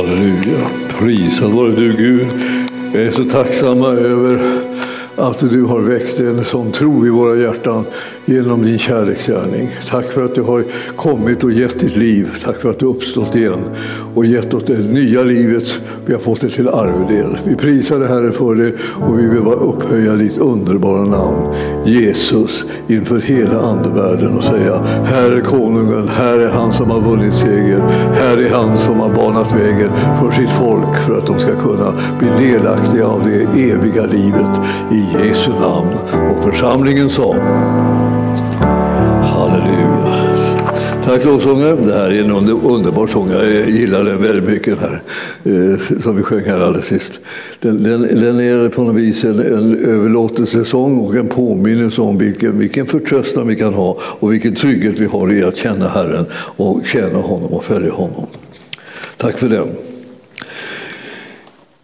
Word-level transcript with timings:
Halleluja. 0.00 0.66
Prisad 0.98 1.52
vare 1.52 1.70
du 1.70 1.96
Gud. 1.96 2.26
Vi 2.92 3.06
är 3.06 3.10
så 3.10 3.24
tacksamma 3.24 3.88
över 3.88 4.38
att 5.16 5.38
du 5.38 5.62
har 5.62 5.80
väckt 5.80 6.20
en 6.20 6.44
sån 6.44 6.72
tro 6.72 7.06
i 7.06 7.10
våra 7.10 7.36
hjärtan 7.36 7.84
genom 8.24 8.62
din 8.62 8.78
kärleksgärning. 8.78 9.70
Tack 9.90 10.12
för 10.12 10.24
att 10.24 10.34
du 10.34 10.42
har 10.42 10.64
kommit 10.96 11.44
och 11.44 11.52
gett 11.52 11.80
ditt 11.80 11.96
liv. 11.96 12.28
Tack 12.44 12.60
för 12.60 12.70
att 12.70 12.78
du 12.78 12.86
uppstått 12.86 13.34
igen 13.34 13.60
och 14.14 14.26
gett 14.26 14.54
oss 14.54 14.62
det 14.66 14.78
nya 14.78 15.22
livet. 15.22 15.80
Vi 16.06 16.12
har 16.12 16.20
fått 16.20 16.40
det 16.40 16.48
till 16.48 16.68
arvedel. 16.68 17.38
Vi 17.44 17.54
prisar 17.54 17.98
dig 17.98 18.08
Herre 18.08 18.32
för 18.32 18.54
det 18.54 18.72
och 19.06 19.18
vi 19.18 19.26
vill 19.26 19.42
bara 19.42 19.54
upphöja 19.54 20.12
ditt 20.12 20.38
underbara 20.38 21.04
namn 21.04 21.54
Jesus 21.86 22.64
inför 22.88 23.20
hela 23.20 23.60
andevärlden 23.60 24.36
och 24.36 24.44
säga 24.44 24.82
Här 25.04 25.30
är 25.30 25.40
konungen, 25.40 26.08
här 26.08 26.38
är 26.38 26.50
han 26.50 26.72
som 26.72 26.90
har 26.90 27.00
vunnit 27.00 27.34
seger. 27.34 27.80
Här 28.14 28.36
är 28.36 28.50
han 28.50 28.78
som 28.78 29.00
har 29.00 29.14
banat 29.14 29.52
vägen 29.52 29.90
för 30.20 30.30
sitt 30.30 30.50
folk 30.50 30.96
för 31.06 31.18
att 31.18 31.26
de 31.26 31.38
ska 31.38 31.60
kunna 31.60 31.92
bli 32.18 32.48
delaktiga 32.48 33.06
av 33.06 33.22
det 33.24 33.70
eviga 33.70 34.06
livet 34.06 34.60
i 35.00 35.28
Jesu 35.28 35.50
namn. 35.50 35.94
Och 36.30 36.42
församlingen 36.42 37.10
sa 37.10 37.34
Halleluja. 39.22 39.90
Tack 41.04 41.24
lovsångare. 41.24 41.76
Det 41.76 41.94
här 41.94 42.10
är 42.10 42.20
en 42.20 42.30
underbar 42.50 43.06
sång. 43.06 43.30
Jag 43.30 43.70
gillar 43.70 44.04
den 44.04 44.22
väldigt 44.22 44.48
mycket 44.48 44.78
här. 44.78 45.02
Eh, 45.44 46.00
som 46.00 46.16
vi 46.16 46.22
sjöng 46.22 46.44
här 46.44 46.60
alldeles 46.60 46.86
sist. 46.86 47.12
Den, 47.60 47.82
den, 47.82 48.02
den 48.02 48.40
är 48.40 48.68
på 48.68 48.84
något 48.84 48.96
vis 48.96 49.24
en, 49.24 49.40
en 49.40 49.84
överlåtelsesång 49.84 50.98
och 50.98 51.14
en 51.14 51.28
påminnelse 51.28 52.00
om 52.00 52.18
vilken, 52.18 52.58
vilken 52.58 52.86
förtröstan 52.86 53.48
vi 53.48 53.56
kan 53.56 53.74
ha 53.74 53.98
och 54.02 54.32
vilken 54.32 54.54
trygghet 54.54 54.98
vi 54.98 55.06
har 55.06 55.32
i 55.32 55.42
att 55.42 55.56
känna 55.56 55.88
Herren 55.88 56.24
och 56.56 56.86
tjäna 56.86 57.18
honom 57.18 57.52
och 57.52 57.64
följa 57.64 57.92
honom. 57.92 58.26
Tack 59.16 59.38
för 59.38 59.48
den. 59.48 59.68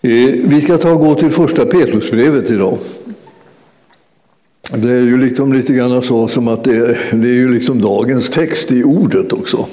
Eh, 0.02 0.34
vi 0.44 0.60
ska 0.60 0.78
ta 0.78 0.90
och 0.90 1.00
gå 1.00 1.14
till 1.14 1.30
första 1.30 1.66
Petrusbrevet 1.66 2.50
idag. 2.50 2.78
Det 4.74 4.92
är 4.92 5.02
ju 5.02 5.18
liksom 5.18 5.52
lite 5.52 5.72
grann 5.72 6.02
så 6.02 6.28
som 6.28 6.48
att 6.48 6.64
det, 6.64 6.98
det 7.12 7.28
är 7.28 7.34
ju 7.34 7.54
liksom 7.54 7.80
dagens 7.80 8.30
text 8.30 8.72
i 8.72 8.84
ordet 8.84 9.32
också. 9.32 9.66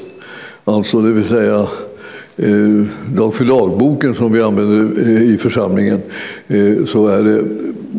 Alltså 0.64 1.02
det 1.02 1.12
vill 1.12 1.24
säga 1.24 1.68
eh, 2.38 2.86
dag 3.16 3.36
för 3.36 3.46
dag-boken 3.46 4.16
som 4.16 4.32
vi 4.32 4.42
använder 4.42 5.02
eh, 5.02 5.22
i 5.22 5.38
församlingen. 5.38 6.02
Eh, 6.48 6.86
så 6.86 7.08
är 7.08 7.24
det 7.24 7.44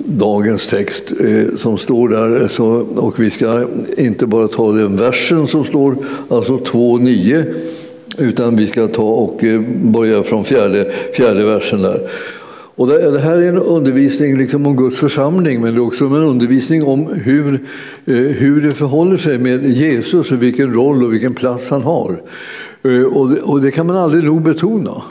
dagens 0.06 0.66
text 0.66 1.12
eh, 1.20 1.56
som 1.58 1.78
står 1.78 2.08
där. 2.08 2.48
Så, 2.48 2.66
och 2.96 3.20
vi 3.20 3.30
ska 3.30 3.66
inte 3.96 4.26
bara 4.26 4.48
ta 4.48 4.72
den 4.72 4.96
versen 4.96 5.46
som 5.46 5.64
står, 5.64 5.96
alltså 6.28 6.56
2.9 6.56 7.54
utan 8.18 8.56
vi 8.56 8.66
ska 8.66 8.88
ta 8.88 9.02
och 9.02 9.44
eh, 9.44 9.60
börja 9.82 10.22
från 10.22 10.44
fjärde, 10.44 10.92
fjärde 11.12 11.44
versen 11.44 11.82
där. 11.82 12.00
Och 12.76 12.86
det, 12.86 13.18
här 13.18 13.36
är 13.36 13.48
en 13.48 13.58
undervisning 13.58 14.38
liksom 14.38 14.66
om 14.66 14.76
Guds 14.76 14.98
församling 14.98 15.60
men 15.60 15.74
det 15.74 15.80
är 15.80 15.86
också 15.86 16.04
en 16.04 16.12
undervisning 16.12 16.84
om 16.84 17.06
hur, 17.06 17.54
eh, 18.04 18.14
hur 18.14 18.62
det 18.62 18.70
förhåller 18.70 19.18
sig 19.18 19.38
med 19.38 19.70
Jesus 19.70 20.30
och 20.30 20.42
vilken 20.42 20.74
roll 20.74 21.04
och 21.04 21.12
vilken 21.12 21.34
plats 21.34 21.70
han 21.70 21.82
har. 21.82 22.22
Eh, 22.82 23.02
och 23.02 23.28
det, 23.30 23.40
och 23.40 23.60
det 23.60 23.70
kan 23.70 23.86
man 23.86 23.96
aldrig 23.96 24.24
nog 24.24 24.42
betona. 24.42 25.02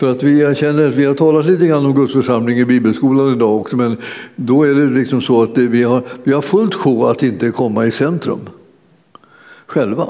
För 0.00 0.10
att 0.10 0.22
vi, 0.22 0.40
jag 0.40 0.56
känner 0.56 0.88
att 0.88 0.94
vi 0.94 1.04
har 1.04 1.14
talat 1.14 1.46
lite 1.46 1.66
grann 1.66 1.86
om 1.86 1.94
Guds 1.94 2.12
församling 2.12 2.58
i 2.58 2.64
bibelskolan 2.64 3.32
idag 3.32 3.56
också 3.56 3.76
men 3.76 3.96
då 4.36 4.62
är 4.62 4.74
det 4.74 4.84
liksom 4.84 5.20
så 5.20 5.42
att 5.42 5.58
vi 5.58 5.82
har, 5.82 6.02
vi 6.24 6.32
har 6.32 6.42
fullt 6.42 6.74
sjå 6.74 7.06
att 7.06 7.22
inte 7.22 7.50
komma 7.50 7.86
i 7.86 7.90
centrum 7.90 8.40
själva. 9.66 10.06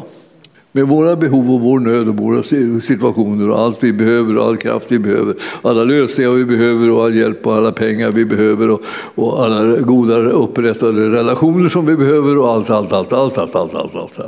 Med 0.75 0.89
våra 0.89 1.17
behov 1.17 1.51
och 1.55 1.61
vår 1.61 1.81
nöd 1.81 2.09
och 2.09 2.17
våra 2.17 2.43
situationer 2.81 3.51
och 3.51 3.59
allt 3.59 3.77
vi 3.81 3.93
behöver 3.93 4.39
och 4.39 4.45
all 4.45 4.57
kraft 4.57 4.93
vi 4.93 4.99
behöver. 4.99 5.35
Alla 5.63 5.85
lösningar 5.85 6.31
vi 6.31 6.45
behöver 6.45 6.91
och 6.91 7.05
all 7.05 7.15
hjälp 7.15 7.47
och 7.47 7.55
alla 7.55 7.73
pengar 7.73 8.13
vi 8.13 8.25
behöver 8.25 8.71
och, 8.71 8.83
och 9.15 9.45
alla 9.45 9.77
goda 9.77 10.19
upprättade 10.19 11.09
relationer 11.09 11.69
som 11.69 11.87
vi 11.87 11.97
behöver 11.97 12.39
och 12.39 12.49
allt, 12.49 12.71
allt, 12.71 12.93
allt, 12.93 13.13
allt, 13.13 13.39
allt, 13.39 13.55
allt, 13.55 13.75
allt, 13.75 13.97
allt. 13.97 14.21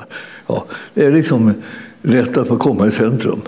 Ja, 0.47 0.65
det 0.95 1.07
är 1.07 1.13
liksom 1.13 1.53
lätt 2.03 2.37
att 2.37 2.49
få 2.49 2.57
komma 2.57 2.87
i 2.87 2.91
centrum. 2.91 3.41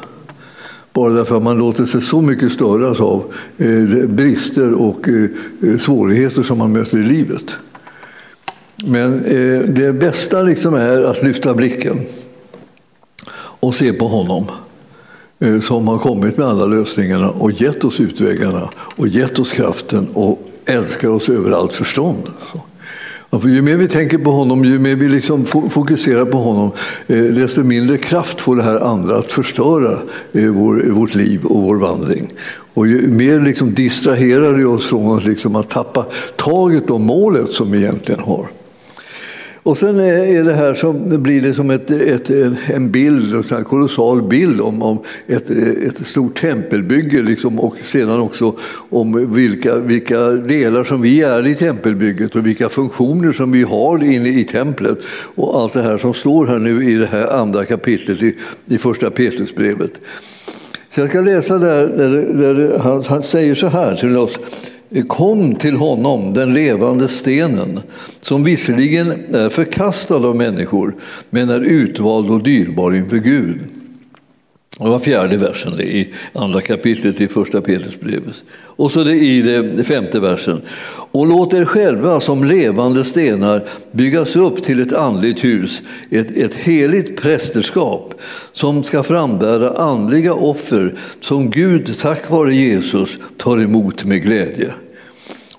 Bara 0.93 1.13
därför 1.13 1.37
att 1.37 1.43
man 1.43 1.59
låter 1.59 1.87
sig 1.87 2.03
så 2.03 2.21
mycket 2.21 2.53
störas 2.53 3.01
av 3.01 3.33
eh, 3.59 4.07
brister 4.07 4.73
och 4.73 5.09
eh, 5.09 5.79
svårigheter 5.79 6.43
som 6.43 6.59
man 6.59 6.73
möter 6.73 6.99
i 6.99 7.03
livet. 7.03 7.57
Men 8.87 9.15
eh, 9.15 9.61
det 9.61 9.93
bästa 9.93 10.43
liksom 10.43 10.75
är 10.75 11.03
att 11.03 11.23
lyfta 11.23 11.55
blicken 11.55 12.01
och 13.61 13.75
se 13.75 13.93
på 13.93 14.09
honom 14.09 14.45
eh, 15.41 15.61
som 15.61 15.89
har 15.89 15.99
kommit 15.99 16.37
med 16.37 16.47
alla 16.47 16.67
lösningarna 16.67 17.31
och 17.31 17.53
gett 17.53 17.85
oss 17.85 18.01
utvägarna 18.01 18.69
och 18.75 19.09
gett 19.09 19.39
oss 19.39 19.53
kraften 19.53 20.09
och 20.15 20.51
älskar 20.67 21.09
oss 21.09 21.29
över 21.29 21.51
allt 21.51 21.75
förstånd. 21.75 22.29
Ju 23.45 23.63
mer 23.63 23.77
vi 23.77 23.89
tänker 23.89 24.19
på 24.19 24.31
honom, 24.31 24.65
ju 24.65 24.79
mer 24.79 24.97
vi 24.97 25.09
liksom 25.09 25.45
fokuserar 25.47 26.25
på 26.25 26.39
honom, 26.39 26.71
eh, 27.07 27.23
desto 27.23 27.63
mindre 27.63 27.99
kraft 27.99 28.41
får 28.41 28.57
det 28.57 28.63
här 28.63 28.81
andra 28.81 29.17
att 29.17 29.33
förstöra 29.33 29.99
eh, 30.33 30.51
vårt 30.93 31.15
liv 31.15 31.45
och 31.45 31.63
vår 31.63 31.77
vandring. 31.77 32.33
Och 32.75 32.87
ju 32.87 33.09
mer 33.09 33.41
liksom 33.41 33.75
distraherar 33.75 34.59
det 34.59 34.65
oss 34.65 34.87
från 34.87 35.19
liksom 35.19 35.57
att 35.57 35.71
tappa 35.71 36.07
taget 36.37 36.91
om 36.91 37.03
målet 37.03 37.51
som 37.51 37.71
vi 37.71 37.79
egentligen 37.79 38.21
har. 38.21 38.47
Och 39.67 39.79
sen 39.79 40.01
eh, 40.01 40.37
är 40.37 40.45
det 40.45 40.55
här 40.55 40.75
som 40.75 41.23
blir 41.23 41.41
det 41.41 41.55
som 41.55 41.71
ett, 41.71 41.91
ett, 41.91 42.31
en 42.71 42.91
bild, 42.91 43.53
en 43.53 43.65
kolossal 43.65 44.23
bild 44.23 44.61
om, 44.61 44.83
om 44.83 44.99
ett, 45.27 45.51
eh, 45.51 45.89
ett 45.89 46.07
stort 46.07 46.41
tempelbygge 46.41 47.23
liksom, 47.23 47.61
och 47.61 47.77
sedan 47.83 48.21
också 48.21 48.55
om 48.91 49.35
vilka, 49.35 49.77
vilka 49.77 50.31
delar 50.31 50.85
som 50.85 51.03
vi 51.03 51.23
är 51.23 51.47
i 51.47 51.55
tempelbygget 51.55 52.37
och 52.37 52.47
vilka 52.47 52.69
funktioner 52.69 53.33
som 53.33 53.53
vi 53.53 53.63
har 53.63 54.05
inne 54.05 54.29
i 54.29 54.45
templet. 54.45 54.99
Och 55.35 55.61
allt 55.61 55.73
det 55.73 55.83
här 55.83 55.99
som 55.99 56.15
står 56.15 56.47
här 56.47 56.59
nu 56.59 56.91
i 56.91 56.95
det 56.95 57.07
här 57.07 57.29
andra 57.29 57.65
kapitlet 57.65 58.23
i, 58.23 58.35
i 58.69 58.79
första 58.79 59.11
Petrusbrevet. 59.11 60.01
Så 60.95 61.01
jag 61.01 61.09
ska 61.09 61.21
läsa 61.21 61.59
där, 61.59 61.87
där, 61.87 62.09
där 62.33 62.79
han, 62.79 63.03
han 63.03 63.23
säger 63.23 63.55
så 63.55 63.67
här 63.67 63.95
till 63.95 64.17
oss. 64.17 64.39
Kom 65.09 65.55
till 65.55 65.77
honom, 65.77 66.35
den 66.35 66.55
levande 66.55 67.09
stenen, 67.09 67.81
som 68.21 68.45
visserligen 68.45 69.13
är 69.35 69.49
förkastad 69.49 70.17
av 70.17 70.37
människor, 70.37 70.95
men 71.31 71.51
är 71.51 71.61
utvald 71.61 72.31
och 72.31 72.43
dyrbar 72.43 72.95
inför 72.95 73.17
Gud. 73.17 73.59
Det 74.79 74.89
var 74.89 74.99
fjärde 74.99 75.37
versen 75.37 75.81
i 75.81 76.09
andra 76.33 76.61
kapitlet 76.61 77.21
i 77.21 77.29
första 77.29 77.61
Petrusbrevet. 77.61 78.45
Och 78.57 78.93
så 78.93 79.05
det 79.05 79.15
i 79.15 79.43
det 79.43 79.85
femte 79.85 80.21
versen. 80.21 80.61
Och 80.89 81.27
låt 81.27 81.55
er 81.55 81.65
själva 81.65 82.21
som 82.21 82.45
levande 82.45 83.05
stenar 83.05 83.63
byggas 83.93 84.37
upp 84.37 84.63
till 84.63 84.83
ett 84.83 84.93
andligt 84.93 85.45
hus, 85.45 85.83
ett, 86.11 86.37
ett 86.37 86.55
heligt 86.55 87.21
prästerskap 87.21 88.15
som 88.53 88.85
ska 88.85 89.03
frambära 89.03 89.71
andliga 89.71 90.35
offer 90.35 90.95
som 91.21 91.51
Gud 91.51 91.99
tack 92.01 92.31
vare 92.31 92.55
Jesus 92.55 93.19
tar 93.37 93.59
emot 93.59 94.05
med 94.05 94.23
glädje. 94.23 94.73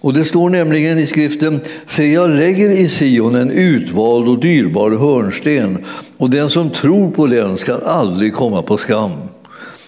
Och 0.01 0.13
det 0.13 0.25
står 0.25 0.49
nämligen 0.49 0.99
i 0.99 1.05
skriften, 1.05 1.61
se 1.87 2.13
jag 2.13 2.29
lägger 2.29 2.69
i 2.69 2.89
Sion 2.89 3.35
en 3.35 3.51
utvald 3.51 4.27
och 4.27 4.39
dyrbar 4.39 4.91
hörnsten 4.91 5.85
och 6.17 6.29
den 6.29 6.49
som 6.49 6.69
tror 6.69 7.11
på 7.11 7.27
den 7.27 7.57
ska 7.57 7.75
aldrig 7.75 8.33
komma 8.33 8.61
på 8.61 8.77
skam. 8.77 9.11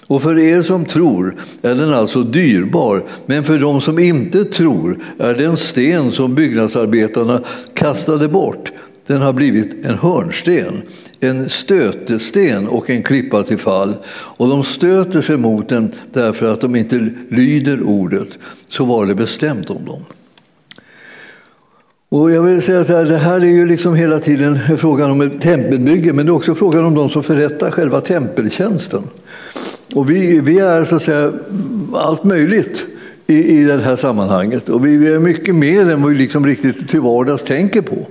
Och 0.08 0.22
för 0.22 0.40
er 0.40 0.62
som 0.62 0.86
tror 0.86 1.36
är 1.62 1.76
den 1.76 1.94
alltså 1.94 2.24
dyrbar, 2.24 3.04
men 3.26 3.44
för 3.44 3.60
de 3.60 3.82
som 3.82 4.00
inte 4.00 4.46
tror 4.46 5.00
är 5.20 5.34
den 5.34 5.58
sten 5.58 6.12
som 6.12 6.36
byggnadsarbetarna 6.36 7.42
kastade 7.74 8.28
bort. 8.28 8.72
Den 9.10 9.22
har 9.22 9.34
blivit 9.34 9.86
en 9.86 9.96
hörnsten, 9.96 10.82
en 11.20 11.50
stötesten 11.50 12.68
och 12.68 12.90
en 12.90 13.04
klippa 13.04 13.44
till 13.44 13.58
fall. 13.58 13.94
Och 14.10 14.50
de 14.50 14.64
stöter 14.64 15.22
sig 15.22 15.38
mot 15.38 15.70
den 15.70 15.92
därför 16.14 16.54
att 16.54 16.62
de 16.62 16.76
inte 16.76 17.10
lyder 17.30 17.84
ordet. 17.84 18.28
Så 18.68 18.86
var 18.86 19.06
det 19.06 19.16
bestämt 19.16 19.70
om 19.70 19.86
dem. 19.86 20.06
Och 22.10 22.32
jag 22.32 22.44
vill 22.44 22.62
säga 22.62 22.82
att 22.82 22.88
det 22.88 23.18
här 23.18 23.40
är 23.40 23.46
ju 23.46 23.66
liksom 23.66 23.96
hela 23.96 24.20
tiden 24.20 24.60
frågan 24.78 25.12
om 25.12 25.22
ett 25.22 25.42
tempelbygge 25.42 26.14
men 26.14 26.26
det 26.26 26.30
är 26.30 26.36
också 26.36 26.56
frågan 26.56 26.86
om 26.86 26.96
de 26.96 27.10
som 27.10 27.24
förrättar 27.24 27.72
själva 27.72 28.02
tempeltjänsten. 28.02 29.04
Och 29.94 30.10
vi, 30.10 30.40
vi 30.40 30.60
är 30.60 30.86
så 30.86 30.96
att 30.96 31.04
säga 31.04 31.32
allt 31.94 32.24
möjligt 32.24 32.86
i, 33.28 33.60
i 33.60 33.64
det 33.64 33.82
här 33.82 33.96
sammanhanget 33.96 34.70
och 34.70 34.86
vi 34.86 35.14
är 35.14 35.20
mycket 35.20 35.56
mer 35.56 35.92
än 35.92 36.02
vad 36.02 36.12
vi 36.12 36.18
liksom 36.18 36.46
riktigt 36.46 36.90
till 36.90 37.02
vardags 37.02 37.44
tänker 37.44 37.82
på. 37.82 38.08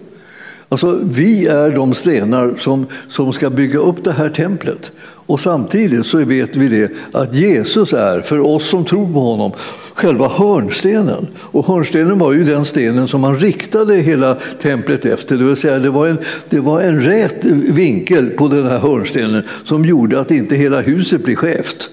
Alltså, 0.69 1.01
vi 1.05 1.47
är 1.47 1.71
de 1.71 1.95
stenar 1.95 2.55
som, 2.59 2.87
som 3.09 3.33
ska 3.33 3.51
bygga 3.51 3.79
upp 3.79 4.05
det 4.05 4.13
här 4.13 4.31
templet. 4.31 4.93
Och 5.01 5.41
samtidigt 5.41 6.07
så 6.07 6.25
vet 6.25 6.57
vi 6.57 6.69
det 6.69 6.91
att 7.13 7.35
Jesus 7.35 7.93
är, 7.93 8.21
för 8.21 8.47
oss 8.47 8.69
som 8.69 8.85
tror 8.85 9.13
på 9.13 9.21
honom, 9.21 9.53
själva 9.95 10.29
hörnstenen. 10.29 11.27
Och 11.37 11.67
hörnstenen 11.67 12.19
var 12.19 12.33
ju 12.33 12.45
den 12.45 12.65
stenen 12.65 13.09
som 13.09 13.21
man 13.21 13.39
riktade 13.39 13.95
hela 13.95 14.35
templet 14.63 15.05
efter. 15.05 15.37
Det 15.37 15.45
vill 15.45 15.57
säga 15.57 15.79
det 15.79 15.91
var 15.91 16.07
en, 16.07 16.19
det 16.49 16.61
var 16.61 16.81
en 16.81 17.01
rät 17.01 17.45
vinkel 17.45 18.31
på 18.31 18.49
den 18.49 18.67
här 18.67 18.79
hörnstenen 18.79 19.43
som 19.65 19.85
gjorde 19.85 20.21
att 20.21 20.31
inte 20.31 20.57
hela 20.57 20.81
huset 20.81 21.25
blev 21.25 21.37
skevt. 21.37 21.91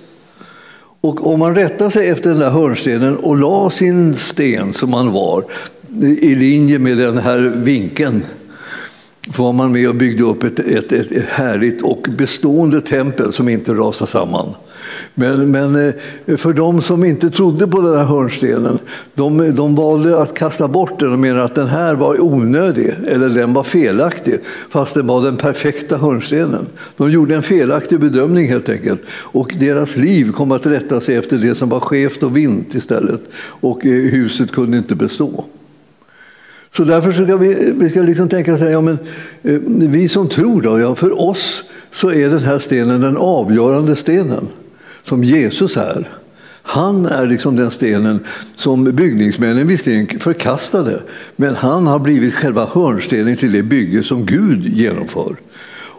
Och 1.01 1.27
om 1.27 1.39
man 1.39 1.56
rättade 1.56 1.92
sig 1.92 2.10
efter 2.10 2.30
den 2.30 2.39
där 2.39 2.50
hörnstenen 2.50 3.18
och 3.18 3.38
la 3.38 3.69
sin 3.69 4.16
sten 4.16 4.74
som 4.74 4.89
man 4.89 5.12
var 5.12 5.44
i 6.01 6.36
linje 6.36 6.80
med 6.80 6.98
den 6.98 7.18
här 7.18 7.39
vinkeln 7.56 8.24
var 9.27 9.54
man 9.54 9.72
med 9.72 9.89
och 9.89 9.95
byggde 9.95 10.24
upp 10.24 10.44
ett, 10.44 10.60
ett, 10.60 10.92
ett, 10.92 11.12
ett 11.12 11.25
härligt 11.25 11.81
och 11.81 12.07
bestående 12.18 12.81
tempel 12.81 13.33
som 13.33 13.50
inte 13.50 13.74
rasade 13.74 14.12
samman. 14.12 14.56
Men, 15.13 15.51
men 15.51 15.88
eh, 16.25 16.38
för 16.38 16.54
de 16.54 16.81
som 16.81 17.04
inte 17.04 17.30
trodde 17.30 17.68
på 17.68 17.81
den 17.81 17.98
här 17.98 18.04
hörnstenen, 18.04 18.80
de, 19.13 19.56
de 19.56 19.75
valde 19.75 20.22
att 20.22 20.38
kasta 20.38 20.68
bort 20.68 21.00
den 21.00 21.13
och 21.13 21.19
menade 21.19 21.44
att 21.44 21.56
den 21.56 21.68
här 21.68 21.95
var 21.95 22.22
onödig 22.22 22.94
eller 23.07 23.30
den 23.30 23.54
var 23.54 23.63
felaktig, 23.63 24.39
fast 24.69 24.94
den 24.94 25.07
var 25.07 25.24
den 25.24 25.38
perfekta 25.38 25.98
hörnstenen. 25.98 26.66
De 26.98 27.12
gjorde 27.12 27.36
en 27.36 27.44
felaktig 27.44 28.00
bedömning 28.00 28.50
helt 28.50 28.69
enkelt 28.69 29.01
och 29.10 29.56
deras 29.60 29.95
liv 29.95 30.31
kom 30.31 30.51
att 30.51 30.66
rätta 30.66 31.01
sig 31.01 31.16
efter 31.16 31.38
det 31.38 31.56
som 31.56 31.69
var 31.69 31.80
skevt 31.80 32.24
och 32.24 32.38
vint 32.38 32.75
istället 32.75 33.22
och 33.38 33.86
eh, 33.86 33.92
huset 33.92 34.51
kunde 34.51 34.77
inte 34.77 34.95
bestå. 34.95 35.45
Så 36.77 36.83
därför 36.83 37.13
ska 37.13 37.38
vi, 37.38 37.74
vi 37.75 37.89
ska 37.89 38.01
liksom 38.01 38.30
tänka 38.30 38.57
så 38.57 38.63
här, 38.63 38.72
ja, 38.72 38.81
men, 38.81 38.98
eh, 39.44 39.60
vi 39.68 40.10
som 40.10 40.30
tror, 40.30 40.62
då, 40.62 40.80
ja, 40.80 40.95
för 40.95 41.22
oss 41.22 41.63
så 41.92 42.12
är 42.12 42.30
den 42.30 42.44
här 42.44 42.60
stenen 42.60 43.01
den 43.01 43.18
avgörande 43.18 43.95
stenen 43.95 44.48
som 45.04 45.24
Jesus 45.24 45.77
är. 45.77 46.10
Han 46.62 47.06
är 47.06 47.27
liksom 47.27 47.56
den 47.56 47.72
stenen 47.72 48.19
som 48.56 48.83
byggningsmännen 48.83 49.68
visserligen 49.68 50.19
förkastade, 50.19 51.00
men 51.36 51.56
han 51.56 51.88
har 51.88 52.00
blivit 52.00 52.33
själva 52.33 52.66
hörnstenen 52.72 53.38
till 53.38 53.51
det 53.51 53.63
bygge 53.63 54.04
som 54.04 54.25
Gud 54.25 54.66
genomför. 54.66 55.36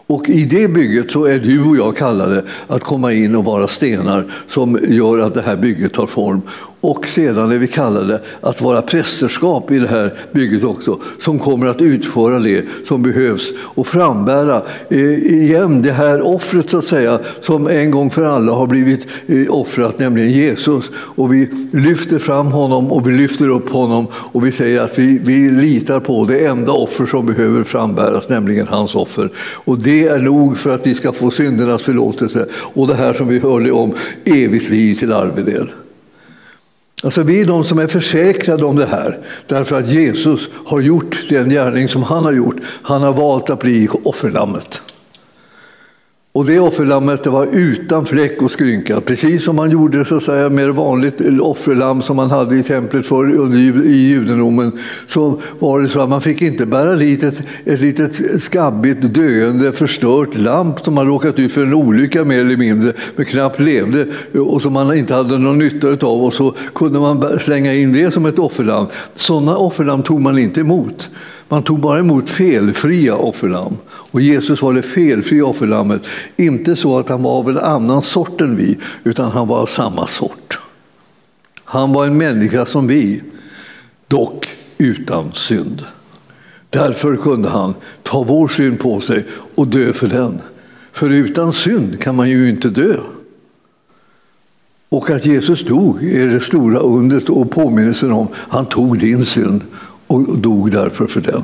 Och 0.07 0.29
i 0.29 0.45
det 0.45 0.69
bygget 0.69 1.11
så 1.11 1.25
är 1.25 1.39
du 1.39 1.63
och 1.63 1.77
jag 1.77 1.97
kallade 1.97 2.45
att 2.67 2.83
komma 2.83 3.13
in 3.13 3.37
och 3.37 3.45
vara 3.45 3.69
stenar 3.69 4.25
som 4.49 4.79
gör 4.89 5.19
att 5.19 5.35
det 5.35 5.43
här 5.43 5.57
bygget 5.57 5.93
tar 5.93 6.07
form. 6.07 6.43
Och 6.81 7.07
sedan 7.07 7.53
är 7.53 7.59
vi 7.59 7.67
kallade 7.67 8.21
att 8.41 8.61
vara 8.61 8.83
prästerskap 8.83 9.71
i 9.71 9.79
det 9.79 9.87
här 9.89 10.15
bygget 10.33 10.65
också, 10.65 11.01
som 11.21 11.39
kommer 11.39 11.67
att 11.67 11.81
utföra 11.81 12.39
det 12.39 12.65
som 12.89 13.03
behövs 13.03 13.53
och 13.59 13.87
frambära 13.87 14.63
eh, 14.89 15.15
igen 15.15 15.83
det 15.83 15.93
här 15.93 16.27
offret 16.27 16.71
så 16.71 16.79
att 16.79 16.85
säga, 16.85 17.19
som 17.41 17.67
en 17.67 17.91
gång 17.91 18.11
för 18.11 18.23
alla 18.23 18.53
har 18.53 18.67
blivit 18.67 19.07
eh, 19.27 19.55
offrat, 19.55 19.99
nämligen 19.99 20.31
Jesus. 20.31 20.85
Och 20.95 21.35
vi 21.35 21.49
lyfter 21.73 22.19
fram 22.19 22.47
honom 22.47 22.93
och 22.93 23.09
vi 23.09 23.13
lyfter 23.13 23.49
upp 23.49 23.71
honom 23.71 24.07
och 24.15 24.47
vi 24.47 24.53
säger 24.53 24.81
att 24.81 24.99
vi, 24.99 25.19
vi 25.23 25.51
litar 25.51 26.01
på 26.01 26.25
det 26.25 26.47
enda 26.47 26.73
offer 26.73 27.07
som 27.07 27.27
behöver 27.27 27.65
frambäras, 27.65 28.29
nämligen 28.29 28.67
hans 28.69 28.95
offer. 28.95 29.31
Och 29.65 29.79
det 29.79 30.07
är 30.07 30.19
nog 30.19 30.59
för 30.59 30.71
att 30.71 30.87
vi 30.87 30.95
ska 30.95 31.13
få 31.13 31.31
syndernas 31.31 31.83
förlåtelse 31.83 32.47
och 32.53 32.87
det 32.87 32.95
här 32.95 33.15
som 33.15 33.29
vi 33.29 33.39
hörde 33.39 33.73
om, 33.73 33.95
evigt 34.25 34.71
liv 34.71 34.95
till 34.95 35.13
arvedel. 35.13 35.69
Alltså 37.03 37.23
vi 37.23 37.41
är 37.41 37.47
de 37.47 37.65
som 37.65 37.79
är 37.79 37.87
försäkrade 37.87 38.65
om 38.65 38.77
det 38.77 38.87
här 38.87 39.19
därför 39.47 39.79
att 39.79 39.89
Jesus 39.89 40.49
har 40.67 40.81
gjort 40.81 41.29
den 41.29 41.51
gärning 41.51 41.89
som 41.89 42.03
han 42.03 42.25
har 42.25 42.33
gjort. 42.33 42.57
Han 42.83 43.03
har 43.03 43.13
valt 43.13 43.51
att 43.51 43.61
bli 43.61 43.89
offerlammet. 44.05 44.81
Och 46.37 46.47
det 46.47 46.61
offerlammet 46.61 47.25
det 47.25 47.31
var 47.31 47.49
utan 47.53 48.07
fläck 48.07 48.43
och 48.43 48.51
skrynka, 48.51 49.01
precis 49.01 49.45
som 49.45 49.57
man 49.57 49.71
gjorde 49.71 50.05
så 50.05 50.17
att 50.17 50.23
säga, 50.23 50.49
med 50.49 50.71
vanligt 50.71 51.21
offerlamm 51.41 52.03
som 52.03 52.17
man 52.17 52.31
hade 52.31 52.57
i 52.57 52.63
templet 52.63 53.07
förr 53.07 53.57
i 53.87 54.09
judendomen. 54.09 54.73
Så 55.09 55.41
var 55.59 55.81
det 55.81 55.89
så 55.89 56.01
att 56.01 56.09
man 56.09 56.21
fick 56.21 56.43
inte 56.43 56.67
bära 56.67 56.95
dit 56.95 57.23
ett, 57.23 57.49
ett 57.65 57.81
litet 57.81 58.43
skabbigt, 58.43 59.15
döende, 59.15 59.73
förstört 59.73 60.37
lamp 60.37 60.81
som 60.81 60.95
man 60.95 61.07
råkat 61.07 61.39
ut 61.39 61.53
för 61.53 61.63
en 61.63 61.75
olycka 61.75 62.25
mer 62.25 62.41
eller 62.41 62.57
mindre, 62.57 62.93
men 63.17 63.27
knappt 63.27 63.61
levde 63.61 64.07
och 64.39 64.63
som 64.63 64.73
man 64.73 64.97
inte 64.97 65.15
hade 65.15 65.39
någon 65.39 65.59
nytta 65.59 65.89
av. 65.89 66.25
Och 66.25 66.35
så 66.35 66.55
kunde 66.75 66.99
man 66.99 67.39
slänga 67.39 67.75
in 67.75 67.93
det 67.93 68.11
som 68.15 68.27
ett 68.27 68.39
offerlamm. 68.39 68.87
Sådana 69.15 69.57
offerlamm 69.57 70.03
tog 70.03 70.21
man 70.21 70.39
inte 70.39 70.61
emot. 70.61 71.09
Man 71.49 71.63
tog 71.63 71.81
bara 71.81 71.99
emot 71.99 72.31
felfria 72.31 73.17
offerlamm. 73.17 73.77
Och 73.89 74.21
Jesus 74.21 74.63
var 74.63 74.75
det 74.75 74.83
felfria 74.83 75.47
offerlammet. 75.47 76.07
Inte 76.37 76.77
så 76.77 76.99
att 76.99 77.09
han 77.09 77.23
var 77.23 77.39
av 77.39 77.51
en 77.51 77.59
annan 77.59 78.03
sort 78.03 78.41
än 78.41 78.57
vi, 78.57 78.79
utan 79.05 79.31
han 79.31 79.49
var 79.49 79.59
av 79.59 79.67
samma 79.67 80.07
sort. 80.07 80.59
Han 81.65 81.93
var 81.93 82.07
en 82.07 82.17
människa 82.17 82.67
som 82.67 82.87
vi, 82.87 83.23
dock 84.09 84.49
utan 84.79 85.33
synd. 85.35 85.85
Därför 86.71 87.17
kunde 87.17 87.49
han 87.49 87.75
ta 88.03 88.23
vår 88.23 88.49
synd 88.49 88.81
på 88.81 89.01
sig 89.01 89.25
och 89.55 89.67
dö 89.67 89.93
för 89.93 90.09
den. 90.09 90.41
För 90.93 91.11
utan 91.11 91.53
synd 91.53 92.01
kan 92.01 92.15
man 92.15 92.31
ju 92.31 92.49
inte 92.49 92.69
dö. 92.69 92.97
Och 94.89 95.11
att 95.11 95.27
Jesus 95.27 95.65
dog 95.65 96.05
är 96.05 96.27
det 96.27 96.41
stora 96.41 96.79
undret 96.79 97.29
och 97.29 97.51
påminnelsen 97.51 98.13
om 98.13 98.29
han 98.35 98.67
tog 98.67 98.99
din 98.99 99.25
synd 99.25 99.63
och 100.07 100.39
dog 100.39 100.71
därför 100.71 101.07
för 101.07 101.21
den. 101.21 101.43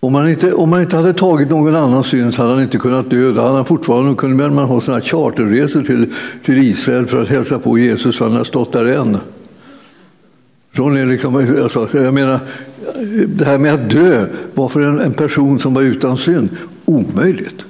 Om 0.00 0.12
man, 0.12 0.28
inte, 0.28 0.52
om 0.52 0.70
man 0.70 0.82
inte 0.82 0.96
hade 0.96 1.12
tagit 1.12 1.50
någon 1.50 1.76
annan 1.76 2.04
synd 2.04 2.34
så 2.34 2.42
hade 2.42 2.54
han 2.54 2.62
inte 2.62 2.78
kunnat 2.78 3.10
dö. 3.10 3.32
Då 3.32 3.40
hade 3.40 3.54
han 3.54 3.64
fortfarande 3.64 4.14
kunnat 4.14 4.52
man 4.52 4.64
ha 4.64 4.80
såna 4.80 5.00
charterresor 5.00 5.82
till, 5.82 6.12
till 6.42 6.58
Israel 6.58 7.06
för 7.06 7.22
att 7.22 7.28
hälsa 7.28 7.58
på 7.58 7.78
Jesus, 7.78 8.16
för 8.16 8.24
han 8.24 8.36
har 8.36 8.44
stått 8.44 8.72
där 8.72 8.84
än. 8.86 9.18
Liksom, 11.08 11.36
alltså, 11.36 11.88
jag 11.92 12.14
menar, 12.14 12.40
det 13.26 13.44
här 13.44 13.58
med 13.58 13.74
att 13.74 13.90
dö 13.90 14.26
var 14.54 14.68
för 14.68 14.80
en, 14.80 15.00
en 15.00 15.12
person 15.12 15.58
som 15.60 15.74
var 15.74 15.82
utan 15.82 16.18
synd 16.18 16.48
omöjligt. 16.84 17.60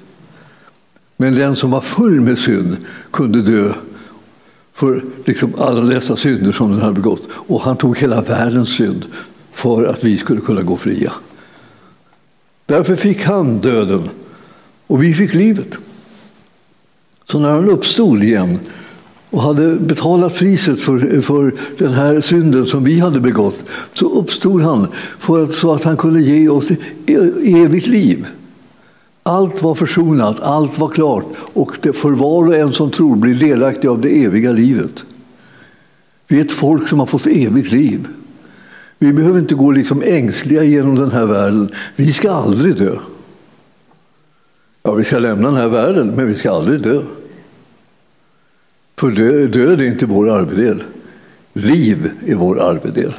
Men 1.17 1.35
den 1.35 1.57
som 1.57 1.71
var 1.71 1.81
full 1.81 2.21
med 2.21 2.39
synd 2.39 2.77
kunde 3.11 3.43
dö 3.43 3.73
för 4.73 5.05
liksom 5.25 5.55
alla 5.59 5.81
dessa 5.81 6.17
synder 6.17 6.53
som 6.53 6.71
den 6.71 6.81
hade 6.81 6.95
begått. 6.95 7.23
Och 7.31 7.61
han 7.61 7.77
tog 7.77 7.99
hela 7.99 8.21
världens 8.21 8.77
synd 8.77 9.05
för 9.53 9.85
att 9.85 10.05
vi 10.05 10.17
skulle 10.17 10.41
kunna 10.41 10.63
gå 10.63 10.77
fria. 10.77 11.13
Därför 12.67 12.97
fick 12.97 13.25
han 13.25 13.59
döden 13.59 14.09
och 14.87 15.03
vi 15.03 15.15
fick 15.15 15.35
livet. 15.35 15.77
Så 17.31 17.39
när 17.39 17.51
han 17.51 17.71
uppstod 17.71 18.23
igen 18.23 18.59
och 19.31 19.43
hade 19.43 19.77
betalat 19.77 20.35
priset 20.35 20.81
för, 20.81 21.21
för 21.21 21.55
den 21.79 21.93
här 21.93 22.21
synden 22.21 22.67
som 22.67 22.85
vi 22.85 22.99
hade 22.99 23.21
begått 23.21 23.59
så 23.93 24.09
uppstod 24.09 24.63
han 24.63 24.87
för 25.19 25.45
att, 25.45 25.55
så 25.55 25.73
att 25.73 25.85
han 25.85 25.97
kunde 25.97 26.23
ge 26.23 26.49
oss 26.49 26.71
e- 26.71 26.77
evigt 27.45 27.87
liv. 27.87 28.27
Allt 29.23 29.63
var 29.63 29.75
försonat, 29.75 30.41
allt 30.41 30.79
var 30.79 30.89
klart 30.89 31.27
och 31.37 31.79
det 31.81 31.93
för 31.93 32.11
var 32.11 32.47
och 32.47 32.57
en 32.57 32.73
som 32.73 32.91
tror 32.91 33.17
blir 33.17 33.35
delaktig 33.35 33.89
av 33.89 34.01
det 34.01 34.25
eviga 34.25 34.53
livet. 34.53 35.05
Vi 36.27 36.41
är 36.41 36.45
ett 36.45 36.53
folk 36.53 36.89
som 36.89 36.99
har 36.99 37.07
fått 37.07 37.27
evigt 37.27 37.71
liv. 37.71 38.09
Vi 38.99 39.13
behöver 39.13 39.39
inte 39.39 39.55
gå 39.55 39.71
liksom 39.71 40.03
ängsliga 40.03 40.65
genom 40.65 40.95
den 40.95 41.11
här 41.11 41.27
världen. 41.27 41.71
Vi 41.97 42.13
ska 42.13 42.31
aldrig 42.31 42.77
dö. 42.77 42.97
Ja, 44.83 44.95
vi 44.95 45.05
ska 45.05 45.19
lämna 45.19 45.49
den 45.49 45.57
här 45.57 45.69
världen, 45.69 46.13
men 46.17 46.27
vi 46.27 46.35
ska 46.35 46.53
aldrig 46.53 46.83
dö. 46.83 47.03
För 48.97 49.11
död 49.47 49.81
är 49.81 49.85
inte 49.85 50.07
vår 50.07 50.31
arvedel. 50.31 50.83
Liv 51.53 52.11
är 52.27 52.35
vår 52.35 52.61
arvedel. 52.61 53.15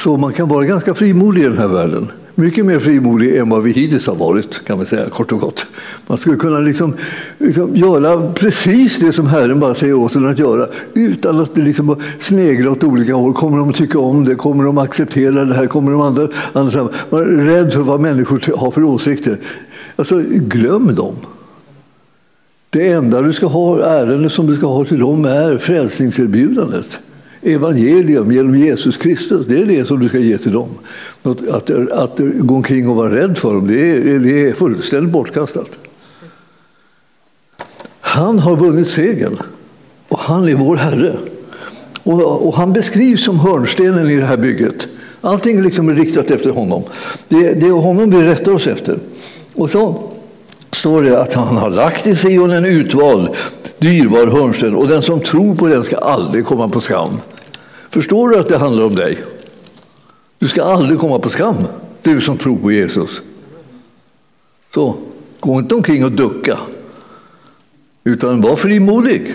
Så 0.00 0.16
man 0.16 0.32
kan 0.32 0.48
vara 0.48 0.64
ganska 0.64 0.94
frimodig 0.94 1.42
i 1.42 1.44
den 1.44 1.58
här 1.58 1.68
världen. 1.68 2.12
Mycket 2.40 2.66
mer 2.66 2.78
frimodig 2.78 3.36
än 3.36 3.48
vad 3.48 3.62
vi 3.62 3.72
hittills 3.72 4.06
har 4.06 4.14
varit, 4.14 4.64
kan 4.64 4.76
man 4.76 4.86
säga 4.86 5.10
kort 5.10 5.32
och 5.32 5.40
gott. 5.40 5.66
Man 6.06 6.18
skulle 6.18 6.36
kunna 6.36 6.58
liksom, 6.58 6.94
liksom 7.38 7.76
göra 7.76 8.32
precis 8.32 8.98
det 8.98 9.12
som 9.12 9.26
Herren 9.26 9.60
bara 9.60 9.74
säger 9.74 9.94
åt 9.94 10.14
en 10.14 10.26
att 10.26 10.38
göra 10.38 10.66
utan 10.94 11.40
att 11.40 11.56
liksom 11.56 11.96
snegla 12.20 12.70
åt 12.70 12.84
olika 12.84 13.14
håll. 13.14 13.32
Kommer 13.32 13.58
de 13.58 13.68
att 13.68 13.76
tycka 13.76 13.98
om 13.98 14.24
det? 14.24 14.34
Kommer 14.34 14.64
de 14.64 14.78
att 14.78 14.84
acceptera 14.84 15.44
det 15.44 15.54
här? 15.54 15.66
Kommer 15.66 15.92
de 15.92 16.00
andra, 16.00 16.28
andra 16.52 16.88
Man 17.10 17.20
är 17.20 17.44
rädd 17.44 17.72
för 17.72 17.80
vad 17.80 18.00
människor 18.00 18.56
har 18.56 18.70
för 18.70 18.82
åsikter. 18.82 19.38
Alltså, 19.96 20.22
glöm 20.28 20.94
dem. 20.94 21.14
Det 22.70 22.88
enda 22.92 23.22
du 23.22 23.32
ska 23.32 23.46
ha, 23.46 23.84
ärende 23.84 24.30
som 24.30 24.46
du 24.46 24.56
ska 24.56 24.66
ha 24.66 24.84
till 24.84 25.00
dem 25.00 25.24
är 25.24 25.58
frälsningserbjudandet 25.58 27.00
evangelium 27.42 28.32
genom 28.32 28.54
Jesus 28.54 28.96
Kristus. 28.96 29.46
Det 29.46 29.58
är 29.58 29.66
det 29.66 29.84
som 29.84 30.00
du 30.00 30.08
ska 30.08 30.18
ge 30.18 30.38
till 30.38 30.52
dem. 30.52 30.68
Att, 31.22 31.48
att, 31.48 31.70
att 31.90 32.18
gå 32.18 32.54
omkring 32.54 32.88
och 32.88 32.96
vara 32.96 33.14
rädd 33.14 33.38
för 33.38 33.54
dem, 33.54 33.66
det 33.66 33.90
är, 33.90 34.18
det 34.18 34.48
är 34.48 34.52
fullständigt 34.52 35.12
bortkastat. 35.12 35.68
Han 38.00 38.38
har 38.38 38.56
vunnit 38.56 38.88
segern 38.88 39.38
och 40.08 40.18
han 40.18 40.48
är 40.48 40.54
vår 40.54 40.76
Herre. 40.76 41.16
Och, 42.02 42.46
och, 42.46 42.54
han 42.54 42.72
beskrivs 42.72 43.24
som 43.24 43.38
hörnstenen 43.38 44.10
i 44.10 44.16
det 44.16 44.24
här 44.24 44.36
bygget. 44.36 44.86
Allting 45.20 45.62
liksom 45.62 45.88
är 45.88 45.94
riktat 45.94 46.30
efter 46.30 46.50
honom. 46.50 46.82
Det, 47.28 47.52
det 47.52 47.66
är 47.66 47.70
honom 47.70 48.10
vi 48.10 48.22
rättar 48.22 48.52
oss 48.52 48.66
efter. 48.66 48.98
Och 49.54 49.70
så 49.70 50.10
står 50.72 51.02
det 51.02 51.22
att 51.22 51.34
han 51.34 51.56
har 51.56 51.70
lagt 51.70 52.06
i 52.06 52.16
Sion 52.16 52.50
en 52.50 52.64
utvald, 52.64 53.28
dyrbar 53.78 54.26
hörnsten 54.26 54.74
och 54.74 54.88
den 54.88 55.02
som 55.02 55.20
tror 55.20 55.54
på 55.54 55.66
den 55.66 55.84
ska 55.84 55.96
aldrig 55.96 56.44
komma 56.44 56.68
på 56.68 56.80
skam. 56.80 57.20
Förstår 57.90 58.28
du 58.28 58.38
att 58.38 58.48
det 58.48 58.58
handlar 58.58 58.84
om 58.84 58.94
dig? 58.94 59.18
Du 60.38 60.48
ska 60.48 60.62
aldrig 60.62 60.98
komma 60.98 61.18
på 61.18 61.28
skam, 61.28 61.56
du 62.02 62.20
som 62.20 62.38
tror 62.38 62.56
på 62.56 62.72
Jesus. 62.72 63.20
Så, 64.74 64.96
gå 65.40 65.58
inte 65.58 65.74
omkring 65.74 66.04
och 66.04 66.12
ducka. 66.12 66.58
Utan 68.04 68.40
var 68.40 68.56
frimodig. 68.56 69.34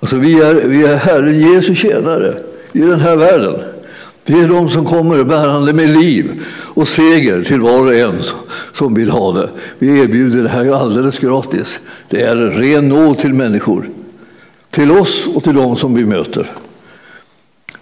Alltså 0.00 0.16
vi, 0.16 0.40
är, 0.40 0.54
vi 0.54 0.84
är 0.84 0.96
Herren 0.96 1.40
Jesu 1.40 1.74
tjänare 1.74 2.34
i 2.72 2.80
den 2.80 3.00
här 3.00 3.16
världen. 3.16 3.60
Vi 4.24 4.40
är 4.40 4.48
de 4.48 4.70
som 4.70 4.84
kommer 4.84 5.24
bärande 5.24 5.72
med 5.72 5.88
liv 5.88 6.44
och 6.50 6.88
seger 6.88 7.42
till 7.42 7.60
var 7.60 7.86
och 7.86 7.94
en 7.94 8.22
som 8.74 8.94
vill 8.94 9.10
ha 9.10 9.32
det. 9.32 9.50
Vi 9.78 10.00
erbjuder 10.00 10.42
det 10.42 10.48
här 10.48 10.72
alldeles 10.72 11.18
gratis. 11.18 11.80
Det 12.08 12.22
är 12.22 12.36
ren 12.36 12.88
nåd 12.88 13.18
till 13.18 13.34
människor. 13.34 13.88
Till 14.70 14.90
oss 14.90 15.26
och 15.34 15.44
till 15.44 15.54
dem 15.54 15.76
som 15.76 15.94
vi 15.94 16.04
möter. 16.04 16.50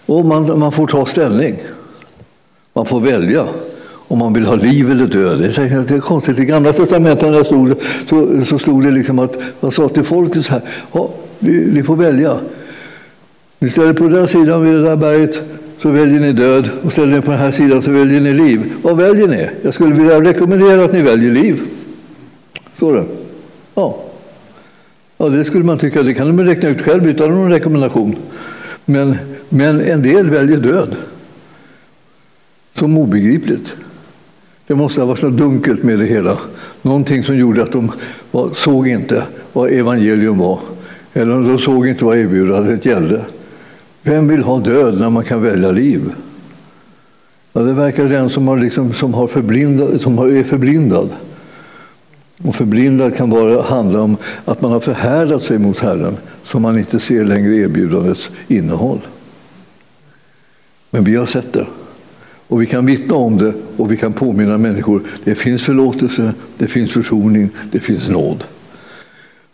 Och 0.05 0.25
man, 0.25 0.59
man 0.59 0.71
får 0.71 0.87
ta 0.87 1.05
ställning. 1.05 1.63
Man 2.73 2.85
får 2.85 2.99
välja 2.99 3.45
om 4.09 4.17
man 4.17 4.33
vill 4.33 4.45
ha 4.45 4.55
liv 4.55 4.91
eller 4.91 5.07
död. 5.07 5.39
Det 5.39 5.57
är, 5.57 5.83
det 5.87 5.95
är 5.95 5.99
konstigt. 5.99 6.39
I 6.39 6.45
Gamla 6.45 6.73
testamentet 6.73 7.45
stod, 7.45 7.75
så, 8.09 8.45
så 8.45 8.59
stod 8.59 8.83
det 8.83 8.91
liksom 8.91 9.19
att 9.19 9.37
man 9.59 9.71
sa 9.71 9.89
till 9.89 10.03
folket 10.03 10.45
så 10.45 10.51
här. 10.51 10.61
Ja, 10.91 11.09
ni 11.39 11.83
får 11.83 11.95
välja. 11.95 12.37
Ni 13.59 13.69
ställer 13.69 13.93
på 13.93 14.07
den 14.07 14.27
sidan 14.27 14.65
vid 14.65 14.73
det 14.73 14.81
där 14.81 14.95
berget 14.95 15.41
så 15.81 15.89
väljer 15.89 16.19
ni 16.19 16.31
död 16.31 16.69
och 16.83 16.91
ställer 16.91 17.15
ni 17.15 17.21
på 17.21 17.31
den 17.31 17.39
här 17.39 17.51
sidan 17.51 17.81
så 17.81 17.91
väljer 17.91 18.21
ni 18.21 18.33
liv. 18.33 18.73
Vad 18.81 18.97
väljer 18.97 19.27
ni? 19.27 19.49
Jag 19.61 19.73
skulle 19.73 19.95
vilja 19.95 20.21
rekommendera 20.21 20.83
att 20.83 20.93
ni 20.93 21.01
väljer 21.01 21.31
liv. 21.31 21.61
Så 22.75 22.91
det. 22.91 23.05
Ja. 23.75 24.03
ja, 25.17 25.29
det 25.29 25.45
skulle 25.45 25.63
man 25.63 25.77
tycka. 25.77 26.03
Det 26.03 26.13
kan 26.13 26.37
de 26.37 26.45
räkna 26.45 26.69
ut 26.69 26.81
själv 26.81 27.07
utan 27.07 27.29
någon 27.29 27.51
rekommendation. 27.51 28.15
Men, 28.85 29.15
men 29.49 29.81
en 29.81 30.01
del 30.01 30.29
väljer 30.29 30.57
död. 30.57 30.95
Som 32.75 32.97
obegripligt. 32.97 33.73
Det 34.67 34.75
måste 34.75 35.01
ha 35.01 35.05
varit 35.05 35.21
något 35.21 35.37
dunkelt 35.37 35.83
med 35.83 35.99
det 35.99 36.05
hela. 36.05 36.37
Någonting 36.81 37.23
som 37.23 37.37
gjorde 37.37 37.63
att 37.63 37.71
de 37.71 37.91
var, 38.31 38.49
såg 38.55 38.87
inte 38.87 39.23
vad 39.53 39.71
evangelium 39.71 40.37
var. 40.37 40.59
Eller 41.13 41.31
de 41.31 41.59
såg 41.59 41.87
inte 41.87 42.05
vad 42.05 42.17
erbjudandet 42.17 42.85
gällde. 42.85 43.25
Vem 44.03 44.27
vill 44.27 44.43
ha 44.43 44.59
död 44.59 44.99
när 44.99 45.09
man 45.09 45.25
kan 45.25 45.41
välja 45.41 45.71
liv? 45.71 46.11
Ja, 47.53 47.61
det 47.61 47.73
verkar 47.73 48.05
den 48.05 48.29
som, 48.29 48.47
har 48.47 48.57
liksom, 48.57 48.93
som, 48.93 49.13
har 49.13 49.27
förblindad, 49.27 50.01
som 50.01 50.17
är 50.17 50.43
förblindad. 50.43 51.09
Och 52.43 52.55
förblindad 52.55 53.15
kan 53.15 53.29
bara 53.29 53.61
handla 53.61 54.01
om 54.01 54.17
att 54.45 54.61
man 54.61 54.71
har 54.71 54.79
förhärdat 54.79 55.43
sig 55.43 55.57
mot 55.57 55.79
Herren 55.79 56.17
så 56.43 56.59
man 56.59 56.79
inte 56.79 56.99
ser 56.99 57.25
längre 57.25 57.55
erbjudandets 57.55 58.29
innehåll. 58.47 58.99
Men 60.89 61.03
vi 61.03 61.15
har 61.15 61.25
sett 61.25 61.53
det. 61.53 61.67
Och 62.47 62.61
vi 62.61 62.65
kan 62.65 62.85
vittna 62.85 63.15
om 63.15 63.37
det 63.37 63.53
och 63.77 63.91
vi 63.91 63.97
kan 63.97 64.13
påminna 64.13 64.57
människor. 64.57 65.01
Det 65.23 65.35
finns 65.35 65.63
förlåtelse, 65.63 66.33
det 66.57 66.67
finns 66.67 66.91
försoning, 66.91 67.49
det 67.71 67.79
finns 67.79 68.09
nåd. 68.09 68.43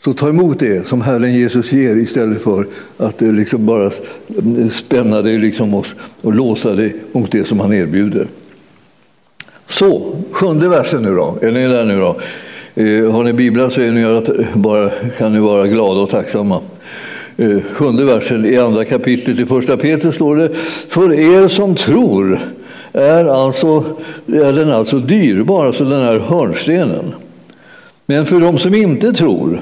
Så 0.06 0.14
ta 0.14 0.30
emot 0.30 0.60
det 0.60 0.88
som 0.88 1.02
Herren 1.02 1.34
Jesus 1.34 1.72
ger 1.72 1.96
istället 1.96 2.44
för 2.44 2.68
att 2.98 3.22
eh, 3.22 3.34
liksom 3.34 3.66
bara 3.66 3.92
mm, 4.40 4.70
spänna 4.70 5.22
dig 5.22 5.38
liksom 5.38 5.74
och, 5.74 5.86
och 6.22 6.34
låsa 6.34 6.74
dig 6.74 6.96
mot 7.12 7.32
det 7.32 7.48
som 7.48 7.60
han 7.60 7.74
erbjuder. 7.74 8.28
Så, 9.68 10.16
sjunde 10.32 10.70
versen 10.70 11.04
nu 11.04 11.16
då. 11.16 11.38
Är 11.42 11.52
ni 11.52 11.68
där 11.68 11.86
nu 11.86 12.00
då? 12.00 12.18
Eh, 12.76 13.12
har 13.12 13.24
ni 13.24 13.34
biblar 13.34 13.70
så 13.70 13.82
är 13.82 13.92
ni 13.92 14.02
eh, 14.02 14.46
bara, 14.54 14.90
kan 15.18 15.34
ni 15.34 15.40
vara 15.40 15.68
glada 15.68 16.00
och 16.00 16.10
tacksamma. 16.10 16.60
Eh, 17.38 17.60
sjunde 17.74 18.06
versen 18.06 18.46
i 18.46 18.58
andra 18.58 18.86
kapitlet 18.86 19.40
i 19.40 19.46
första 19.46 19.78
Petrus 19.78 20.16
står 20.16 20.36
det 20.36 20.56
För 20.90 21.14
er 21.14 21.48
som 21.48 21.76
tror 21.76 22.40
är, 22.94 23.26
alltså, 23.26 23.84
är 24.28 24.54
den 24.54 24.72
alltså 24.72 25.00
dyrbar, 25.00 25.66
alltså 25.66 25.84
den 25.84 26.04
här 26.04 26.20
hörnstenen. 26.20 27.14
Men 28.06 28.26
för 28.26 28.40
de 28.40 28.58
som 28.58 28.76
inte 28.76 29.14
tror 29.14 29.62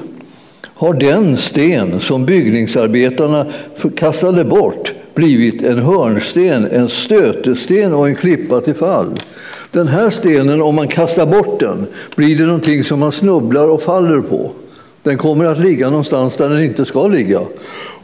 har 0.84 0.94
den 0.94 1.36
sten 1.36 2.00
som 2.00 2.26
byggningsarbetarna 2.26 3.46
kastade 3.96 4.44
bort 4.44 4.92
blivit 5.14 5.62
en 5.62 5.78
hörnsten, 5.78 6.66
en 6.70 6.88
stötesten 6.88 7.94
och 7.94 8.08
en 8.08 8.14
klippa 8.14 8.60
till 8.60 8.74
fall. 8.74 9.06
Den 9.70 9.88
här 9.88 10.10
stenen, 10.10 10.62
om 10.62 10.74
man 10.74 10.88
kastar 10.88 11.26
bort 11.26 11.60
den, 11.60 11.86
blir 12.16 12.38
det 12.38 12.46
någonting 12.46 12.84
som 12.84 12.98
man 12.98 13.12
snubblar 13.12 13.68
och 13.68 13.82
faller 13.82 14.20
på. 14.20 14.52
Den 15.02 15.18
kommer 15.18 15.44
att 15.44 15.58
ligga 15.58 15.90
någonstans 15.90 16.36
där 16.36 16.48
den 16.48 16.64
inte 16.64 16.84
ska 16.84 17.06
ligga. 17.06 17.40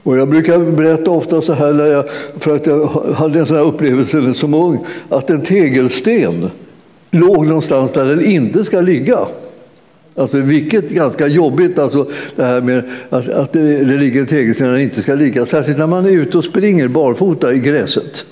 Och 0.03 0.17
jag 0.19 0.29
brukar 0.29 0.59
berätta 0.59 1.11
ofta 1.11 1.43
så 1.43 1.53
här, 1.53 1.73
när 1.73 1.87
jag, 1.87 2.05
för 2.39 2.57
att 2.57 2.67
jag 2.67 2.87
hade 3.15 3.39
en 3.39 3.47
sån 3.47 3.57
här 3.57 3.65
upplevelse 3.65 4.35
som 4.35 4.55
ung, 4.55 4.85
att 5.09 5.31
en 5.31 5.43
tegelsten 5.43 6.51
låg 7.11 7.47
någonstans 7.47 7.93
där 7.93 8.05
den 8.05 8.25
inte 8.25 8.65
ska 8.65 8.81
ligga. 8.81 9.19
Alltså, 10.14 10.38
vilket 10.38 10.90
ganska 10.90 11.26
jobbigt, 11.26 11.79
alltså, 11.79 12.11
det 12.37 12.45
här 12.45 12.61
med 12.61 12.85
att, 13.11 13.29
att 13.29 13.52
det, 13.52 13.85
det 13.85 13.97
ligger 13.97 14.21
en 14.21 14.26
tegelsten 14.26 14.67
där 14.67 14.73
den 14.73 14.83
inte 14.83 15.02
ska 15.02 15.14
ligga. 15.14 15.47
Särskilt 15.47 15.79
när 15.79 15.87
man 15.87 16.05
är 16.05 16.11
ute 16.11 16.38
och 16.38 16.45
springer 16.45 16.88
barfota 16.88 17.52
i 17.52 17.59
gräset. 17.59 18.25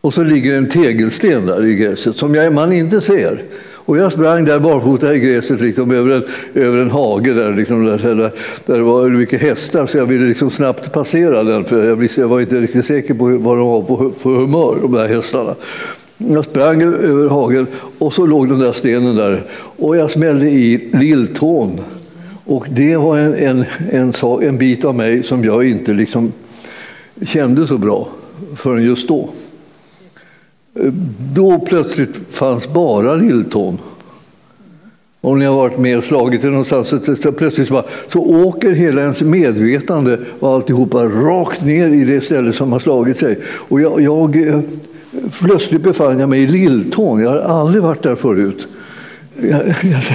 Och 0.00 0.14
så 0.14 0.22
ligger 0.22 0.54
en 0.54 0.68
tegelsten 0.68 1.46
där 1.46 1.64
i 1.64 1.74
gräset 1.74 2.16
som 2.16 2.34
jag, 2.34 2.54
man 2.54 2.72
inte 2.72 3.00
ser. 3.00 3.42
Och 3.86 3.98
jag 3.98 4.12
sprang 4.12 4.44
där 4.44 4.58
barfota 4.60 5.14
i 5.14 5.18
gräset 5.18 5.60
liksom, 5.60 5.90
över, 5.90 6.10
en, 6.10 6.22
över 6.54 6.78
en 6.78 6.90
hage 6.90 7.32
där, 7.34 7.54
liksom, 7.54 7.84
där, 7.84 7.98
där, 7.98 8.30
där 8.66 8.76
det 8.78 8.82
var 8.82 9.08
mycket 9.08 9.40
hästar 9.40 9.86
så 9.86 9.98
jag 9.98 10.06
ville 10.06 10.24
liksom 10.24 10.50
snabbt 10.50 10.92
passera 10.92 11.42
den 11.42 11.64
för 11.64 11.88
jag, 11.88 11.96
visste, 11.96 12.20
jag 12.20 12.28
var 12.28 12.40
inte 12.40 12.60
riktigt 12.60 12.86
säker 12.86 13.14
på 13.14 13.24
vad 13.24 13.58
de 13.58 13.68
var 13.68 13.82
på 13.82 14.10
för 14.10 14.30
humör, 14.30 14.76
de 14.82 14.92
där 14.92 15.08
hästarna. 15.08 15.54
Jag 16.18 16.44
sprang 16.44 16.82
över 16.82 17.28
hagen 17.28 17.66
och 17.98 18.12
så 18.12 18.26
låg 18.26 18.48
den 18.48 18.58
där 18.58 18.72
stenen 18.72 19.16
där 19.16 19.42
och 19.76 19.96
jag 19.96 20.10
smällde 20.10 20.50
i 20.50 20.90
lilltån. 20.92 21.80
Och 22.44 22.66
det 22.70 22.96
var 22.96 23.18
en, 23.18 23.34
en, 23.34 23.64
en, 23.90 24.12
en 24.42 24.58
bit 24.58 24.84
av 24.84 24.94
mig 24.94 25.22
som 25.22 25.44
jag 25.44 25.68
inte 25.68 25.92
liksom 25.92 26.32
kände 27.22 27.66
så 27.66 27.78
bra 27.78 28.08
förrän 28.56 28.84
just 28.84 29.08
då. 29.08 29.28
Då 31.34 31.58
plötsligt 31.58 32.16
fanns 32.30 32.68
bara 32.68 33.14
lilltån. 33.14 33.78
Om 35.20 35.38
ni 35.38 35.44
har 35.44 35.54
varit 35.54 35.78
med 35.78 35.98
och 35.98 36.04
slagit 36.04 36.44
er 36.44 36.48
någonstans 36.48 36.88
så, 36.88 37.16
så 37.16 37.32
plötsligt 37.32 37.68
bara, 37.68 37.84
så 38.12 38.20
åker 38.20 38.72
hela 38.72 39.02
ens 39.02 39.20
medvetande 39.20 40.18
och 40.40 40.48
alltihopa 40.48 41.04
rakt 41.04 41.64
ner 41.64 41.88
i 41.88 42.04
det 42.04 42.20
ställe 42.20 42.52
som 42.52 42.72
har 42.72 42.80
slagit 42.80 43.18
sig. 43.18 43.38
Och 43.44 43.80
jag, 43.80 44.00
jag 44.00 44.62
plötsligt 45.40 45.82
befann 45.82 46.18
jag 46.18 46.28
mig 46.28 46.42
i 46.42 46.46
lilltån. 46.46 47.20
Jag 47.22 47.30
har 47.30 47.60
aldrig 47.60 47.82
varit 47.82 48.02
där 48.02 48.16
förut. 48.16 48.68
Jag, 49.40 49.62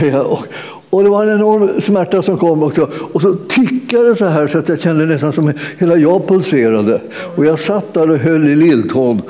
jag, 0.01 0.25
och, 0.25 0.45
och 0.89 1.03
det 1.03 1.09
var 1.09 1.25
en 1.25 1.35
enorm 1.35 1.81
smärta 1.81 2.21
som 2.21 2.37
kom 2.37 2.63
också. 2.63 2.89
Och 3.13 3.21
så 3.21 3.35
tickade 3.35 4.09
det 4.09 4.15
så 4.15 4.25
här 4.25 4.47
så 4.47 4.57
att 4.57 4.69
jag 4.69 4.79
kände 4.79 5.05
nästan 5.05 5.33
som 5.33 5.53
hela 5.77 5.97
jag 5.97 6.27
pulserade. 6.27 7.01
Och 7.35 7.45
jag 7.45 7.59
satt 7.59 7.93
där 7.93 8.11
och 8.11 8.17
höll 8.17 8.47
i 8.47 8.55
lilltån. 8.55 9.21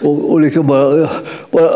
Och, 0.00 0.32
och 0.32 0.40
liksom 0.40 0.66
bara, 0.66 1.08
bara 1.50 1.70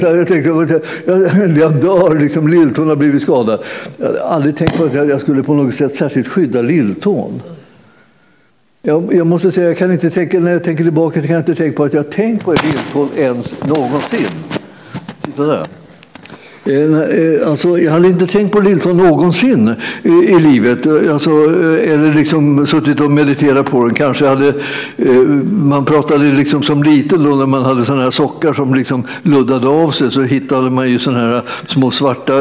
jag 0.16 0.28
tänkte 0.28 0.80
jag, 1.06 1.58
jag 1.58 1.74
dör, 1.74 2.18
liksom, 2.20 2.48
lilltån 2.48 2.88
har 2.88 2.96
blivit 2.96 3.22
skadad. 3.22 3.60
Jag 3.96 4.06
hade 4.06 4.22
aldrig 4.22 4.56
tänkt 4.56 4.76
på 4.76 4.84
att 4.84 4.94
jag 4.94 5.20
skulle 5.20 5.42
på 5.42 5.54
något 5.54 5.74
sätt 5.74 5.96
särskilt 5.96 6.28
skydda 6.28 6.62
lilltån. 6.62 7.42
Jag, 8.86 9.14
jag 9.14 9.26
måste 9.26 9.52
säga, 9.52 9.66
jag 9.66 9.78
kan 9.78 9.92
inte 9.92 10.10
tänka, 10.10 10.40
när 10.40 10.52
jag 10.52 10.64
tänker 10.64 10.84
tillbaka 10.84 11.20
kan 11.20 11.30
jag 11.30 11.40
inte 11.40 11.54
tänka 11.54 11.76
på 11.76 11.84
att 11.84 11.92
jag 11.92 12.10
tänkt 12.10 12.44
på 12.44 12.52
lilltån 12.52 13.08
ens 13.16 13.54
någonsin. 13.68 14.28
Titta 15.22 15.42
där. 15.42 15.64
Eh, 16.66 17.00
eh, 17.00 17.48
alltså, 17.48 17.78
jag 17.78 17.92
hade 17.92 18.08
inte 18.08 18.26
tänkt 18.26 18.52
på 18.52 18.60
Lilton 18.60 18.96
någonsin 18.96 19.74
i, 20.02 20.08
i 20.08 20.38
livet. 20.38 20.86
Eh, 20.86 21.12
alltså, 21.12 21.30
eller 21.30 22.14
liksom 22.14 22.66
suttit 22.66 23.00
och 23.00 23.10
mediterat 23.10 23.70
på 23.70 23.86
den. 23.86 23.94
Kanske 23.94 24.26
hade, 24.26 24.54
man 25.46 25.84
pratade 25.84 26.32
liksom 26.32 26.62
som 26.62 26.82
liten 26.82 27.24
då 27.24 27.30
när 27.30 27.46
man 27.46 27.62
hade 27.62 27.84
såna 27.84 28.02
här 28.02 28.10
sockar 28.10 28.54
som 28.54 28.74
liksom 28.74 29.06
luddade 29.22 29.68
av 29.68 29.90
sig 29.90 30.12
så 30.12 30.22
hittade 30.22 30.70
man 30.70 30.90
ju 30.90 30.98
såna 30.98 31.18
här 31.18 31.42
små 31.66 31.90
svarta 31.90 32.32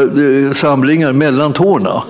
samlingar 0.55 1.13
mellan 1.13 1.53
tårna. 1.53 2.03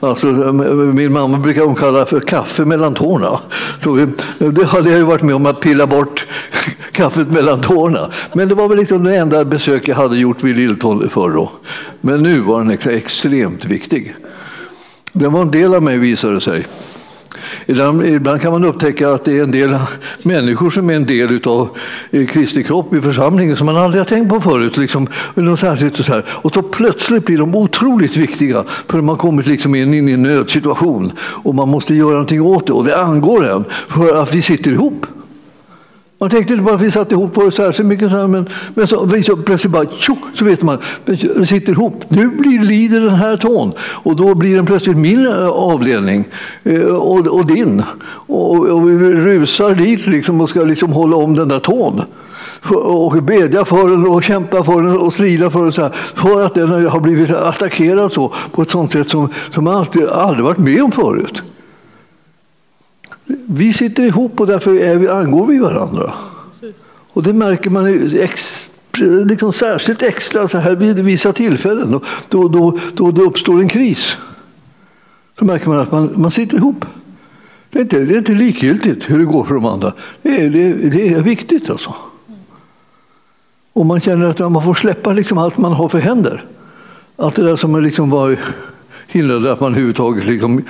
Alltså, 0.00 0.28
eh, 0.28 0.52
min 0.52 1.12
mamma 1.12 1.38
brukar 1.38 1.62
hon 1.62 1.74
kalla 1.74 2.06
för 2.06 2.20
kaffe 2.20 2.64
mellan 2.64 2.94
tårna. 2.94 3.40
Så 3.82 3.92
vi, 3.92 4.06
det 4.38 4.64
hade 4.64 4.90
jag 4.90 4.98
ju 4.98 5.04
varit 5.04 5.22
med 5.22 5.34
om 5.34 5.46
att 5.46 5.60
pilla 5.60 5.86
bort 5.86 6.26
kaffet 6.92 7.30
mellan 7.30 7.60
tårna. 7.60 8.10
Men 8.32 8.48
det 8.48 8.54
var 8.54 8.68
väl 8.68 8.78
liksom 8.78 9.04
det 9.04 9.16
enda 9.16 9.44
besök 9.44 9.88
jag 9.88 9.96
hade 9.96 10.16
gjort 10.16 10.42
vid 10.42 10.56
Lilltån 10.56 11.10
förr 11.10 11.30
då. 11.30 11.52
Men 12.00 12.22
nu 12.22 12.40
var 12.40 12.64
den 12.64 12.70
extremt 12.70 13.64
viktig. 13.64 14.14
Den 15.12 15.32
var 15.32 15.42
en 15.42 15.50
del 15.50 15.74
av 15.74 15.82
mig 15.82 15.98
visade 15.98 16.34
det 16.34 16.40
sig. 16.40 16.66
Ibland, 17.66 18.04
ibland, 18.04 18.40
kan 18.40 18.52
man 18.52 18.64
upptäcka 18.64 19.10
att 19.10 19.24
det 19.24 19.38
är 19.38 19.42
en 19.42 19.50
del 19.50 19.78
människor 20.22 20.70
som 20.70 20.90
är 20.90 20.94
en 20.94 21.06
del 21.06 21.40
av 21.46 21.68
eh, 22.10 22.26
Kristi 22.26 22.64
kropp 22.64 22.94
i 22.94 23.00
församlingen 23.00 23.56
som 23.56 23.66
man 23.66 23.76
aldrig 23.76 24.00
har 24.00 24.06
tänkt 24.06 24.28
på 24.28 24.40
förut. 24.40 24.76
Liksom, 24.76 25.08
särskilt 25.58 25.98
och, 25.98 26.04
så 26.04 26.12
här. 26.12 26.24
och 26.28 26.54
så 26.54 26.62
plötsligt 26.62 27.26
blir 27.26 27.38
de 27.38 27.54
otroligt 27.54 28.16
viktiga 28.16 28.64
för 28.88 29.00
man 29.00 29.08
har 29.08 29.16
kommit 29.16 29.46
liksom 29.46 29.74
in 29.74 30.08
i 30.08 30.12
en 30.12 30.22
nödsituation 30.22 31.12
och 31.18 31.54
man 31.54 31.68
måste 31.68 31.94
göra 31.94 32.10
någonting 32.10 32.42
åt 32.42 32.66
det 32.66 32.72
och 32.72 32.84
det 32.84 32.96
angår 32.96 33.50
en 33.50 33.64
för 33.88 34.22
att 34.22 34.34
vi 34.34 34.42
sitter 34.42 34.70
ihop. 34.70 35.06
Man 36.22 36.30
tänkte 36.30 36.52
inte 36.52 36.64
bara 36.64 36.74
att 36.74 36.80
vi 36.80 36.90
satt 36.90 37.12
ihop 37.12 37.36
var 37.36 37.50
särskilt 37.50 37.88
mycket, 37.88 38.10
så 38.10 38.16
här, 38.16 38.26
men, 38.26 38.48
men 38.74 38.86
så, 38.86 39.04
vi 39.04 39.22
så 39.22 39.36
plötsligt 39.36 39.72
bara 39.72 39.86
tjo, 39.98 40.16
så 40.34 40.44
vet 40.44 40.62
man, 40.62 40.78
det 41.04 41.46
sitter 41.46 41.72
ihop. 41.72 42.04
Nu 42.08 42.28
blir, 42.28 42.58
lider 42.58 43.00
den 43.00 43.14
här 43.14 43.36
tån 43.36 43.72
och 43.80 44.16
då 44.16 44.34
blir 44.34 44.56
den 44.56 44.66
plötsligt 44.66 44.96
min 44.96 45.26
eh, 45.26 45.48
avdelning 45.48 46.24
eh, 46.64 46.82
och, 46.82 47.26
och 47.26 47.46
din. 47.46 47.82
Och, 48.26 48.68
och 48.68 48.90
vi 48.90 48.94
rusar 48.98 49.74
dit 49.74 50.06
liksom 50.06 50.40
och 50.40 50.50
ska 50.50 50.64
liksom 50.64 50.92
hålla 50.92 51.16
om 51.16 51.36
den 51.36 51.48
där 51.48 51.58
tån 51.58 52.02
och 52.74 53.22
bedja 53.22 53.64
för 53.64 53.90
den 53.90 54.06
och 54.06 54.22
kämpa 54.22 54.64
för 54.64 54.82
den 54.82 54.98
och 54.98 55.12
strida 55.12 55.50
för 55.50 55.62
den 55.62 55.72
så 55.72 55.82
här, 55.82 55.90
för 56.14 56.42
att 56.42 56.54
den 56.54 56.86
har 56.86 57.00
blivit 57.00 57.30
attackerad 57.30 58.12
så, 58.12 58.32
på 58.52 58.62
ett 58.62 58.70
sånt 58.70 58.92
sätt 58.92 59.10
som, 59.10 59.28
som 59.54 59.64
man 59.64 59.74
alltid, 59.74 60.04
aldrig 60.08 60.44
varit 60.44 60.58
med 60.58 60.82
om 60.82 60.92
förut. 60.92 61.42
Vi 63.46 63.72
sitter 63.72 64.02
ihop 64.02 64.40
och 64.40 64.46
därför 64.46 64.74
är 64.74 64.96
vi, 64.96 65.08
angår 65.08 65.46
vi 65.46 65.58
varandra. 65.58 66.12
Och 67.12 67.22
det 67.22 67.32
märker 67.32 67.70
man 67.70 68.14
ex, 68.14 68.70
liksom 69.24 69.52
särskilt 69.52 70.02
extra 70.02 70.48
så 70.48 70.58
här 70.58 70.76
vid 70.76 70.98
vissa 70.98 71.32
tillfällen. 71.32 71.90
Då, 71.90 72.00
då, 72.28 72.48
då, 72.48 72.78
då 72.94 73.10
det 73.10 73.22
uppstår 73.22 73.60
en 73.60 73.68
kris. 73.68 74.16
Så 75.38 75.44
märker 75.44 75.68
man 75.68 75.78
att 75.78 75.92
man, 75.92 76.12
man 76.16 76.30
sitter 76.30 76.56
ihop. 76.56 76.86
Det 77.70 77.78
är, 77.78 77.82
inte, 77.82 78.00
det 78.04 78.14
är 78.14 78.18
inte 78.18 78.32
likgiltigt 78.32 79.10
hur 79.10 79.18
det 79.18 79.24
går 79.24 79.44
för 79.44 79.54
de 79.54 79.64
andra. 79.64 79.92
Det 80.22 80.44
är, 80.44 80.50
det, 80.50 80.72
det 80.72 81.08
är 81.08 81.20
viktigt 81.20 81.70
alltså. 81.70 81.94
Och 83.72 83.86
man 83.86 84.00
känner 84.00 84.26
att 84.26 84.52
man 84.52 84.62
får 84.62 84.74
släppa 84.74 85.12
liksom 85.12 85.38
allt 85.38 85.58
man 85.58 85.72
har 85.72 85.88
för 85.88 85.98
händer. 85.98 86.44
Allt 87.16 87.36
det 87.36 87.42
där 87.42 87.56
som 87.56 87.82
liksom 87.82 88.10
var 88.10 88.36
hindrade 89.10 89.52
att 89.52 89.60
man 89.60 89.72
överhuvudtaget 89.72 90.26
liksom 90.26 90.62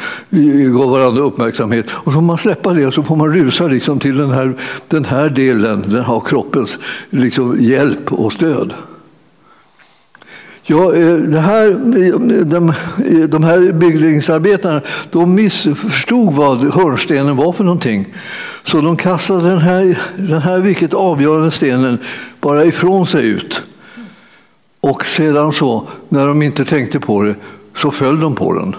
gav 0.79 0.91
varandra 0.91 1.23
uppmärksamhet. 1.23 1.91
Och 1.91 2.05
så 2.05 2.13
får 2.13 2.21
man 2.21 2.39
släppa 2.39 2.73
det 2.73 2.87
och 2.87 2.95
så 2.95 3.03
får 3.03 3.17
man 3.17 3.35
rusa 3.35 3.67
liksom 3.67 3.99
till 3.99 4.17
den 4.17 4.31
här, 4.31 4.57
den 4.89 5.05
här 5.05 5.29
delen 5.29 5.85
den 5.87 6.05
här 6.05 6.21
kroppens 6.21 6.79
liksom 7.11 7.57
hjälp 7.61 8.13
och 8.13 8.33
stöd. 8.33 8.73
Ja, 10.63 10.95
eh, 10.95 11.17
det 11.17 11.41
här, 11.41 11.71
de, 12.45 12.73
de 13.29 13.45
här 13.45 13.73
byggnadsarbetarna, 13.73 14.81
de 15.11 15.35
missförstod 15.35 16.35
vad 16.35 16.75
hörnstenen 16.75 17.37
var 17.37 17.53
för 17.53 17.65
någonting. 17.65 18.15
Så 18.65 18.81
de 18.81 18.97
kastade 18.97 19.49
den 19.49 19.59
här, 19.59 19.99
den 20.17 20.43
här 20.43 20.61
vilket 20.61 20.95
avgörande 20.95 21.51
stenen 21.51 21.99
bara 22.41 22.65
ifrån 22.65 23.07
sig 23.07 23.29
ut. 23.29 23.63
Och 24.81 25.07
sedan 25.07 25.53
så, 25.53 25.89
när 26.09 26.27
de 26.27 26.43
inte 26.43 26.65
tänkte 26.65 27.01
på 27.01 27.23
det, 27.23 27.35
så 27.77 27.91
föll 27.91 28.21
de 28.21 28.35
på 28.35 28.53
den. 28.53 28.77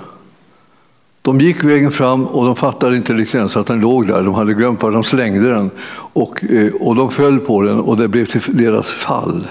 De 1.21 1.41
gick 1.41 1.63
vägen 1.63 1.91
fram 1.91 2.25
och 2.25 2.45
de 2.45 2.55
fattade 2.55 2.97
inte 2.97 3.13
liksom 3.13 3.37
ens 3.37 3.57
att 3.57 3.67
den 3.67 3.79
låg 3.79 4.07
där. 4.07 4.23
De 4.23 4.33
hade 4.33 4.53
glömt 4.53 4.83
var 4.83 4.91
de 4.91 5.03
slängde 5.03 5.49
den. 5.49 5.71
Och, 6.13 6.43
eh, 6.43 6.73
och 6.73 6.95
de 6.95 7.11
föll 7.11 7.39
på 7.39 7.61
den 7.61 7.79
och 7.79 7.97
det 7.97 8.07
blev 8.07 8.25
till 8.25 8.41
deras 8.57 8.87
fall. 8.87 9.47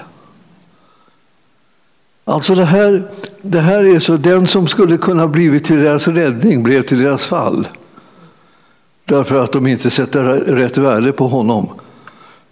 Alltså 2.25 2.55
det 2.55 2.65
här, 2.65 3.03
det 3.41 3.59
här 3.59 3.95
är 3.95 3.99
så, 3.99 4.17
den 4.17 4.47
som 4.47 4.67
skulle 4.67 4.97
kunna 4.97 5.27
blivit 5.27 5.63
till 5.63 5.79
deras 5.79 6.07
räddning 6.07 6.63
blev 6.63 6.81
till 6.81 7.03
deras 7.03 7.25
fall. 7.25 7.67
Därför 9.05 9.43
att 9.43 9.51
de 9.51 9.67
inte 9.67 9.89
sätter 9.89 10.23
rätt 10.39 10.77
värde 10.77 11.11
på 11.11 11.27
honom 11.27 11.69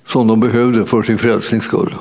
som 0.07 0.27
de 0.27 0.39
behövde 0.39 0.85
för 0.85 1.03
sin 1.03 1.17
frälsnings 1.17 1.65
skull. 1.65 1.93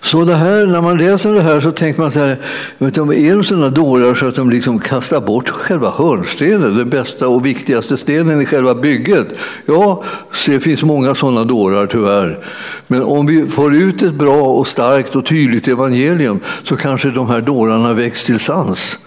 Så 0.00 0.24
det 0.24 0.34
här, 0.34 0.66
när 0.66 0.82
man 0.82 0.98
läser 0.98 1.32
det 1.32 1.42
här 1.42 1.60
så 1.60 1.70
tänker 1.70 2.00
man 2.00 2.10
så 2.10 2.20
här, 2.20 2.36
vet 2.78 2.94
du, 2.94 3.00
är 3.00 3.34
de 3.34 3.44
sådana 3.44 3.68
dårar 3.68 4.14
så 4.14 4.26
att 4.26 4.36
de 4.36 4.50
liksom 4.50 4.78
kastar 4.78 5.20
bort 5.20 5.48
själva 5.48 5.90
hörnstenen, 5.90 6.76
den 6.76 6.90
bästa 6.90 7.28
och 7.28 7.46
viktigaste 7.46 7.96
stenen 7.96 8.42
i 8.42 8.46
själva 8.46 8.74
bygget? 8.74 9.28
Ja, 9.66 10.02
det 10.46 10.60
finns 10.60 10.82
många 10.82 11.14
sådana 11.14 11.44
dårar 11.44 11.86
tyvärr. 11.86 12.38
Men 12.86 13.02
om 13.02 13.26
vi 13.26 13.46
får 13.46 13.74
ut 13.74 14.02
ett 14.02 14.14
bra 14.14 14.42
och 14.42 14.66
starkt 14.66 15.16
och 15.16 15.26
tydligt 15.26 15.68
evangelium 15.68 16.40
så 16.64 16.76
kanske 16.76 17.10
de 17.10 17.28
här 17.28 17.40
dårarna 17.40 17.92
väcks 17.92 18.24
till 18.24 18.40
sans 18.40 18.98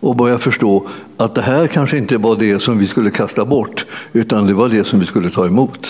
och 0.00 0.16
börjar 0.16 0.38
förstå 0.38 0.86
att 1.16 1.34
det 1.34 1.42
här 1.42 1.66
kanske 1.66 1.98
inte 1.98 2.18
var 2.18 2.36
det 2.36 2.62
som 2.62 2.78
vi 2.78 2.86
skulle 2.86 3.10
kasta 3.10 3.44
bort, 3.44 3.86
utan 4.12 4.46
det 4.46 4.54
var 4.54 4.68
det 4.68 4.84
som 4.84 5.00
vi 5.00 5.06
skulle 5.06 5.30
ta 5.30 5.46
emot. 5.46 5.86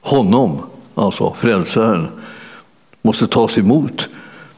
Honom, 0.00 0.58
alltså 0.94 1.34
frälsaren 1.38 2.08
måste 3.06 3.26
tas 3.26 3.58
emot 3.58 4.08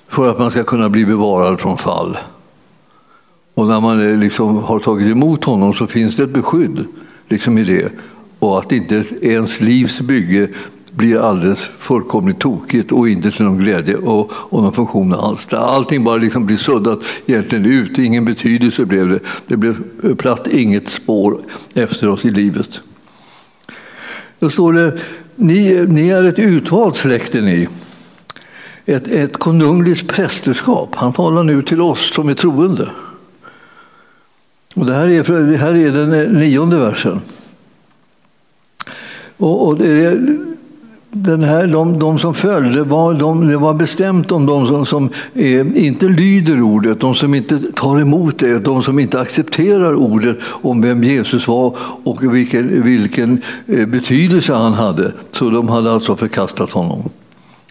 för 0.08 0.30
att 0.30 0.38
man 0.38 0.50
ska 0.50 0.64
kunna 0.64 0.88
bli 0.88 1.04
bevarad 1.04 1.60
från 1.60 1.78
fall. 1.78 2.18
Och 3.54 3.66
när 3.66 3.80
man 3.80 4.10
eh, 4.10 4.18
liksom 4.18 4.56
har 4.56 4.78
tagit 4.80 5.10
emot 5.10 5.44
honom 5.44 5.74
så 5.74 5.86
finns 5.86 6.16
det 6.16 6.22
ett 6.22 6.30
beskydd 6.30 6.84
liksom 7.28 7.58
i 7.58 7.64
det. 7.64 7.92
Och 8.38 8.58
att 8.58 8.72
inte 8.72 9.04
ens 9.22 9.60
livs 9.60 10.00
bygge 10.00 10.48
blir 10.90 11.18
alldeles 11.18 11.60
fullkomligt 11.78 12.38
tokigt 12.38 12.92
och 12.92 13.08
inte 13.08 13.30
till 13.30 13.44
någon 13.44 13.58
glädje 13.58 13.96
och, 13.96 14.32
och 14.32 14.62
någon 14.62 14.72
funktion 14.72 15.14
alls. 15.14 15.52
Allting 15.52 16.04
bara 16.04 16.16
liksom 16.16 16.46
blir 16.46 16.56
suddat 16.56 17.00
egentligen 17.26 17.66
ut, 17.66 17.98
ingen 17.98 18.24
betydelse 18.24 18.84
blev 18.84 19.08
det. 19.08 19.20
Det 19.46 19.56
blev 19.56 19.76
platt, 20.16 20.46
inget 20.46 20.88
spår 20.88 21.40
efter 21.74 22.08
oss 22.08 22.24
i 22.24 22.30
livet. 22.30 22.80
Då 24.38 24.50
står 24.50 24.72
det, 24.72 24.98
ni, 25.36 25.86
ni 25.88 26.08
är 26.08 26.24
ett 26.24 26.38
utvalt 26.38 26.96
släkte 26.96 27.40
ni 27.40 27.68
ett, 28.88 29.08
ett 29.08 29.36
konungligt 29.38 30.08
prästerskap. 30.08 30.94
Han 30.94 31.12
talar 31.12 31.44
nu 31.44 31.62
till 31.62 31.80
oss 31.80 32.14
som 32.14 32.28
är 32.28 32.34
troende. 32.34 32.88
Och 34.74 34.86
det, 34.86 34.94
här 34.94 35.08
är, 35.08 35.50
det 35.50 35.56
här 35.56 35.74
är 35.74 35.90
den 35.90 36.12
eh, 36.12 36.30
nionde 36.30 36.76
versen. 36.76 37.20
Och, 39.36 39.68
och 39.68 39.78
det 39.78 40.04
är, 40.04 40.38
den 41.10 41.42
här, 41.42 41.66
de, 41.66 41.98
de 41.98 42.18
som 42.18 42.34
följde, 42.34 42.82
var, 42.82 43.14
de, 43.14 43.48
det 43.48 43.56
var 43.56 43.74
bestämt 43.74 44.32
om 44.32 44.46
de 44.46 44.66
som, 44.66 44.86
som 44.86 45.10
är, 45.34 45.76
inte 45.76 46.08
lyder 46.08 46.62
ordet, 46.62 47.00
de 47.00 47.14
som 47.14 47.34
inte 47.34 47.58
tar 47.58 48.00
emot 48.00 48.38
det, 48.38 48.58
de 48.58 48.82
som 48.82 48.98
inte 48.98 49.20
accepterar 49.20 49.94
ordet 49.94 50.38
om 50.42 50.82
vem 50.82 51.04
Jesus 51.04 51.48
var 51.48 51.76
och 52.04 52.34
vilken, 52.34 52.82
vilken 52.82 53.42
eh, 53.66 53.86
betydelse 53.86 54.54
han 54.54 54.72
hade. 54.72 55.12
Så 55.32 55.50
de 55.50 55.68
hade 55.68 55.92
alltså 55.92 56.16
förkastat 56.16 56.72
honom. 56.72 57.10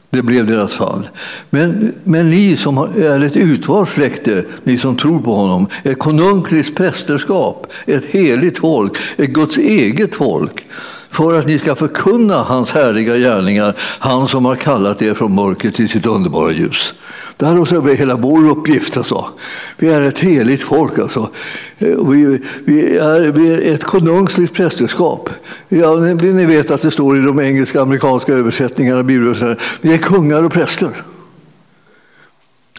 Det 0.09 0.21
blev 0.21 0.45
deras 0.45 0.73
fall. 0.73 1.09
Men, 1.49 1.93
men 2.03 2.29
ni 2.29 2.57
som 2.57 2.77
är 2.77 3.23
ett 3.23 3.35
utvalt 3.35 3.89
släkte, 3.89 4.45
ni 4.63 4.77
som 4.77 4.97
tror 4.97 5.19
på 5.19 5.35
honom, 5.35 5.67
ett 5.83 5.99
konungligt 5.99 6.77
prästerskap, 6.77 7.73
ett 7.85 8.05
heligt 8.05 8.57
folk, 8.57 8.97
ett 9.17 9.29
Guds 9.29 9.57
eget 9.57 10.15
folk, 10.15 10.65
för 11.09 11.39
att 11.39 11.47
ni 11.47 11.59
ska 11.59 11.75
förkunna 11.75 12.35
hans 12.35 12.69
härliga 12.69 13.17
gärningar, 13.17 13.73
han 13.79 14.27
som 14.27 14.45
har 14.45 14.55
kallat 14.55 15.01
er 15.01 15.13
från 15.13 15.35
mörker 15.35 15.71
till 15.71 15.89
sitt 15.89 16.05
underbara 16.05 16.51
ljus. 16.51 16.93
Där 17.37 17.59
och 17.59 17.67
så 17.67 17.87
är 17.87 17.95
hela 17.95 18.15
vår 18.15 18.49
uppgift. 18.49 18.97
Alltså. 18.97 19.29
Vi 19.77 19.87
är 19.87 20.01
ett 20.01 20.19
heligt 20.19 20.63
folk. 20.63 20.99
Alltså. 20.99 21.29
Eh, 21.77 22.09
vi, 22.09 22.41
vi, 22.65 22.97
är, 22.97 23.31
vi 23.31 23.53
är 23.53 23.73
ett 23.73 23.83
konungsligt 23.83 24.53
prästerskap. 24.53 25.29
Ja, 25.69 25.95
ni, 25.95 26.33
ni 26.33 26.45
vet 26.45 26.71
att 26.71 26.81
det 26.81 26.91
står 26.91 27.17
i 27.17 27.21
de 27.21 27.39
engelska 27.39 27.81
amerikanska 27.81 28.33
översättningarna 28.33 29.03
Bibeln. 29.03 29.55
Vi 29.81 29.93
är 29.93 29.97
kungar 29.97 30.43
och 30.43 30.53
präster. 30.53 31.03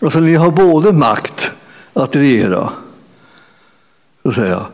Alltså, 0.03 0.21
ni 0.21 0.35
har 0.35 0.51
både 0.51 0.93
makt 0.93 1.51
att 1.93 2.17
regera 2.17 2.69
så 4.23 4.29
att 4.29 4.35
säga, 4.35 4.67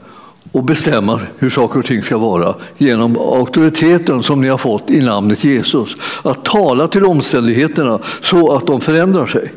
och 0.52 0.64
bestämma 0.64 1.20
hur 1.38 1.50
saker 1.50 1.78
och 1.78 1.86
ting 1.86 2.02
ska 2.02 2.18
vara 2.18 2.54
genom 2.78 3.16
auktoriteten 3.16 4.22
som 4.22 4.40
ni 4.40 4.48
har 4.48 4.58
fått 4.58 4.90
i 4.90 5.00
namnet 5.00 5.44
Jesus. 5.44 5.96
Att 6.22 6.44
tala 6.44 6.88
till 6.88 7.04
omständigheterna 7.04 7.98
så 8.22 8.52
att 8.52 8.66
de 8.66 8.80
förändrar 8.80 9.26
sig. 9.26 9.52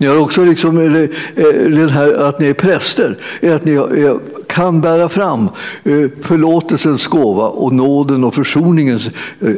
Ni 0.00 0.06
har 0.06 0.18
också 0.18 0.44
liksom, 0.44 0.78
eh, 0.78 1.02
eh, 1.44 1.70
den 1.70 1.88
här, 1.88 2.28
att 2.28 2.40
ni 2.40 2.46
är 2.46 2.54
präster, 2.54 3.16
är 3.40 3.54
att 3.54 3.64
ni 3.64 3.78
kan 4.46 4.80
bära 4.80 5.08
fram 5.08 5.48
eh, 5.84 6.08
förlåtelsens 6.22 7.06
gåva 7.06 7.46
och 7.46 7.72
nåden 7.72 8.24
och 8.24 8.34
försoningens 8.34 9.08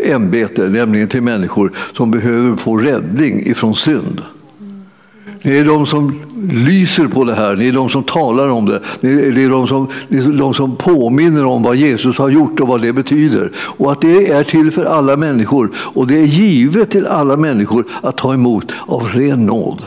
ämbete, 0.05 0.69
nämligen 0.69 1.09
till 1.09 1.23
människor 1.23 1.73
som 1.97 2.11
behöver 2.11 2.57
få 2.57 2.77
räddning 2.77 3.47
ifrån 3.47 3.75
synd. 3.75 4.23
Ni 5.43 5.57
är 5.57 5.65
de 5.65 5.87
som 5.87 6.21
lyser 6.53 7.07
på 7.07 7.25
det 7.25 7.35
här, 7.35 7.57
ni 7.57 7.69
är 7.69 7.73
de 7.73 7.91
som 7.91 8.03
talar 8.03 8.49
om 8.49 8.67
det. 8.67 8.81
Ni 9.01 9.45
är 9.45 9.51
de 9.51 9.67
som, 9.67 9.89
ni 10.09 10.19
är 10.19 10.39
de 10.39 10.55
som 10.55 10.77
påminner 10.77 11.45
om 11.45 11.63
vad 11.63 11.77
Jesus 11.77 12.19
har 12.19 12.29
gjort 12.29 12.61
och 12.61 12.69
vad 12.69 12.83
det 12.83 12.93
betyder. 12.93 13.51
Och 13.57 13.93
att 13.93 14.01
det 14.01 14.31
är 14.31 14.45
till 14.45 14.73
för 14.73 14.85
alla 14.85 15.17
människor 15.17 15.71
och 15.77 16.07
det 16.07 16.19
är 16.19 16.27
givet 16.27 16.91
till 16.91 17.07
alla 17.07 17.37
människor 17.37 17.85
att 18.03 18.17
ta 18.17 18.35
emot 18.35 18.73
av 18.87 19.09
ren 19.09 19.47
nåd. 19.47 19.83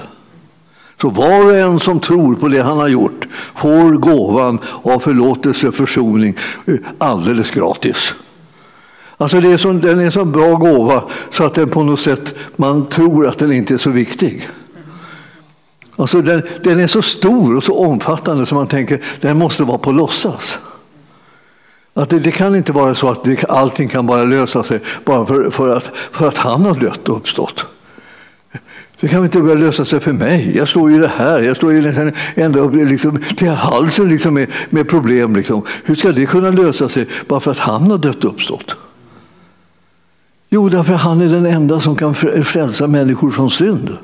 Så 1.01 1.09
var 1.09 1.45
och 1.45 1.55
en 1.55 1.79
som 1.79 1.99
tror 1.99 2.35
på 2.35 2.47
det 2.47 2.61
han 2.61 2.77
har 2.77 2.87
gjort 2.87 3.27
får 3.55 3.91
gåvan 3.91 4.59
av 4.83 4.99
förlåtelse 4.99 5.67
och 5.67 5.75
försoning 5.75 6.37
eh, 6.65 6.75
alldeles 6.97 7.51
gratis. 7.51 8.13
Alltså 9.17 9.39
det 9.39 9.51
är 9.51 9.57
så, 9.57 9.73
den 9.73 9.99
är 9.99 10.05
en 10.05 10.11
så 10.11 10.25
bra 10.25 10.55
gåva 10.55 11.03
så 11.31 11.43
att 11.43 11.53
den 11.53 11.69
på 11.69 11.83
något 11.83 11.99
sätt, 11.99 12.35
man 12.55 12.85
tror 12.85 13.27
att 13.27 13.37
den 13.37 13.51
inte 13.51 13.73
är 13.73 13.77
så 13.77 13.89
viktig. 13.89 14.49
Alltså 15.95 16.21
den, 16.21 16.41
den 16.63 16.79
är 16.79 16.87
så 16.87 17.01
stor 17.01 17.57
och 17.57 17.63
så 17.63 17.77
omfattande 17.77 18.45
så 18.45 18.55
man 18.55 18.67
tänker 18.67 19.03
den 19.21 19.37
måste 19.37 19.63
vara 19.63 19.77
på 19.77 19.91
låtsas. 19.91 20.57
Att 21.93 22.09
det, 22.09 22.19
det, 22.19 22.31
kan 22.31 22.55
inte 22.55 22.71
vara 22.71 22.95
så 22.95 23.09
att 23.09 23.23
det, 23.23 23.45
allting 23.45 23.89
kan 23.89 24.07
bara 24.07 24.23
lösa 24.23 24.63
sig 24.63 24.79
bara 25.05 25.25
för, 25.25 25.49
för, 25.49 25.77
att, 25.77 25.91
för 26.11 26.27
att 26.27 26.37
han 26.37 26.65
har 26.65 26.75
dött 26.75 27.09
och 27.09 27.17
uppstått. 27.17 27.65
Det 29.05 29.09
kan 29.09 29.23
inte 29.23 29.41
börja 29.41 29.55
lösa 29.55 29.85
sig 29.85 29.99
för 29.99 30.13
mig. 30.13 30.57
Jag 30.57 30.67
står 30.67 30.91
ju 30.91 30.99
det 30.99 31.11
här. 31.17 31.41
Jag 31.41 31.57
står 31.57 31.73
ju 31.73 31.81
liksom 31.81 32.11
ända 32.35 32.59
upp 32.59 32.73
liksom, 32.73 33.17
till 33.37 33.49
halsen 33.49 34.09
liksom 34.09 34.33
med, 34.33 34.51
med 34.69 34.89
problem. 34.89 35.35
Liksom. 35.35 35.63
Hur 35.83 35.95
ska 35.95 36.11
det 36.11 36.25
kunna 36.25 36.49
lösa 36.49 36.89
sig 36.89 37.07
bara 37.27 37.39
för 37.39 37.51
att 37.51 37.57
han 37.57 37.91
har 37.91 37.97
dött 37.97 38.23
och 38.23 38.31
uppstått? 38.31 38.75
Jo, 40.49 40.69
därför 40.69 40.93
att 40.93 41.01
han 41.01 41.21
är 41.21 41.27
den 41.27 41.45
enda 41.45 41.79
som 41.79 41.95
kan 41.95 42.15
frälsa 42.43 42.87
människor 42.87 43.31
från 43.31 43.51
synd. 43.51 43.97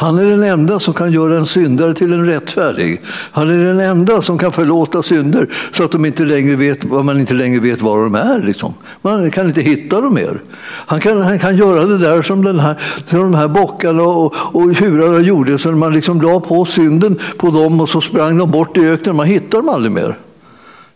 Han 0.00 0.18
är 0.18 0.24
den 0.24 0.42
enda 0.42 0.78
som 0.78 0.94
kan 0.94 1.12
göra 1.12 1.36
en 1.36 1.46
syndare 1.46 1.94
till 1.94 2.12
en 2.12 2.26
rättfärdig. 2.26 3.00
Han 3.06 3.50
är 3.50 3.64
den 3.64 3.80
enda 3.80 4.22
som 4.22 4.38
kan 4.38 4.52
förlåta 4.52 5.02
synder 5.02 5.48
så 5.72 5.84
att 5.84 5.90
de 5.90 6.04
inte 6.04 6.24
längre 6.24 6.56
vet, 6.56 6.90
man 6.90 7.20
inte 7.20 7.34
längre 7.34 7.60
vet 7.60 7.82
var 7.82 8.02
de 8.02 8.14
är. 8.14 8.42
Liksom. 8.42 8.74
Man 9.02 9.30
kan 9.30 9.46
inte 9.46 9.60
hitta 9.60 10.00
dem 10.00 10.14
mer. 10.14 10.40
Han 10.62 11.00
kan, 11.00 11.22
han 11.22 11.38
kan 11.38 11.56
göra 11.56 11.84
det 11.84 11.98
där 11.98 12.22
som, 12.22 12.44
den 12.44 12.58
här, 12.58 12.76
som 13.06 13.18
de 13.18 13.34
här 13.34 13.48
bockarna 13.48 14.02
och, 14.02 14.34
och 14.36 14.76
tjurarna 14.76 15.20
gjorde. 15.20 15.58
Så 15.58 15.72
man 15.72 15.92
liksom 15.92 16.20
la 16.20 16.40
på 16.40 16.64
synden 16.64 17.18
på 17.38 17.50
dem 17.50 17.80
och 17.80 17.88
så 17.88 18.00
sprang 18.00 18.38
de 18.38 18.50
bort 18.50 18.76
i 18.76 18.88
öknen. 18.88 19.16
Man 19.16 19.26
hittade 19.26 19.56
dem 19.56 19.68
aldrig 19.68 19.92
mer. 19.92 20.18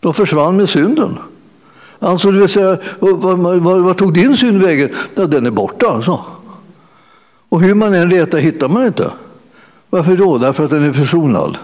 De 0.01 0.15
försvann 0.15 0.57
med 0.57 0.69
synden. 0.69 1.19
Alltså, 1.99 2.31
det 2.31 2.39
vill 2.39 2.49
säga, 2.49 2.79
vad, 2.99 3.39
vad, 3.39 3.81
vad 3.81 3.97
tog 3.97 4.15
din 4.15 4.37
synd 4.37 4.63
vägen? 4.63 4.91
Ja, 5.15 5.27
den 5.27 5.47
är 5.47 5.51
borta 5.51 5.87
alltså. 5.87 6.21
Och 7.53 7.61
hur 7.61 7.75
man 7.75 7.95
än 7.95 8.09
letar 8.09 8.39
hittar 8.39 8.69
man 8.69 8.87
inte. 8.87 9.11
Varför 9.91 10.17
då? 10.17 10.39
Därför 10.39 10.65
att 10.65 10.71
den 10.71 10.85
är 10.85 10.93
försonad. 10.93 11.59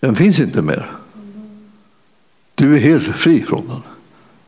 Den 0.00 0.16
finns 0.16 0.40
inte 0.40 0.62
mer. 0.62 0.90
Du 2.54 2.76
är 2.76 2.78
helt 2.78 3.02
fri 3.02 3.44
från 3.44 3.68
den. 3.68 3.82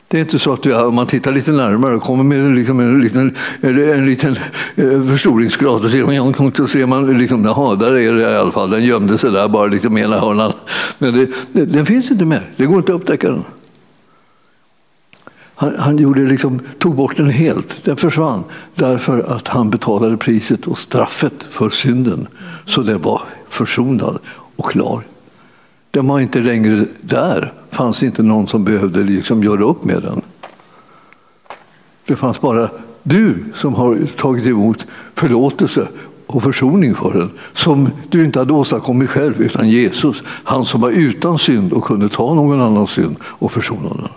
Det 0.08 0.16
är 0.16 0.20
inte 0.20 0.38
så 0.38 0.52
att 0.52 0.62
du, 0.62 0.74
om 0.74 0.94
man 0.94 1.06
tittar 1.06 1.32
lite 1.32 1.52
närmare 1.52 1.96
och 1.96 2.02
kommer 2.02 2.24
med 2.24 2.54
liksom 2.54 2.80
en 2.80 3.00
liten, 3.00 3.36
en 3.60 4.06
liten 4.06 4.38
eh, 4.76 5.02
förstoringsgrad 5.02 5.84
och 5.84 5.90
ser, 5.90 6.56
så 6.56 6.68
ser 6.68 6.86
man 6.86 7.18
liksom, 7.18 7.44
jaha, 7.44 7.76
där 7.76 7.98
är 7.98 8.12
det 8.12 8.20
i 8.20 8.36
alla 8.36 8.52
fall. 8.52 8.70
Den 8.70 8.84
gömde 8.84 9.18
sig 9.18 9.30
där 9.30 9.48
bara 9.48 9.66
liksom 9.66 9.98
ena 9.98 10.18
hörnan. 10.18 10.52
Men 10.98 11.14
det, 11.14 11.28
det, 11.52 11.64
den 11.64 11.86
finns 11.86 12.10
inte 12.10 12.24
mer. 12.24 12.50
Det 12.56 12.66
går 12.66 12.76
inte 12.78 12.94
att 12.94 13.00
upptäcka 13.00 13.30
den. 13.30 13.44
Han, 15.62 15.74
han 15.78 15.98
gjorde 15.98 16.20
liksom, 16.20 16.60
tog 16.78 16.94
bort 16.94 17.16
den 17.16 17.30
helt. 17.30 17.84
Den 17.84 17.96
försvann 17.96 18.44
därför 18.74 19.36
att 19.36 19.48
han 19.48 19.70
betalade 19.70 20.16
priset 20.16 20.66
och 20.66 20.78
straffet 20.78 21.42
för 21.50 21.70
synden. 21.70 22.26
Så 22.66 22.82
den 22.82 23.02
var 23.02 23.22
försonad 23.48 24.18
och 24.56 24.70
klar. 24.70 25.02
Den 25.90 26.08
var 26.08 26.20
inte 26.20 26.40
längre 26.40 26.86
där. 27.00 27.52
Det 27.70 27.76
fanns 27.76 28.02
inte 28.02 28.22
någon 28.22 28.48
som 28.48 28.64
behövde 28.64 29.02
liksom 29.02 29.44
göra 29.44 29.64
upp 29.64 29.84
med 29.84 30.02
den. 30.02 30.22
Det 32.06 32.16
fanns 32.16 32.40
bara 32.40 32.68
du 33.02 33.44
som 33.54 33.74
har 33.74 34.06
tagit 34.16 34.46
emot 34.46 34.86
förlåtelse 35.14 35.88
och 36.26 36.42
försoning 36.42 36.94
för 36.94 37.12
den 37.12 37.30
som 37.54 37.88
du 38.10 38.24
inte 38.24 38.38
hade 38.38 38.52
åstadkommit 38.52 39.10
själv 39.10 39.42
utan 39.42 39.68
Jesus, 39.68 40.22
han 40.26 40.64
som 40.64 40.80
var 40.80 40.90
utan 40.90 41.38
synd 41.38 41.72
och 41.72 41.84
kunde 41.84 42.08
ta 42.08 42.34
någon 42.34 42.60
annans 42.60 42.90
synd 42.90 43.16
och 43.22 43.52
försona 43.52 43.88
den. 43.88 44.08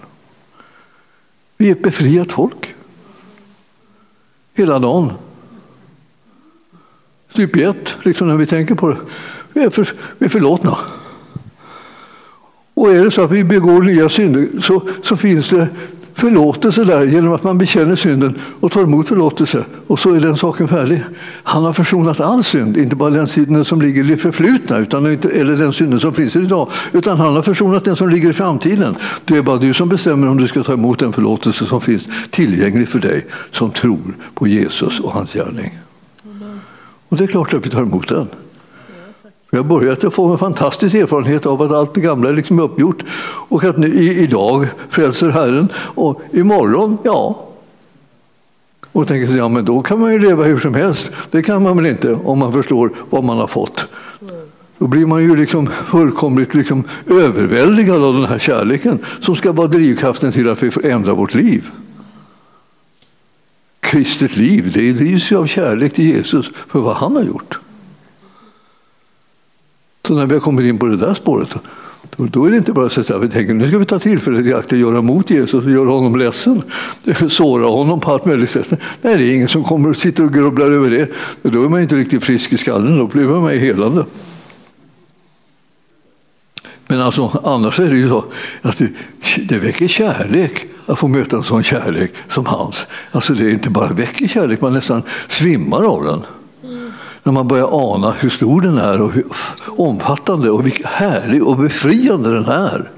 Vi 1.58 1.68
är 1.68 1.72
ett 1.72 1.84
befriat 1.84 2.32
folk. 2.32 2.76
Hela 4.54 4.80
dagen. 4.80 5.12
Typ 7.34 7.56
ett, 7.56 7.94
liksom 8.04 8.28
när 8.28 8.36
vi 8.36 8.46
tänker 8.46 8.76
på 8.76 8.90
det. 8.90 8.98
Vi 9.54 9.64
är, 9.64 9.70
för, 9.70 9.94
vi 10.18 10.26
är 10.26 10.30
förlåtna. 10.30 10.78
Och 12.74 12.94
är 12.94 13.06
det 13.06 13.12
så 13.12 13.22
att 13.22 13.32
vi 13.32 13.44
begår 13.44 13.82
nya 13.82 14.10
synder 14.10 14.62
så, 14.62 14.88
så 15.04 15.18
finns 15.18 15.50
det 15.50 15.68
förlåtelse 16.16 16.84
där 16.84 17.06
genom 17.06 17.34
att 17.34 17.44
man 17.44 17.58
bekänner 17.58 17.96
synden 17.96 18.40
och 18.60 18.72
tar 18.72 18.82
emot 18.82 19.08
förlåtelse. 19.08 19.66
Och 19.88 20.00
så 20.00 20.14
är 20.14 20.20
den 20.20 20.38
saken 20.38 20.68
färdig. 20.68 21.04
Han 21.44 21.64
har 21.64 21.74
försonat 21.74 22.20
all 22.20 22.44
synd, 22.44 22.78
inte 22.78 22.96
bara 22.96 23.10
den 23.10 23.28
synden 23.28 23.66
som 23.66 23.82
ligger 23.82 24.04
i 24.04 24.08
det 24.08 24.18
förflutna 24.18 24.78
utan 24.78 25.06
eller 25.06 25.58
den 25.58 25.74
synden 25.74 26.00
som 26.00 26.14
finns 26.14 26.36
idag. 26.36 26.70
Utan 26.92 27.18
han 27.18 27.36
har 27.36 27.42
försonat 27.42 27.86
den 27.86 27.96
som 27.96 28.10
ligger 28.10 28.30
i 28.30 28.34
framtiden. 28.34 28.96
Det 29.26 29.38
är 29.38 29.42
bara 29.42 29.58
du 29.58 29.74
som 29.74 29.90
bestämmer 29.90 30.28
om 30.28 30.38
du 30.38 30.48
ska 30.48 30.64
ta 30.64 30.74
emot 30.74 31.00
den 31.00 31.14
förlåtelse 31.14 31.66
som 31.66 31.82
finns 31.82 32.04
tillgänglig 32.30 32.90
för 32.90 33.00
dig 33.00 33.26
som 33.52 33.72
tror 33.72 34.16
på 34.34 34.48
Jesus 34.48 35.00
och 35.00 35.12
hans 35.12 35.34
gärning. 35.34 35.78
Och 37.10 37.18
det 37.18 37.24
är 37.24 37.28
klart 37.28 37.54
att 37.54 37.66
vi 37.66 37.70
tar 37.70 37.82
emot 37.82 38.10
den. 38.10 38.28
Vi 39.56 39.60
har 39.60 39.66
börjat 39.66 40.14
få 40.14 40.32
en 40.32 40.38
fantastisk 40.38 40.96
erfarenhet 40.96 41.46
av 41.46 41.62
att 41.62 41.72
allt 41.72 41.94
det 41.94 42.02
gamla 42.02 42.30
är 42.30 42.34
liksom 42.34 42.60
uppgjort 42.60 43.04
och 43.50 43.64
att 43.64 43.78
nu, 43.78 43.88
i, 43.88 44.24
idag 44.24 44.68
frälser 44.90 45.30
Herren 45.30 45.72
och 45.78 46.22
imorgon, 46.32 46.98
ja. 47.04 47.48
Och 48.92 49.08
tänker 49.08 49.28
sig, 49.28 49.36
ja 49.38 49.48
men 49.48 49.66
då 49.66 49.82
kan 49.82 50.00
man 50.00 50.14
ju 50.14 50.20
leva 50.20 50.44
hur 50.44 50.60
som 50.60 50.74
helst. 50.74 51.12
Det 51.32 51.42
kan 51.42 51.64
man 51.64 51.78
väl 51.78 51.86
inte 51.86 52.14
om 52.14 52.40
man 52.40 52.54
förstår 52.54 52.92
vad 53.10 53.24
man 53.24 53.38
har 53.38 53.48
fått. 53.48 53.88
Då 54.78 54.88
blir 54.88 55.06
man 55.06 55.24
ju 55.24 55.36
liksom 55.36 55.68
fullkomligt 55.68 56.54
liksom 56.54 56.84
överväldigad 57.08 58.04
av 58.04 58.14
den 58.14 58.26
här 58.26 58.40
kärleken 58.40 59.00
som 59.22 59.36
ska 59.36 59.52
vara 59.52 59.68
drivkraften 59.68 60.32
till 60.32 60.50
att 60.50 60.64
vi 60.64 60.72
får 60.72 60.86
ändra 60.86 61.14
vårt 61.14 61.34
liv. 61.34 61.70
Kristet 63.80 64.38
liv, 64.38 64.72
det 64.74 64.94
drivs 64.94 65.32
ju 65.32 65.38
av 65.38 65.46
kärlek 65.46 65.94
till 65.94 66.06
Jesus 66.06 66.52
för 66.68 66.80
vad 66.80 66.96
han 66.96 67.16
har 67.16 67.24
gjort. 67.24 67.60
Så 70.06 70.16
när 70.16 70.26
vi 70.26 70.34
har 70.34 70.42
kommit 70.42 70.66
in 70.66 70.78
på 70.78 70.86
det 70.86 70.98
där 70.98 71.14
spåret 71.14 71.50
då, 72.18 72.26
då 72.26 72.46
är 72.46 72.52
det 72.52 72.58
inte 72.58 72.74
bara 72.74 72.90
så 72.90 73.02
att 73.02 73.22
vi 73.22 73.30
tänker 73.30 73.54
nu 73.54 73.68
ska 73.68 73.78
vi 73.78 73.86
ta 73.86 74.00
tillfället 74.00 74.46
i 74.46 74.54
akt 74.54 74.72
och 74.72 74.78
göra 74.78 75.02
mot 75.02 75.30
Jesus 75.30 75.66
och 75.66 75.72
göra 75.72 75.90
honom 75.90 76.16
ledsen. 76.16 76.62
Såra 77.30 77.66
honom 77.66 78.00
på 78.00 78.12
allt 78.12 78.26
möjligt 78.26 78.50
sätt. 78.50 78.68
Nej, 79.02 79.18
det 79.18 79.24
är 79.24 79.36
ingen 79.36 79.48
som 79.48 79.64
kommer 79.64 79.90
och 79.90 79.98
sitter 79.98 80.24
och 80.24 80.34
grubblar 80.34 80.72
över 80.72 80.90
det. 80.90 81.10
Då 81.42 81.64
är 81.64 81.70
man 81.70 81.82
inte 81.82 81.96
riktigt 81.96 82.24
frisk 82.24 82.54
i 82.54 82.58
skallen, 82.58 82.98
då 82.98 83.08
blir 83.08 83.24
man 83.24 83.50
helande. 83.50 84.06
Men 86.88 87.02
alltså, 87.02 87.42
annars 87.44 87.80
är 87.80 87.90
det 87.90 87.98
ju 87.98 88.10
så 88.10 88.26
att 88.62 88.78
det, 88.78 88.90
det 89.48 89.58
väcker 89.58 89.88
kärlek 89.88 90.66
att 90.86 91.00
få 91.00 91.08
möta 91.08 91.38
en 91.38 91.44
sån 91.44 91.64
kärlek 91.64 92.14
som 92.28 92.46
hans. 92.46 92.88
Alltså 93.12 93.34
det 93.34 93.46
är 93.46 93.50
inte 93.50 93.70
bara 93.70 93.94
väcker 93.94 94.28
kärlek, 94.28 94.62
man 94.62 94.74
nästan 94.74 95.02
svimmar 95.28 95.84
av 95.84 96.04
den 96.04 96.24
när 97.26 97.34
man 97.34 97.48
börjar 97.48 97.94
ana 97.94 98.12
hur 98.12 98.30
stor 98.30 98.62
den 98.62 98.78
är 98.78 99.02
och 99.02 99.12
hur 99.12 99.26
omfattande 99.68 100.50
och 100.50 100.66
vilken 100.66 100.88
härlig 100.88 101.44
och 101.44 101.58
befriande 101.58 102.34
den 102.34 102.46
är. 102.46 102.92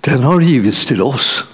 Den 0.00 0.22
har 0.22 0.40
givits 0.40 0.86
till 0.86 1.02
oss. 1.02 1.44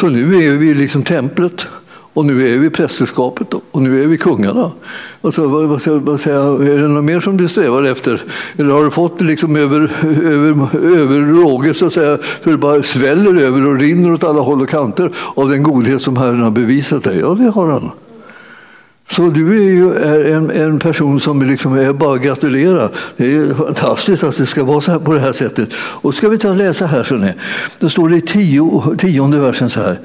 Så 0.00 0.08
nu 0.08 0.44
är 0.44 0.56
vi 0.56 0.74
liksom 0.74 1.02
templet 1.02 1.66
och 1.86 2.26
nu 2.26 2.54
är 2.54 2.58
vi 2.58 2.70
prästerskapet 2.70 3.54
och 3.70 3.82
nu 3.82 4.02
är 4.02 4.06
vi 4.06 4.18
kungarna. 4.18 4.70
Alltså, 5.22 5.48
vad, 5.48 5.64
vad, 5.68 5.80
vad 5.86 6.20
säger, 6.20 6.62
är 6.62 6.78
det 6.82 6.88
något 6.88 7.04
mer 7.04 7.20
som 7.20 7.36
du 7.36 7.48
strävar 7.48 7.82
efter? 7.82 8.22
Eller 8.56 8.70
har 8.70 8.84
du 8.84 8.90
fått 8.90 9.18
det 9.18 9.24
liksom 9.24 9.56
över, 9.56 9.92
över, 10.22 10.76
över 10.76 11.20
råge 11.20 11.74
så, 11.74 11.86
att 11.86 11.92
säga, 11.92 12.18
så 12.44 12.50
det 12.50 12.56
bara 12.56 12.82
sväller 12.82 13.42
över 13.42 13.66
och 13.66 13.78
rinner 13.78 14.12
åt 14.12 14.24
alla 14.24 14.40
håll 14.40 14.62
och 14.62 14.68
kanter 14.68 15.12
av 15.34 15.50
den 15.50 15.62
godhet 15.62 16.02
som 16.02 16.16
Herren 16.16 16.40
har 16.40 16.50
bevisat 16.50 17.04
dig? 17.04 17.18
Ja, 17.18 17.28
det 17.28 17.50
har 17.50 17.68
han. 17.68 17.90
Så 19.10 19.30
du 19.30 19.56
är 19.56 19.70
ju 19.70 19.94
en, 20.32 20.50
en 20.50 20.78
person 20.78 21.20
som 21.20 21.42
liksom 21.42 21.78
är 21.78 21.92
bara 21.92 22.14
att 22.14 22.22
gratulera. 22.22 22.88
Det 23.16 23.34
är 23.34 23.54
fantastiskt 23.54 24.24
att 24.24 24.36
det 24.36 24.46
ska 24.46 24.64
vara 24.64 24.80
så 24.80 24.92
här 24.92 24.98
på 24.98 25.12
det 25.12 25.20
här 25.20 25.32
sättet. 25.32 25.68
Och 25.76 26.14
ska 26.14 26.28
vi 26.28 26.38
ta 26.38 26.50
och 26.50 26.56
läsa 26.56 26.86
här 26.86 27.04
så 27.04 27.14
ni. 27.14 27.32
Då 27.78 27.88
står 27.88 28.08
det 28.08 28.16
i 28.16 28.20
tio, 28.20 28.96
tionde 28.98 29.38
versen 29.38 29.70
så 29.70 29.80
här. 29.80 30.00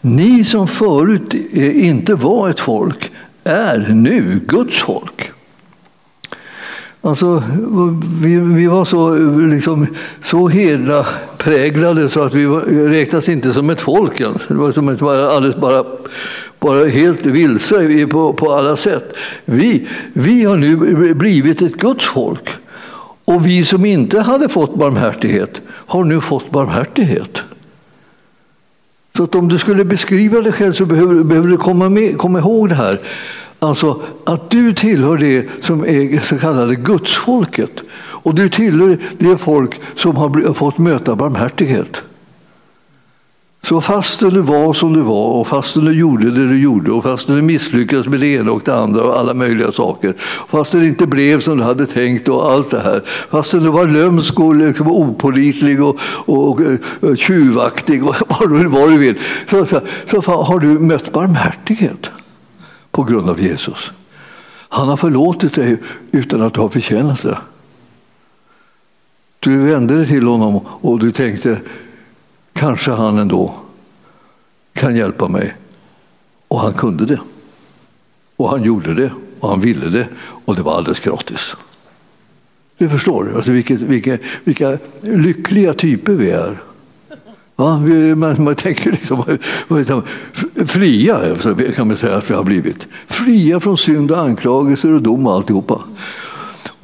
Ni 0.00 0.44
som 0.44 0.68
förut 0.68 1.34
inte 1.54 2.14
var 2.14 2.50
ett 2.50 2.60
folk 2.60 3.12
är 3.44 3.88
nu 3.88 4.40
Guds 4.46 4.82
folk. 4.82 5.32
Alltså, 7.00 7.42
vi, 8.22 8.36
vi 8.36 8.66
var 8.66 8.84
så, 8.84 9.14
liksom, 9.50 9.86
så 10.22 10.48
hedra 10.48 11.06
präglade 11.38 12.08
så 12.08 12.22
att 12.22 12.34
vi 12.34 12.46
räknas 12.46 13.28
inte 13.28 13.52
som 13.52 13.70
ett 13.70 13.80
folk 13.80 14.20
ens. 14.20 14.46
Det 14.48 14.54
var 14.54 14.72
som 14.72 14.88
ett, 14.88 15.02
alldeles 15.02 15.56
bara 15.56 15.84
bara 16.60 16.86
helt 16.86 17.26
vilse 17.26 18.06
på, 18.06 18.32
på 18.32 18.52
alla 18.52 18.76
sätt. 18.76 19.16
Vi, 19.44 19.88
vi 20.12 20.44
har 20.44 20.56
nu 20.56 21.14
blivit 21.14 21.62
ett 21.62 21.76
Guds 21.76 22.04
folk. 22.04 22.48
Och 23.24 23.46
vi 23.46 23.64
som 23.64 23.84
inte 23.84 24.20
hade 24.20 24.48
fått 24.48 24.74
barmhärtighet 24.74 25.60
har 25.68 26.04
nu 26.04 26.20
fått 26.20 26.50
barmhärtighet. 26.50 27.38
Så 29.16 29.24
att 29.24 29.34
om 29.34 29.48
du 29.48 29.58
skulle 29.58 29.84
beskriva 29.84 30.40
dig 30.40 30.52
själv 30.52 30.72
så 30.72 30.86
behöver, 30.86 31.22
behöver 31.22 31.48
du 31.48 31.56
komma, 31.56 31.88
med, 31.88 32.18
komma 32.18 32.38
ihåg 32.38 32.68
det 32.68 32.74
här. 32.74 33.00
Alltså 33.58 34.02
att 34.24 34.50
du 34.50 34.72
tillhör 34.72 35.16
det 35.16 35.46
som 35.62 35.84
är 35.84 36.20
så 36.20 36.38
kallade 36.38 36.74
gudsfolket. 36.74 37.82
Och 37.96 38.34
du 38.34 38.48
tillhör 38.48 38.98
det 39.18 39.38
folk 39.38 39.80
som 39.96 40.16
har 40.16 40.54
fått 40.54 40.78
möta 40.78 41.16
barmhärtighet. 41.16 42.02
Så 43.68 43.80
fastän 43.80 44.30
du 44.30 44.40
var 44.40 44.74
som 44.74 44.92
du 44.92 45.00
var 45.00 45.28
och 45.28 45.48
fastän 45.48 45.84
du 45.84 45.92
gjorde 45.92 46.30
det 46.30 46.48
du 46.48 46.58
gjorde 46.58 46.90
och 46.90 47.02
fastän 47.02 47.36
du 47.36 47.42
misslyckades 47.42 48.06
med 48.06 48.20
det 48.20 48.26
ena 48.26 48.52
och 48.52 48.62
det 48.64 48.74
andra 48.74 49.02
och 49.02 49.18
alla 49.18 49.34
möjliga 49.34 49.72
saker. 49.72 50.14
Fastän 50.48 50.80
det 50.80 50.86
inte 50.86 51.06
blev 51.06 51.40
som 51.40 51.58
du 51.58 51.64
hade 51.64 51.86
tänkt 51.86 52.28
och 52.28 52.52
allt 52.52 52.70
det 52.70 52.80
här. 52.80 53.02
Fastän 53.30 53.62
du 53.62 53.70
var 53.70 53.86
lömsk 53.86 54.40
och 54.40 54.54
liksom 54.54 54.90
opolitlig 54.90 55.82
och, 55.82 55.98
och, 56.26 56.48
och, 56.48 56.60
och 57.00 57.18
tjuvaktig 57.18 58.06
och 58.06 58.14
vad 58.28 58.50
du, 58.50 58.64
vad 58.64 58.90
du 58.90 58.98
vill. 58.98 59.18
Så, 59.50 59.66
så, 59.66 59.80
så 60.10 60.20
har 60.20 60.58
du 60.58 60.68
mött 60.68 61.12
barmhärtighet 61.12 62.10
på 62.90 63.02
grund 63.02 63.30
av 63.30 63.40
Jesus. 63.40 63.92
Han 64.68 64.88
har 64.88 64.96
förlåtit 64.96 65.54
dig 65.54 65.76
utan 66.12 66.42
att 66.42 66.54
du 66.54 66.60
har 66.60 66.68
förtjänat 66.68 67.22
det. 67.22 67.38
Du 69.40 69.56
vände 69.56 69.96
dig 69.96 70.06
till 70.06 70.26
honom 70.26 70.60
och 70.66 70.98
du 70.98 71.12
tänkte 71.12 71.58
kanske 72.56 72.90
han 72.90 73.18
ändå 73.18 73.54
kan 74.72 74.96
hjälpa 74.96 75.28
mig. 75.28 75.56
Och 76.48 76.60
han 76.60 76.72
kunde 76.72 77.06
det. 77.06 77.20
Och 78.36 78.50
han 78.50 78.62
gjorde 78.62 78.94
det 78.94 79.10
och 79.40 79.48
han 79.48 79.60
ville 79.60 79.86
det 79.86 80.08
och 80.18 80.56
det 80.56 80.62
var 80.62 80.76
alldeles 80.76 81.00
gratis. 81.00 81.56
Du 82.78 82.88
förstår 82.88 83.32
alltså 83.36 83.50
vilket, 83.50 83.80
vilka, 83.80 84.18
vilka 84.44 84.78
lyckliga 85.00 85.72
typer 85.72 86.12
vi 86.12 86.30
är. 86.30 86.60
Va? 87.56 87.78
man, 88.16 88.44
man 88.44 88.54
tänker 88.54 88.92
liksom, 88.92 89.38
fria 90.66 91.36
kan 91.76 91.88
man 91.88 91.96
säga 91.96 92.16
att 92.16 92.30
vi 92.30 92.34
har 92.34 92.44
blivit. 92.44 92.86
Fria 93.06 93.60
från 93.60 93.78
synd 93.78 94.10
och 94.10 94.18
anklagelser 94.18 94.92
och 94.92 95.02
dom 95.02 95.26
och 95.26 95.34
alltihopa. 95.34 95.84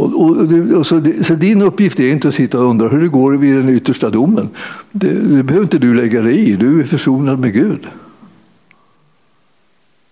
Och, 0.03 0.21
och, 0.21 0.79
och 0.79 0.87
så, 0.87 1.03
så, 1.23 1.35
din 1.35 1.62
uppgift 1.62 2.01
är 2.01 2.12
inte 2.12 2.29
att 2.29 2.35
sitta 2.35 2.61
och 2.61 2.71
undra 2.71 2.88
hur 2.88 3.01
det 3.01 3.09
går 3.09 3.33
vid 3.33 3.57
den 3.57 3.69
yttersta 3.69 4.11
domen. 4.11 4.49
Det, 4.93 5.37
det 5.37 5.43
behöver 5.43 5.65
inte 5.65 5.79
du 5.79 5.95
lägga 5.95 6.23
dig 6.23 6.51
i. 6.51 6.57
Du 6.57 6.81
är 6.81 6.85
försonad 6.85 7.38
med 7.38 7.53
Gud. 7.53 7.87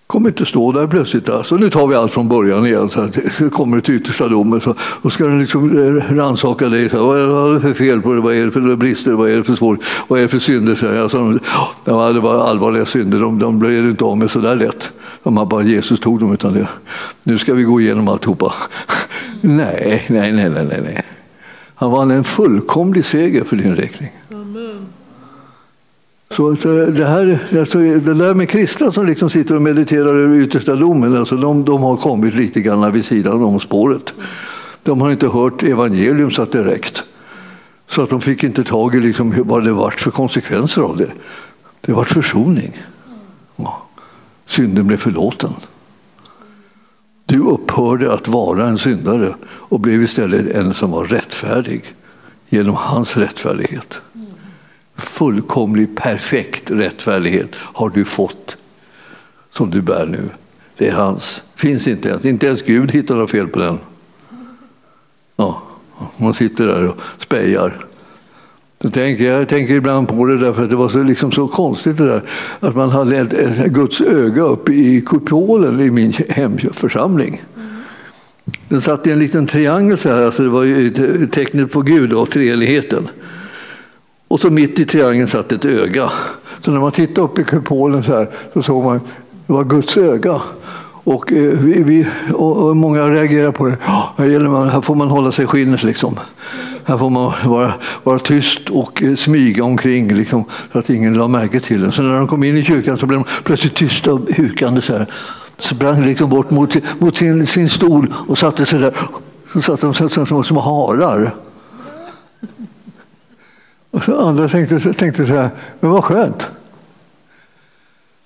kommer 0.07 0.29
inte 0.29 0.47
stå 0.47 0.73
där 0.73 0.87
plötsligt. 0.87 1.29
Alltså, 1.29 1.57
nu 1.57 1.71
tar 1.71 1.87
vi 1.87 1.95
allt 1.95 2.13
från 2.13 2.29
början 2.29 2.67
igen. 2.67 2.91
Så 2.91 3.01
att 3.01 3.13
det 3.13 3.81
till 3.81 3.95
yttersta 3.95 4.29
domen. 4.29 4.61
Så, 4.61 4.75
och 5.03 5.13
ska 5.13 5.25
den 5.27 5.41
liksom 5.41 5.79
eh, 5.79 6.15
rannsaka 6.15 6.69
dig. 6.69 6.91
Så, 6.91 7.07
vad 7.07 7.51
är 7.51 7.55
det 7.55 7.61
för 7.61 7.75
fel 7.75 8.03
på 8.03 8.15
det? 8.15 8.21
Vad 8.21 8.35
är 8.35 8.47
det 8.47 8.53
för 8.53 8.77
brister? 8.77 9.13
Vad 9.13 9.31
är 9.31 9.37
det 9.37 9.45
för 9.45 9.57
svårt? 9.57 9.79
Vad 10.09 10.19
är 10.19 10.23
det 10.23 10.29
för 10.29 10.39
synder? 10.39 10.75
Så, 10.75 11.03
alltså, 11.03 11.39
ja, 11.85 12.13
det 12.13 12.21
var 12.21 12.49
allvarliga 12.49 12.87
synder. 12.87 13.21
De, 13.21 13.39
de 13.39 13.59
blev 13.59 13.89
inte 13.89 14.05
av 14.05 14.19
med 14.19 14.31
så 14.31 14.39
där 14.41 14.57
lätt. 14.57 14.93
De 15.23 15.37
har 15.37 15.47
bara 15.47 15.63
Jesus 15.63 16.01
tog 16.01 16.21
dem. 16.21 16.33
Utan 16.33 16.53
det. 16.53 16.69
Nu 17.23 17.39
ska 17.39 17.55
vi 17.55 17.63
gå 17.63 17.81
igenom 17.81 18.09
alltihopa. 18.09 18.55
Nej, 19.41 20.07
nej, 20.09 20.33
nej, 20.33 20.51
nej, 20.51 20.81
nej. 20.85 21.03
Han 21.75 21.91
vann 21.91 22.11
en 22.11 22.25
fullkomlig 22.25 23.05
seger 23.05 23.45
för 23.45 23.57
din 23.57 23.77
räkning. 23.77 24.11
Amen. 24.33 24.87
Så 26.37 26.51
det, 26.51 27.05
här, 27.05 27.39
alltså, 27.59 27.79
det 27.79 28.15
där 28.15 28.35
med 28.35 28.49
kristna 28.49 28.93
som 28.93 29.07
liksom 29.07 29.31
sitter 29.31 29.57
och 29.57 29.63
mediterar 29.63 30.15
över 30.15 30.41
yttersta 30.41 30.75
domen, 30.75 31.17
alltså 31.17 31.37
de, 31.37 31.65
de 31.65 31.83
har 31.83 31.97
kommit 31.97 32.35
lite 32.35 32.61
grann 32.61 32.93
vid 32.93 33.05
sidan 33.05 33.43
om 33.43 33.61
spåret. 33.61 34.13
De 34.83 35.01
har 35.01 35.11
inte 35.11 35.29
hört 35.29 35.63
evangelium 35.63 36.31
så 36.31 36.43
att 36.43 36.53
det 36.53 36.65
räckt. 36.65 37.03
Så 37.89 38.03
att 38.03 38.11
de 38.11 38.21
fick 38.21 38.45
inte 38.45 38.65
tag 38.65 38.95
i 38.95 39.01
liksom 39.01 39.35
vad 39.37 39.65
det 39.65 39.73
vart 39.73 40.01
för 40.01 40.11
konsekvenser 40.11 40.83
av 40.83 40.97
det. 40.97 41.11
Det 41.81 41.93
vart 41.93 42.11
försoning. 42.11 42.83
Synden 44.51 44.87
blev 44.87 44.97
förlåten. 44.97 45.53
Du 47.25 47.39
upphörde 47.39 48.13
att 48.13 48.29
vara 48.29 48.67
en 48.67 48.79
syndare 48.79 49.35
och 49.53 49.81
blev 49.81 50.03
istället 50.03 50.47
en 50.55 50.75
som 50.75 50.91
var 50.91 51.05
rättfärdig 51.05 51.95
genom 52.49 52.75
hans 52.75 53.17
rättfärdighet. 53.17 54.01
Fullkomlig, 54.95 55.97
perfekt 55.97 56.71
rättfärdighet 56.71 57.55
har 57.55 57.91
du 57.91 58.05
fått 58.05 58.57
som 59.53 59.71
du 59.71 59.81
bär 59.83 60.07
nu. 60.07 60.29
Det 60.77 60.89
är 60.89 60.93
hans. 60.93 61.43
Finns 61.55 61.87
inte 61.87 62.09
ens. 62.09 62.25
Inte 62.25 62.47
ens 62.47 62.63
Gud 62.63 62.91
hittar 62.91 63.15
något 63.15 63.31
fel 63.31 63.49
på 63.49 63.59
den. 63.59 63.79
Ja, 65.37 65.63
man 66.17 66.35
sitter 66.35 66.67
där 66.67 66.89
och 66.89 66.97
spejar. 67.19 67.87
Tänker, 68.89 69.25
jag 69.25 69.49
tänker 69.49 69.75
ibland 69.75 70.09
på 70.09 70.25
det 70.25 70.39
därför 70.39 70.65
att 70.65 70.71
det 70.71 70.77
var 70.77 70.89
så, 70.89 71.03
liksom 71.03 71.33
så 71.33 71.49
konstigt 71.49 71.99
det 71.99 72.07
där 72.07 72.23
att 72.61 72.77
man 72.77 72.91
hade 72.91 73.17
ett, 73.17 73.33
ett 73.33 73.67
Guds 73.67 74.01
öga 74.01 74.43
uppe 74.43 74.73
i 74.73 75.01
kupolen 75.07 75.81
i 75.81 75.91
min 75.91 76.13
hemförsamling. 76.29 77.43
Den 78.69 78.81
satt 78.81 79.07
i 79.07 79.13
en 79.13 79.19
liten 79.19 79.47
triangel 79.47 79.99
så 79.99 80.09
här, 80.09 80.25
alltså 80.25 80.43
det 80.43 80.49
var 80.49 80.63
ju 80.63 81.27
tecknet 81.27 81.73
på 81.73 81.83
Gud 81.83 82.13
och 82.13 82.31
treenigheten. 82.31 83.09
Och 84.29 84.41
så 84.41 84.51
mitt 84.51 84.79
i 84.79 84.85
triangeln 84.85 85.29
satt 85.29 85.53
ett 85.53 85.65
öga. 85.65 86.11
Så 86.61 86.71
när 86.71 86.81
man 86.81 86.93
tittade 86.93 87.21
upp 87.21 87.39
i 87.39 87.45
kupolen 87.45 88.03
så 88.03 88.13
här 88.13 88.29
så 88.53 88.63
såg 88.63 88.85
man 88.85 89.01
det 89.47 89.53
var 89.53 89.65
Guds 89.65 89.97
öga. 89.97 90.41
Och, 91.05 91.33
eh, 91.33 91.59
vi, 91.59 91.83
vi, 91.83 92.07
och, 92.35 92.77
många 92.77 93.09
reagerar 93.09 93.53
på 93.53 93.67
det. 93.67 93.79
Här 94.17 94.81
får 94.81 94.95
man 94.95 95.09
hålla 95.09 95.33
sig 95.33 95.47
skinnet 95.47 95.83
liksom. 95.83 96.19
Här 96.91 96.99
får 96.99 97.11
man 97.11 97.33
vara, 97.45 97.73
vara 98.03 98.19
tyst 98.19 98.71
och 98.71 99.03
eh, 99.03 99.17
smyga 99.17 99.65
omkring 99.65 100.15
liksom, 100.15 100.45
så 100.73 100.79
att 100.79 100.91
ingen 100.91 101.15
la 101.15 101.29
märke 101.29 101.61
till 101.61 101.85
en. 101.85 101.93
Så 101.93 102.03
när 102.03 102.19
de 102.19 102.29
kom 102.29 102.45
in 102.45 102.57
i 102.57 102.65
kyrkan 102.65 102.99
så 102.99 103.07
blev 103.07 103.21
de 103.21 103.43
plötsligt 103.45 103.75
tysta 103.75 104.13
och 104.13 104.31
hukande. 104.31 104.83
Så 104.83 104.93
här. 104.93 105.07
Sprang 105.59 106.05
liksom 106.05 106.31
bort 106.31 106.51
mot, 106.51 106.77
mot 106.99 107.17
sin, 107.17 107.47
sin 107.47 107.71
stol 107.71 108.15
och 108.29 108.39
satte 108.39 108.67
sig 108.67 108.79
där. 108.79 108.97
Så 109.53 109.63
satt 109.63 109.81
de 109.81 109.95
så, 109.95 110.09
som, 110.09 110.45
som 110.45 110.57
harar. 110.57 111.35
Och 113.91 114.05
så 114.05 114.21
andra 114.21 114.49
tänkte, 114.49 114.93
tänkte 114.93 115.27
så 115.27 115.35
här, 115.35 115.51
men 115.81 115.91
vad 115.91 116.05
skönt. 116.05 116.49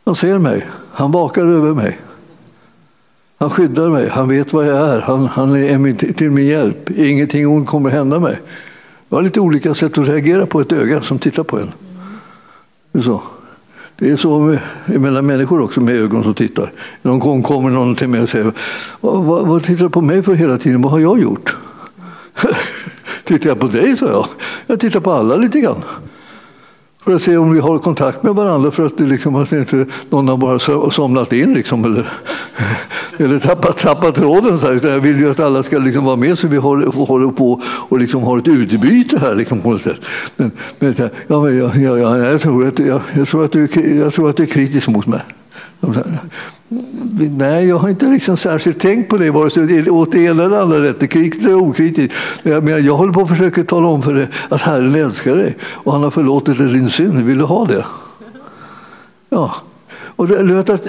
Han 0.04 0.14
ser 0.14 0.38
mig, 0.38 0.66
han 0.92 1.12
vakar 1.12 1.46
över 1.46 1.74
mig. 1.74 1.98
Han 3.44 3.50
skyddar 3.50 3.88
mig, 3.88 4.08
han 4.08 4.28
vet 4.28 4.52
vad 4.52 4.66
jag 4.66 4.76
är, 4.76 5.00
han, 5.00 5.26
han 5.26 5.56
är 5.56 6.12
till 6.12 6.30
min 6.30 6.46
hjälp. 6.46 6.90
Ingenting 6.90 7.48
ont 7.48 7.66
kommer 7.66 7.90
hända 7.90 8.20
mig. 8.20 8.40
Jag 9.08 9.16
har 9.16 9.22
lite 9.22 9.40
olika 9.40 9.74
sätt 9.74 9.98
att 9.98 10.08
reagera 10.08 10.46
på 10.46 10.60
ett 10.60 10.72
öga 10.72 11.02
som 11.02 11.18
tittar 11.18 11.42
på 11.42 11.58
en. 11.58 11.72
Det 12.92 12.98
är 12.98 13.02
så, 13.02 13.22
det 13.96 14.10
är 14.10 14.16
så 14.16 14.58
mellan 14.86 15.26
människor 15.26 15.60
också 15.60 15.80
med 15.80 15.96
ögon 15.96 16.22
som 16.22 16.34
tittar. 16.34 16.72
Någon 17.02 17.18
gång 17.18 17.42
kommer 17.42 17.70
någon 17.70 17.96
till 17.96 18.08
mig 18.08 18.20
och 18.20 18.28
säger 18.28 18.52
vad, 19.00 19.24
vad, 19.24 19.46
vad 19.46 19.64
tittar 19.64 19.84
du 19.84 19.90
på 19.90 20.00
mig 20.00 20.22
för 20.22 20.34
hela 20.34 20.58
tiden? 20.58 20.82
Vad 20.82 20.92
har 20.92 20.98
jag 20.98 21.20
gjort? 21.20 21.56
tittar 23.24 23.48
jag 23.48 23.60
på 23.60 23.66
dig, 23.66 23.96
sa 23.96 24.06
jag. 24.06 24.26
Jag 24.66 24.80
tittar 24.80 25.00
på 25.00 25.12
alla 25.12 25.36
lite 25.36 25.60
grann. 25.60 25.84
För 27.04 27.14
att 27.14 27.22
se 27.22 27.36
om 27.36 27.52
vi 27.52 27.60
har 27.60 27.78
kontakt 27.78 28.22
med 28.22 28.34
varandra 28.34 28.70
för 28.70 28.86
att, 28.86 28.98
det 28.98 29.04
liksom, 29.04 29.34
att 29.34 29.52
inte 29.52 29.86
någon 30.10 30.28
har 30.28 30.36
bara 30.36 30.90
somnat 30.90 31.32
in. 31.32 31.54
Liksom, 31.54 31.84
eller 31.84 32.12
eller 33.16 33.38
tappat, 33.38 33.78
tappat 33.78 34.14
tråden. 34.14 34.58
Så 34.58 34.66
här. 34.66 34.88
Jag 34.88 35.00
vill 35.00 35.18
ju 35.18 35.30
att 35.30 35.40
alla 35.40 35.62
ska 35.62 35.78
liksom 35.78 36.04
vara 36.04 36.16
med 36.16 36.38
så 36.38 36.48
vi 36.48 36.56
håller, 36.56 36.86
håller 36.86 37.28
på 37.28 37.62
och 37.64 37.98
liksom 37.98 38.22
har 38.22 38.38
ett 38.38 38.48
utbyte 38.48 39.18
här. 39.18 39.34
Liksom, 39.34 39.60
på 39.60 39.70
något 39.70 39.82
sätt. 39.82 40.00
Men, 40.36 40.50
men, 40.78 40.94
ja, 41.26 41.42
men 41.42 41.58
jag, 41.58 41.76
jag, 41.76 42.18
jag, 42.18 42.40
tror 42.40 42.68
att, 42.68 42.78
jag, 42.78 43.00
jag, 43.14 43.28
tror 43.28 43.44
att 43.44 43.52
du, 43.52 43.68
jag 43.98 44.14
tror 44.14 44.30
att 44.30 44.36
du 44.36 44.42
är 44.42 44.46
kritisk 44.46 44.88
mot 44.88 45.06
mig. 45.06 45.20
Nej, 47.36 47.66
jag 47.66 47.78
har 47.78 47.88
inte 47.88 48.06
liksom 48.06 48.36
särskilt 48.36 48.80
tänkt 48.80 49.10
på 49.10 49.16
det, 49.16 49.30
vare 49.30 49.50
sig 49.50 49.90
åt 49.90 50.12
det 50.12 50.18
ena 50.18 50.44
eller 50.44 50.60
andra 50.60 50.82
rättet, 50.82 51.10
kritiskt 51.10 51.44
eller 51.44 51.54
okritiskt. 51.54 52.14
Men 52.42 52.68
jag, 52.68 52.80
jag 52.80 52.96
håller 52.96 53.12
på 53.12 53.20
att 53.20 53.28
försöka 53.28 53.64
tala 53.64 53.88
om 53.88 54.02
för 54.02 54.14
dig 54.14 54.28
att 54.48 54.60
Herren 54.60 54.94
älskar 54.94 55.36
dig 55.36 55.56
och 55.62 55.92
han 55.92 56.02
har 56.02 56.10
förlåtit 56.10 56.58
dig 56.58 56.68
din 56.68 56.90
synd. 56.90 57.24
Vill 57.24 57.38
du 57.38 57.44
ha 57.44 57.64
det? 57.66 57.84
Ja. 59.28 59.54
Och 60.16 60.28
det, 60.28 60.42
vet 60.42 60.70
att, 60.70 60.88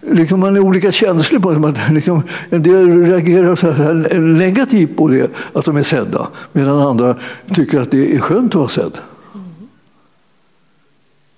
liksom 0.00 0.40
man 0.40 0.56
är 0.56 0.60
olika 0.60 0.92
känslig 0.92 1.42
på 1.42 1.52
det. 1.52 1.74
liksom, 1.90 2.22
en 2.50 2.62
del 2.62 3.02
reagerar 3.02 3.56
så 3.56 3.70
här 3.70 4.18
negativt 4.18 4.96
på 4.96 5.08
det, 5.08 5.30
att 5.52 5.64
de 5.64 5.76
är 5.76 5.82
sedda. 5.82 6.28
Medan 6.52 6.78
andra 6.78 7.16
tycker 7.54 7.80
att 7.80 7.90
det 7.90 8.14
är 8.14 8.18
skönt 8.18 8.52
att 8.52 8.54
vara 8.54 8.68
sedd. 8.68 8.92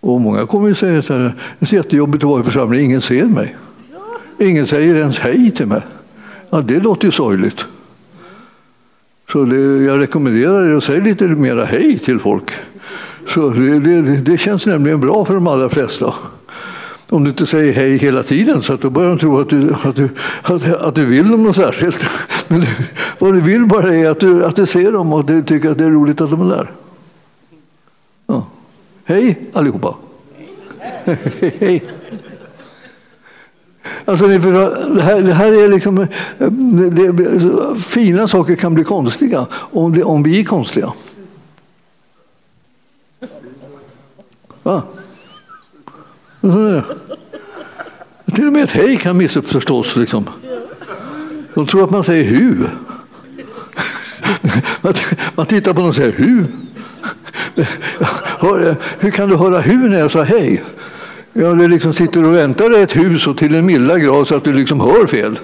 Och 0.03 0.21
många 0.21 0.47
kommer 0.47 0.69
ju 0.69 0.75
säga 0.75 1.03
så 1.03 1.13
här, 1.13 1.21
det 1.59 1.65
är 1.65 1.67
så 1.67 1.75
jättejobbigt 1.75 2.25
att 2.25 2.31
vara 2.31 2.41
i 2.41 2.45
församlingen, 2.45 2.85
ingen 2.91 3.03
ser 3.03 3.27
mig. 3.27 3.57
Ingen 4.39 4.67
säger 4.67 4.97
ens 4.97 5.19
hej 5.19 5.51
till 5.51 5.67
mig. 5.67 5.81
Ja, 6.51 6.61
det 6.61 6.81
låter 6.81 7.05
ju 7.05 7.13
sorgligt. 7.13 7.65
Så 9.33 9.45
det, 9.45 9.85
jag 9.85 9.99
rekommenderar 9.99 10.71
er 10.71 10.77
att 10.77 10.85
säga 10.85 11.05
lite 11.05 11.25
mera 11.29 11.65
hej 11.65 11.99
till 11.99 12.19
folk. 12.19 12.51
Så 13.29 13.49
det, 13.51 13.81
det, 13.81 14.17
det 14.17 14.39
känns 14.39 14.67
nämligen 14.67 15.01
bra 15.01 15.25
för 15.25 15.35
de 15.35 15.47
allra 15.47 15.69
flesta. 15.69 16.15
Om 17.09 17.25
du 17.25 17.31
inte 17.31 17.47
säger 17.47 17.73
hej 17.73 17.97
hela 17.97 18.23
tiden 18.23 18.63
så 18.63 18.73
att 18.73 18.81
då 18.81 18.91
börjar 18.91 19.09
de 19.09 19.19
tro 19.19 19.39
att 19.39 19.51
du, 19.51 19.75
att 19.83 19.97
du, 19.97 20.09
att, 20.43 20.73
att 20.73 20.95
du 20.95 21.07
vill 21.07 21.31
dem 21.31 21.43
något 21.43 21.57
särskilt. 21.57 22.07
Men 22.49 22.61
du, 22.61 22.67
vad 23.19 23.35
du 23.35 23.41
vill 23.41 23.67
bara 23.67 23.95
är 23.95 24.11
att 24.11 24.21
du, 24.21 24.45
att 24.45 24.57
du 24.57 24.67
ser 24.67 24.93
dem 24.93 25.13
och 25.13 25.25
du 25.25 25.43
tycker 25.43 25.71
att 25.71 25.79
det 25.79 25.85
är 25.85 25.91
roligt 25.91 26.21
att 26.21 26.31
de 26.31 26.51
är 26.51 26.57
där. 26.57 26.71
Ja. 28.27 28.47
Hej 29.05 29.39
allihopa! 29.53 29.95
Hej! 31.61 31.83
Alltså, 34.05 34.27
det, 34.27 34.39
här, 35.03 35.23
det 35.23 35.33
här 35.33 35.65
är 35.65 35.69
liksom, 35.69 35.99
eh, 35.99 36.09
det, 36.51 37.13
det, 37.13 37.81
fina 37.81 38.29
saker 38.29 38.57
kan 38.57 38.75
bli 38.75 38.85
konstiga 38.85 39.47
om, 39.53 39.93
det, 39.93 40.05
om 40.05 40.23
vi 40.23 40.41
är 40.41 40.45
konstiga. 40.45 40.93
Va? 44.63 44.83
Till 48.35 48.47
och 48.47 48.53
med 48.53 48.63
ett 48.63 48.71
hej 48.71 48.97
kan 48.97 49.17
missuppförstås. 49.17 49.97
Liksom. 49.97 50.29
De 51.55 51.67
tror 51.67 51.85
att 51.85 51.91
man 51.91 52.05
säger 52.05 52.25
hu. 52.25 52.57
Man 55.35 55.47
tittar 55.47 55.75
på 55.75 55.81
någon 55.81 55.89
och 55.89 55.97
säger 55.97 56.13
hu. 56.13 56.45
Hur 58.99 59.11
kan 59.11 59.29
du 59.29 59.37
höra 59.37 59.61
hu 59.61 59.89
när 59.89 59.99
jag 59.99 60.11
sa 60.11 60.23
hej? 60.23 60.63
Ja, 61.33 61.53
du 61.53 61.69
liksom 61.69 61.95
sitter 61.95 62.25
och 62.25 62.35
väntar 62.35 62.79
i 62.79 62.83
ett 62.83 62.97
hus 62.97 63.27
och 63.27 63.39
till 63.39 63.55
en 63.55 63.67
milda 63.67 63.99
grad 63.99 64.29
så 64.29 64.35
att 64.35 64.45
du 64.45 64.53
liksom 64.53 64.81
hör 64.81 65.07
fel. 65.07 65.39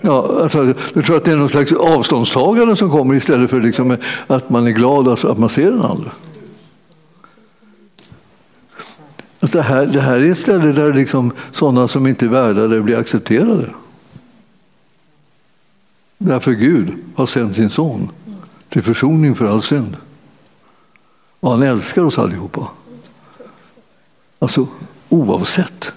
Ja, 0.00 0.40
alltså, 0.42 0.74
du 0.94 1.02
tror 1.02 1.16
att 1.16 1.24
det 1.24 1.32
är 1.32 1.36
någon 1.36 1.48
slags 1.48 1.72
avståndstagande 1.72 2.76
som 2.76 2.90
kommer 2.90 3.14
istället 3.14 3.50
för 3.50 3.60
liksom 3.60 3.96
att 4.26 4.50
man 4.50 4.66
är 4.66 4.70
glad 4.70 5.08
att 5.08 5.38
man 5.38 5.48
ser 5.48 5.70
den 5.70 5.82
andra. 5.82 6.10
Att 9.40 9.52
det, 9.52 9.62
här, 9.62 9.86
det 9.86 10.00
här 10.00 10.20
är 10.20 10.32
ett 10.32 10.38
ställe 10.38 10.72
där 10.72 10.92
liksom 10.92 11.32
sådana 11.52 11.88
som 11.88 12.06
inte 12.06 12.24
är 12.24 12.28
värda 12.28 12.66
det 12.66 12.80
blir 12.80 12.98
accepterade. 12.98 13.66
Därför 16.18 16.52
Gud 16.52 16.94
har 17.14 17.26
sänt 17.26 17.56
sin 17.56 17.70
son 17.70 18.10
till 18.68 18.82
försoning 18.82 19.34
för 19.34 19.46
all 19.46 19.62
synd. 19.62 19.96
Och 21.42 21.50
han 21.50 21.62
älskar 21.62 22.02
oss 22.02 22.18
allihopa. 22.18 22.68
Alltså 24.38 24.66
oavsett 25.08 25.92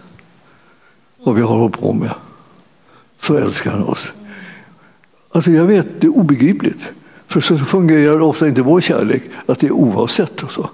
vad 1.23 1.35
vi 1.35 1.41
har 1.41 1.57
hållit 1.57 1.79
på 1.79 1.93
med 1.93 2.11
så 3.21 3.37
älskar 3.37 3.71
han 3.71 3.83
oss. 3.83 4.11
Alltså 5.31 5.51
jag 5.51 5.65
vet, 5.65 6.01
det 6.01 6.07
är 6.07 6.17
obegripligt. 6.17 6.91
För 7.27 7.41
så 7.41 7.57
fungerar 7.57 8.21
ofta 8.21 8.47
inte 8.47 8.61
vår 8.61 8.81
kärlek, 8.81 9.23
att 9.45 9.59
det 9.59 9.67
är 9.67 9.71
oavsett. 9.71 10.43
Alltså. 10.43 10.69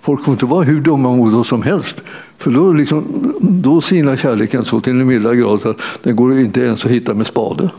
Folk 0.00 0.24
får 0.24 0.32
inte 0.32 0.46
vara 0.46 0.64
hur 0.64 0.80
dumma 0.80 1.16
mot 1.16 1.34
oss 1.34 1.48
som 1.48 1.62
helst. 1.62 1.96
För 2.38 2.50
då, 2.50 2.72
liksom, 2.72 3.34
då 3.40 3.80
sinar 3.80 4.16
kärleken 4.16 4.64
så 4.64 4.80
till 4.80 5.00
en 5.00 5.06
milda 5.06 5.34
grad 5.34 5.66
att 5.66 5.80
den 6.02 6.16
går 6.16 6.38
inte 6.38 6.60
ens 6.60 6.84
att 6.84 6.90
hitta 6.90 7.14
med 7.14 7.26
spade. 7.26 7.70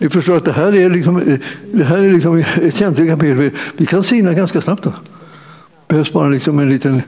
Ni 0.00 0.08
förstår 0.08 0.36
att 0.36 0.44
det 0.44 0.52
här 0.52 0.74
är, 0.76 0.90
liksom, 0.90 1.38
det 1.72 1.84
här 1.84 1.98
är 1.98 2.12
liksom 2.12 2.36
ett 2.36 2.76
känsligt 2.76 3.08
kapitel. 3.08 3.50
Vi 3.76 3.86
kan 3.86 4.02
sina 4.02 4.34
ganska 4.34 4.60
snabbt. 4.60 4.84
Det 4.84 4.92
behövs 5.88 6.12
bara 6.12 6.28
liksom 6.28 6.58
en 6.58 6.68
liten 6.68 7.02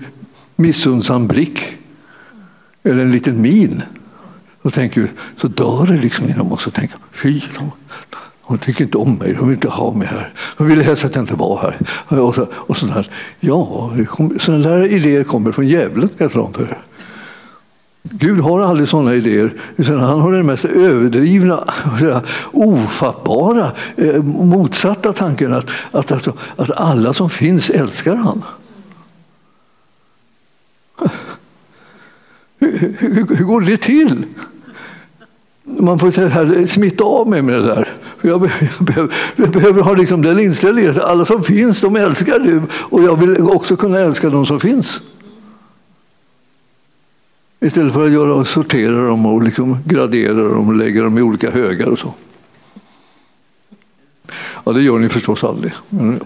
missunnsam 0.56 1.26
blick. 1.26 1.58
Eller 2.82 3.02
en 3.02 3.12
liten 3.12 3.42
min. 3.42 3.82
Så, 4.62 4.70
tänker, 4.70 5.08
så 5.36 5.48
dör 5.48 5.86
det 5.86 5.96
liksom 5.96 6.28
inom 6.28 6.52
oss 6.52 6.66
och 6.66 6.74
tänker 6.74 6.96
fy, 7.12 7.40
de, 7.58 7.70
de 8.48 8.58
tycker 8.58 8.84
inte 8.84 8.98
om 8.98 9.14
mig, 9.14 9.32
de 9.32 9.48
vill 9.48 9.56
inte 9.56 9.68
ha 9.68 9.92
mig 9.92 10.08
här. 10.08 10.32
De 10.56 10.66
vill 10.66 10.80
helst 10.80 11.04
att 11.04 11.14
jag 11.14 11.22
inte 11.22 11.34
var 11.34 11.60
här. 11.62 11.76
Och, 12.20 12.34
så, 12.34 12.46
och 12.52 12.76
sådär. 12.76 13.10
Ja, 13.40 13.92
sådana 14.38 14.68
där 14.68 14.86
idéer 14.86 15.24
kommer 15.24 15.52
från 15.52 15.68
djävulen. 15.68 16.08
För. 16.18 16.78
Gud 18.02 18.40
har 18.40 18.60
aldrig 18.60 18.88
sådana 18.88 19.14
idéer, 19.14 19.54
utan 19.76 20.00
han 20.00 20.20
har 20.20 20.32
den 20.32 20.46
mest 20.46 20.64
överdrivna, 20.64 21.64
ofattbara, 22.52 23.72
eh, 23.96 24.22
motsatta 24.22 25.12
tanken 25.12 25.52
att, 25.52 25.70
att, 25.90 26.12
att, 26.12 26.28
att 26.56 26.70
alla 26.70 27.14
som 27.14 27.30
finns 27.30 27.70
älskar 27.70 28.16
han. 28.16 28.42
Hur, 32.58 32.96
hur, 32.98 33.36
hur 33.36 33.44
går 33.44 33.60
det 33.60 33.76
till? 33.76 34.24
Man 35.64 35.98
får 35.98 36.10
säga 36.10 36.28
här, 36.28 36.66
smitta 36.66 37.04
av 37.04 37.28
mig 37.28 37.42
med 37.42 37.54
det 37.54 37.66
där. 37.66 37.92
Jag, 38.20 38.50
jag, 38.78 38.86
behöver, 38.86 39.14
jag 39.36 39.50
behöver 39.50 39.82
ha 39.82 39.94
liksom 39.94 40.22
den 40.22 40.40
inställningen 40.40 40.90
att 40.90 40.98
alla 40.98 41.24
som 41.24 41.44
finns, 41.44 41.80
de 41.80 41.96
älskar 41.96 42.38
du. 42.38 42.62
Och 42.72 43.02
jag 43.02 43.20
vill 43.20 43.40
också 43.40 43.76
kunna 43.76 43.98
älska 43.98 44.30
de 44.30 44.46
som 44.46 44.60
finns. 44.60 45.00
Istället 47.62 47.92
för 47.92 48.06
att 48.06 48.12
göra, 48.12 48.44
sortera 48.44 49.06
dem 49.06 49.26
och 49.26 49.42
liksom 49.42 49.78
gradera 49.84 50.34
dem 50.34 50.68
och 50.68 50.74
lägga 50.74 51.02
dem 51.02 51.18
i 51.18 51.22
olika 51.22 51.50
högar 51.50 51.86
och 51.86 51.98
så. 51.98 52.14
Ja, 54.64 54.72
det 54.72 54.82
gör 54.82 54.98
ni 54.98 55.08
förstås 55.08 55.44
aldrig. 55.44 55.72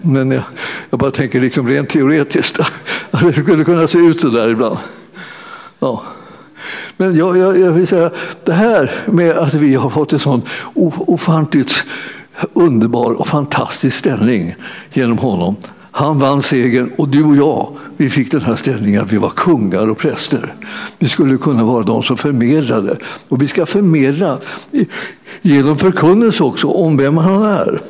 Men 0.01 0.31
jag, 0.31 0.43
jag 0.89 0.99
bara 0.99 1.11
tänker 1.11 1.41
liksom 1.41 1.67
rent 1.67 1.89
teoretiskt 1.89 2.59
att 3.11 3.21
det 3.21 3.41
skulle 3.41 3.63
kunna 3.63 3.87
se 3.87 3.97
ut 3.97 4.21
så 4.21 4.27
där 4.27 4.49
ibland. 4.49 4.77
Ja. 5.79 6.03
Men 6.97 7.17
jag, 7.17 7.37
jag, 7.37 7.59
jag, 7.59 7.71
vill 7.71 7.87
säga, 7.87 8.11
det 8.43 8.53
här 8.53 8.91
med 9.05 9.37
att 9.37 9.53
vi 9.53 9.75
har 9.75 9.89
fått 9.89 10.13
en 10.13 10.19
sån 10.19 10.41
ofantligt 10.97 11.83
underbar 12.53 13.11
och 13.11 13.27
fantastisk 13.27 13.97
ställning 13.97 14.55
genom 14.93 15.17
honom. 15.17 15.55
Han 15.97 16.19
vann 16.19 16.41
segern 16.41 16.91
och 16.97 17.09
du 17.09 17.23
och 17.23 17.35
jag, 17.35 17.77
vi 17.97 18.09
fick 18.09 18.31
den 18.31 18.41
här 18.41 18.55
ställningen 18.55 19.01
att 19.01 19.13
vi 19.13 19.17
var 19.17 19.29
kungar 19.29 19.89
och 19.89 19.97
präster. 19.97 20.53
Vi 20.99 21.09
skulle 21.09 21.37
kunna 21.37 21.63
vara 21.63 21.83
de 21.83 22.03
som 22.03 22.17
förmedlade. 22.17 22.97
Och 23.29 23.41
vi 23.41 23.47
ska 23.47 23.65
förmedla 23.65 24.39
genom 25.41 25.77
förkunnelse 25.77 26.43
också 26.43 26.67
om 26.67 26.97
vem 26.97 27.17
han 27.17 27.43
är. 27.43 27.81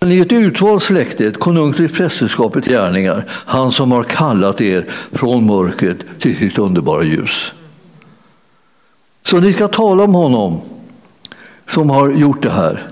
Ni 0.00 0.18
är 0.18 0.22
ett 0.22 0.32
utvalt 0.32 0.82
släkte, 0.82 1.26
ett 1.26 1.40
konungligt 1.40 1.94
prästerskapets 1.94 2.68
gärningar, 2.68 3.24
han 3.30 3.72
som 3.72 3.92
har 3.92 4.04
kallat 4.04 4.60
er 4.60 4.86
från 5.12 5.46
mörkret 5.46 5.98
till 6.18 6.36
sitt 6.36 6.58
underbara 6.58 7.02
ljus. 7.02 7.52
Så 9.22 9.40
ni 9.40 9.52
ska 9.52 9.68
tala 9.68 10.04
om 10.04 10.14
honom 10.14 10.60
som 11.66 11.90
har 11.90 12.10
gjort 12.10 12.42
det 12.42 12.50
här. 12.50 12.88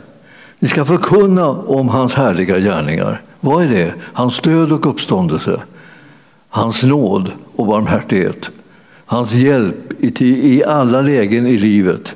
Ni 0.59 0.69
ska 0.69 0.85
förkunna 0.85 1.49
om 1.49 1.89
hans 1.89 2.15
härliga 2.15 2.59
gärningar. 2.59 3.23
Vad 3.47 3.65
är 3.65 3.69
det? 3.69 3.95
Hans 4.01 4.41
död 4.41 4.73
och 4.73 4.87
uppståndelse. 4.87 5.61
Hans 6.49 6.83
nåd 6.83 7.33
och 7.57 7.67
barmhärtighet. 7.67 8.51
Hans 9.05 9.33
hjälp 9.33 10.03
i 10.21 10.65
alla 10.65 11.01
lägen 11.01 11.47
i 11.47 11.57
livet. 11.57 12.15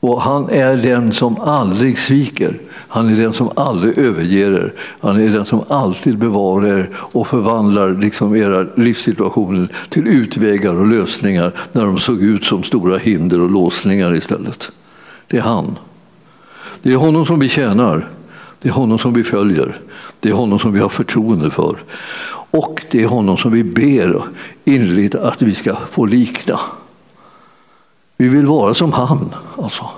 Och 0.00 0.22
han 0.22 0.50
är 0.50 0.76
den 0.76 1.12
som 1.12 1.40
aldrig 1.40 1.98
sviker. 1.98 2.58
Han 2.88 3.08
är 3.08 3.16
den 3.16 3.32
som 3.32 3.50
aldrig 3.56 3.98
överger 3.98 4.52
er. 4.52 4.72
Han 5.00 5.20
är 5.20 5.28
den 5.28 5.44
som 5.44 5.60
alltid 5.68 6.18
bevarar 6.18 6.78
er 6.78 6.90
och 6.94 7.26
förvandlar 7.26 7.94
liksom 7.94 8.36
era 8.36 8.66
livssituationer 8.76 9.68
till 9.88 10.06
utvägar 10.06 10.74
och 10.74 10.86
lösningar 10.86 11.52
när 11.72 11.84
de 11.84 11.98
såg 11.98 12.22
ut 12.22 12.44
som 12.44 12.62
stora 12.62 12.98
hinder 12.98 13.40
och 13.40 13.50
låsningar 13.50 14.14
istället. 14.14 14.70
Det 15.26 15.36
är 15.36 15.42
han. 15.42 15.78
Det 16.82 16.92
är 16.92 16.96
honom 16.96 17.26
som 17.26 17.40
vi 17.40 17.48
tjänar. 17.48 18.08
Det 18.62 18.68
är 18.68 18.72
honom 18.72 18.98
som 18.98 19.12
vi 19.12 19.24
följer. 19.24 19.80
Det 20.20 20.28
är 20.28 20.32
honom 20.32 20.58
som 20.58 20.72
vi 20.72 20.80
har 20.80 20.88
förtroende 20.88 21.50
för. 21.50 21.76
Och 22.50 22.84
det 22.90 23.02
är 23.02 23.06
honom 23.06 23.36
som 23.36 23.52
vi 23.52 23.64
ber 23.64 24.22
innerligt 24.64 25.14
att 25.14 25.42
vi 25.42 25.54
ska 25.54 25.76
få 25.90 26.06
likna. 26.06 26.60
Vi 28.16 28.28
vill 28.28 28.46
vara 28.46 28.74
som 28.74 28.92
han. 28.92 29.34
Alltså. 29.62 29.90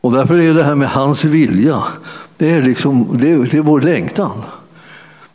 Och 0.00 0.12
därför 0.12 0.40
är 0.40 0.54
det 0.54 0.64
här 0.64 0.74
med 0.74 0.88
hans 0.88 1.24
vilja, 1.24 1.82
det 2.36 2.50
är, 2.50 2.62
liksom, 2.62 3.18
det 3.20 3.30
är, 3.30 3.38
det 3.38 3.56
är 3.56 3.62
vår 3.62 3.80
längtan. 3.80 4.42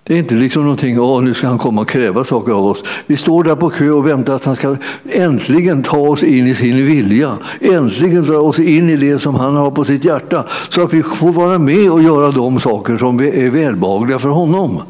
Det 0.03 0.13
är 0.13 0.17
inte 0.17 0.35
liksom 0.35 0.61
någonting, 0.61 0.99
åh 0.99 1.21
nu 1.21 1.33
ska 1.33 1.47
han 1.47 1.57
komma 1.57 1.81
och 1.81 1.89
kräva 1.89 2.23
saker 2.25 2.51
av 2.51 2.65
oss. 2.65 2.83
Vi 3.05 3.17
står 3.17 3.43
där 3.43 3.55
på 3.55 3.69
kö 3.69 3.89
och 3.89 4.07
väntar 4.07 4.35
att 4.35 4.45
han 4.45 4.55
ska 4.55 4.75
äntligen 5.09 5.83
ta 5.83 5.97
oss 5.97 6.23
in 6.23 6.47
i 6.47 6.55
sin 6.55 6.85
vilja. 6.85 7.37
Äntligen 7.59 8.23
dra 8.23 8.37
oss 8.37 8.59
in 8.59 8.89
i 8.89 8.95
det 8.95 9.19
som 9.19 9.35
han 9.35 9.55
har 9.55 9.71
på 9.71 9.83
sitt 9.83 10.05
hjärta. 10.05 10.45
Så 10.69 10.83
att 10.83 10.93
vi 10.93 11.03
får 11.03 11.31
vara 11.31 11.59
med 11.59 11.91
och 11.91 12.01
göra 12.01 12.31
de 12.31 12.59
saker 12.59 12.97
som 12.97 13.19
är 13.19 13.49
välbehagliga 13.49 14.19
för 14.19 14.29
honom. 14.29 14.81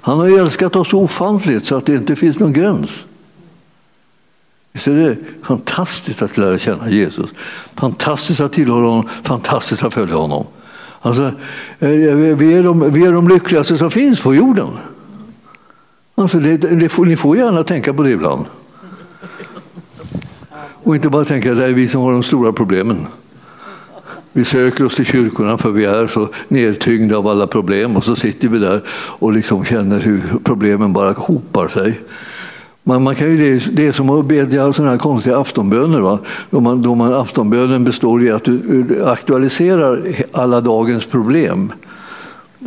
Han 0.00 0.18
har 0.18 0.38
älskat 0.38 0.76
oss 0.76 0.92
ofantligt 0.92 1.66
så 1.66 1.74
att 1.74 1.86
det 1.86 1.94
inte 1.94 2.16
finns 2.16 2.38
någon 2.38 2.52
gräns. 2.52 3.04
Visst 4.72 4.86
är 4.86 4.94
det 4.94 5.16
fantastiskt 5.42 6.22
att 6.22 6.36
lära 6.36 6.58
känna 6.58 6.90
Jesus? 6.90 7.30
Fantastiskt 7.74 8.40
att 8.40 8.52
tillhöra 8.52 8.86
honom, 8.86 9.08
fantastiskt 9.22 9.84
att 9.84 9.94
följa 9.94 10.14
honom. 10.16 10.46
Alltså, 11.04 11.22
eh, 11.78 11.88
vi, 12.36 12.54
är 12.54 12.62
de, 12.62 12.92
vi 12.92 13.04
är 13.04 13.12
de 13.12 13.28
lyckligaste 13.28 13.78
som 13.78 13.90
finns 13.90 14.20
på 14.20 14.34
jorden. 14.34 14.68
Alltså, 16.14 16.38
det, 16.38 16.56
det 16.56 16.88
får, 16.88 17.06
ni 17.06 17.16
får 17.16 17.36
gärna 17.36 17.64
tänka 17.64 17.94
på 17.94 18.02
det 18.02 18.10
ibland. 18.10 18.44
Och 20.84 20.94
inte 20.94 21.08
bara 21.08 21.24
tänka 21.24 21.52
att 21.52 21.58
det 21.58 21.64
är 21.64 21.72
vi 21.72 21.88
som 21.88 22.02
har 22.02 22.12
de 22.12 22.22
stora 22.22 22.52
problemen. 22.52 23.06
Vi 24.32 24.44
söker 24.44 24.84
oss 24.84 24.96
till 24.96 25.06
kyrkorna 25.06 25.58
för 25.58 25.70
vi 25.70 25.84
är 25.84 26.06
så 26.06 26.28
nedtyngda 26.48 27.16
av 27.16 27.26
alla 27.26 27.46
problem 27.46 27.96
och 27.96 28.04
så 28.04 28.16
sitter 28.16 28.48
vi 28.48 28.58
där 28.58 28.80
och 28.90 29.32
liksom 29.32 29.64
känner 29.64 30.00
hur 30.00 30.22
problemen 30.44 30.92
bara 30.92 31.12
hopar 31.12 31.68
sig. 31.68 32.00
Man, 32.84 33.02
man 33.02 33.14
kan 33.14 33.30
ju 33.30 33.36
det, 33.36 33.76
det 33.76 33.86
är 33.86 33.92
som 33.92 34.10
att 34.10 34.26
bedja 34.26 34.72
sådana 34.72 34.90
här 34.90 34.98
konstiga 34.98 35.38
aftonböner. 35.38 36.00
Va? 36.00 36.18
Då 36.50 36.60
man, 36.60 36.82
då 36.82 36.94
man, 36.94 37.14
aftonbönen 37.14 37.84
består 37.84 38.22
i 38.22 38.30
att 38.30 38.44
du 38.44 39.04
aktualiserar 39.06 40.06
alla 40.32 40.60
dagens 40.60 41.06
problem 41.06 41.72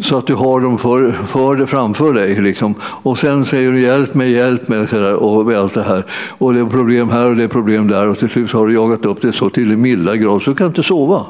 så 0.02 0.18
att 0.18 0.28
du 0.28 0.34
har 0.34 0.60
dem 0.60 0.78
för, 0.78 1.12
för 1.12 1.56
det 1.56 1.68
framför 1.68 2.14
dig. 2.14 2.42
Liksom. 2.42 2.76
Och 2.82 3.18
sen 3.18 3.46
säger 3.46 3.72
du 3.72 3.82
hjälp 3.82 4.14
mig, 4.14 4.32
hjälp 4.32 4.68
mig 4.68 4.80
och, 5.14 5.42
och 5.42 5.54
allt 5.54 5.74
det 5.74 5.84
här. 5.84 6.06
Och 6.38 6.54
det 6.54 6.60
är 6.60 6.66
problem 6.66 7.10
här 7.10 7.30
och 7.30 7.36
det 7.36 7.44
är 7.44 7.48
problem 7.48 7.88
där 7.88 8.08
och 8.08 8.20
till 8.20 8.30
slut 8.30 8.52
har 8.52 8.68
du 8.68 8.74
jagat 8.74 9.06
upp 9.06 9.22
det 9.22 9.34
så 9.34 9.50
till 9.50 9.72
en 9.72 9.82
milda 9.82 10.16
grad 10.16 10.42
så 10.42 10.50
du 10.50 10.56
kan 10.56 10.68
inte 10.68 10.84
sova. 10.84 11.26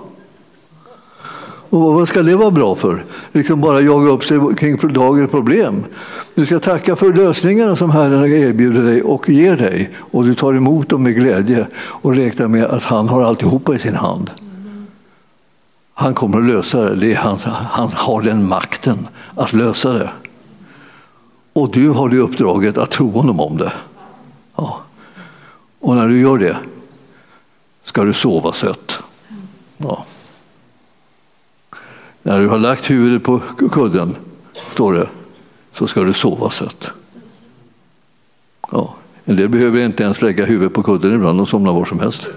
Och 1.69 1.93
vad 1.93 2.07
ska 2.07 2.23
det 2.23 2.35
vara 2.35 2.51
bra 2.51 2.75
för? 2.75 3.05
Liksom 3.31 3.61
bara 3.61 3.81
jaga 3.81 4.09
upp 4.09 4.23
sig 4.23 4.39
kring 4.57 4.77
dagens 4.93 5.31
problem. 5.31 5.85
Du 6.35 6.45
ska 6.45 6.59
tacka 6.59 6.95
för 6.95 7.13
lösningarna 7.13 7.75
som 7.75 7.89
Herren 7.89 8.33
erbjuder 8.33 8.83
dig 8.83 9.03
och 9.03 9.29
ger 9.29 9.57
dig. 9.57 9.91
Och 9.97 10.23
du 10.23 10.35
tar 10.35 10.53
emot 10.53 10.89
dem 10.89 11.03
med 11.03 11.15
glädje 11.15 11.67
och 11.75 12.15
räknar 12.15 12.47
med 12.47 12.65
att 12.65 12.83
han 12.83 13.09
har 13.09 13.21
alltihopa 13.21 13.75
i 13.75 13.79
sin 13.79 13.95
hand. 13.95 14.31
Han 15.93 16.13
kommer 16.13 16.37
att 16.37 16.45
lösa 16.45 16.81
det. 16.81 16.95
det 16.95 17.13
han, 17.13 17.39
han 17.69 17.89
har 17.93 18.21
den 18.21 18.47
makten 18.47 19.07
att 19.35 19.53
lösa 19.53 19.93
det. 19.93 20.09
Och 21.53 21.71
du 21.71 21.89
har 21.89 22.09
det 22.09 22.17
uppdraget 22.17 22.77
att 22.77 22.91
tro 22.91 23.11
honom 23.11 23.39
om 23.39 23.57
det. 23.57 23.73
Ja. 24.55 24.79
Och 25.79 25.95
när 25.95 26.07
du 26.07 26.19
gör 26.19 26.37
det 26.37 26.57
ska 27.83 28.03
du 28.03 28.13
sova 28.13 28.51
sött. 28.51 28.99
Ja. 29.77 30.05
När 32.25 32.39
du 32.39 32.47
har 32.47 32.57
lagt 32.57 32.89
huvudet 32.89 33.23
på 33.23 33.41
kudden, 33.71 34.15
står 34.71 34.93
det, 34.93 35.07
så 35.73 35.87
ska 35.87 36.01
du 36.01 36.13
sova 36.13 36.49
sött. 36.49 36.91
Ja. 38.71 38.95
En 39.25 39.35
del 39.35 39.49
behöver 39.49 39.81
inte 39.81 40.03
ens 40.03 40.21
lägga 40.21 40.45
huvudet 40.45 40.73
på 40.73 40.83
kudden 40.83 41.15
ibland, 41.15 41.39
de 41.39 41.47
somnar 41.47 41.73
var 41.73 41.85
som 41.85 41.99
helst. 41.99 42.27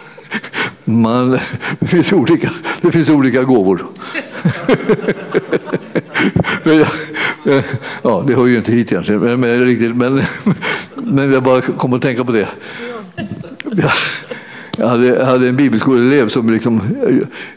Man, 0.84 1.38
det, 1.78 1.86
finns 1.86 2.12
olika, 2.12 2.50
det 2.80 2.92
finns 2.92 3.08
olika 3.08 3.42
gåvor. 3.44 3.86
men, 6.62 6.84
ja, 8.02 8.24
det 8.26 8.34
hör 8.34 8.46
ju 8.46 8.56
inte 8.56 8.72
hit 8.72 8.92
egentligen, 8.92 9.20
men, 9.20 9.40
men, 9.40 9.98
men, 9.98 10.22
men 10.94 11.32
jag 11.32 11.42
bara 11.42 11.60
kom 11.60 11.92
att 11.92 12.02
tänka 12.02 12.24
på 12.24 12.32
det. 12.32 12.48
Jag 14.76 14.88
hade, 14.88 15.06
jag 15.06 15.26
hade 15.26 15.48
en 15.48 15.56
bibelskoleelev 15.56 16.28
som 16.28 16.50
liksom, 16.50 16.80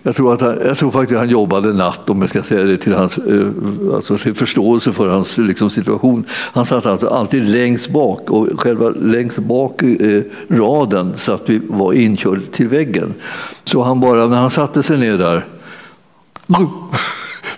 jag 0.03 0.15
tror, 0.15 0.33
att 0.33 0.41
han, 0.41 0.57
jag 0.65 0.77
tror 0.77 0.91
faktiskt 0.91 1.11
att 1.13 1.19
han 1.19 1.29
jobbade 1.29 1.73
natt 1.73 2.09
om 2.09 2.21
jag 2.21 2.29
ska 2.29 2.43
säga 2.43 2.63
det 2.63 2.77
till 2.77 2.93
hans 2.93 3.17
eh, 3.17 3.47
alltså 3.95 4.17
till 4.17 4.33
förståelse 4.33 4.93
för 4.93 5.07
hans 5.07 5.37
liksom, 5.37 5.69
situation. 5.69 6.25
Han 6.29 6.65
satt 6.65 6.85
alltså 6.85 7.07
alltid 7.07 7.43
längst 7.43 7.89
bak 7.89 8.29
och 8.29 8.47
själva 8.61 8.89
längst 8.89 9.37
bak 9.37 9.83
eh, 9.83 10.21
raden 10.49 11.13
satt 11.17 11.41
vi 11.45 11.61
var 11.67 11.93
inkörd 11.93 12.51
till 12.51 12.67
väggen. 12.67 13.13
Så 13.63 13.83
han 13.83 13.99
bara, 13.99 14.27
när 14.27 14.37
han 14.37 14.49
satte 14.49 14.83
sig 14.83 14.97
ner 14.97 15.17
där 15.17 15.45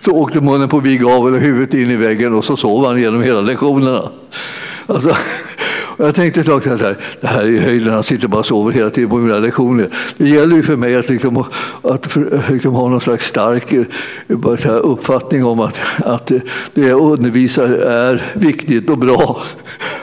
så 0.04 0.10
åkte 0.12 0.40
munnen 0.40 0.68
på 0.68 0.80
vid 0.80 1.00
gavel 1.00 1.34
och 1.34 1.40
huvudet 1.40 1.74
in 1.74 1.90
i 1.90 1.96
väggen 1.96 2.34
och 2.34 2.44
så 2.44 2.56
sov 2.56 2.86
han 2.86 3.00
genom 3.00 3.22
hela 3.22 3.40
lektionerna. 3.40 4.08
Alltså, 4.86 5.16
jag 5.96 6.14
tänkte 6.14 6.40
ett 6.40 6.46
tag 6.46 6.62
så 6.62 6.68
här, 6.68 6.96
det 7.20 7.26
här 7.26 7.44
är 7.44 7.60
höjden, 7.60 7.94
han 7.94 8.04
sitter 8.04 8.28
bara 8.28 8.38
och 8.38 8.46
sover 8.46 8.72
hela 8.72 8.90
tiden 8.90 9.10
på 9.10 9.16
mina 9.16 9.38
lektioner. 9.38 9.88
Det 10.16 10.28
gäller 10.28 10.56
ju 10.56 10.62
för 10.62 10.76
mig 10.76 10.96
att, 10.96 11.08
liksom, 11.08 11.44
att 11.82 12.16
liksom 12.50 12.74
ha 12.74 12.88
någon 12.88 13.00
slags 13.00 13.26
stark 13.26 13.72
eh, 13.72 13.84
här, 14.64 14.80
uppfattning 14.80 15.44
om 15.44 15.60
att, 15.60 15.78
att 16.04 16.32
det 16.74 16.80
jag 16.80 17.00
undervisar 17.00 17.68
är 17.74 18.22
viktigt 18.34 18.90
och 18.90 18.98
bra. 18.98 19.42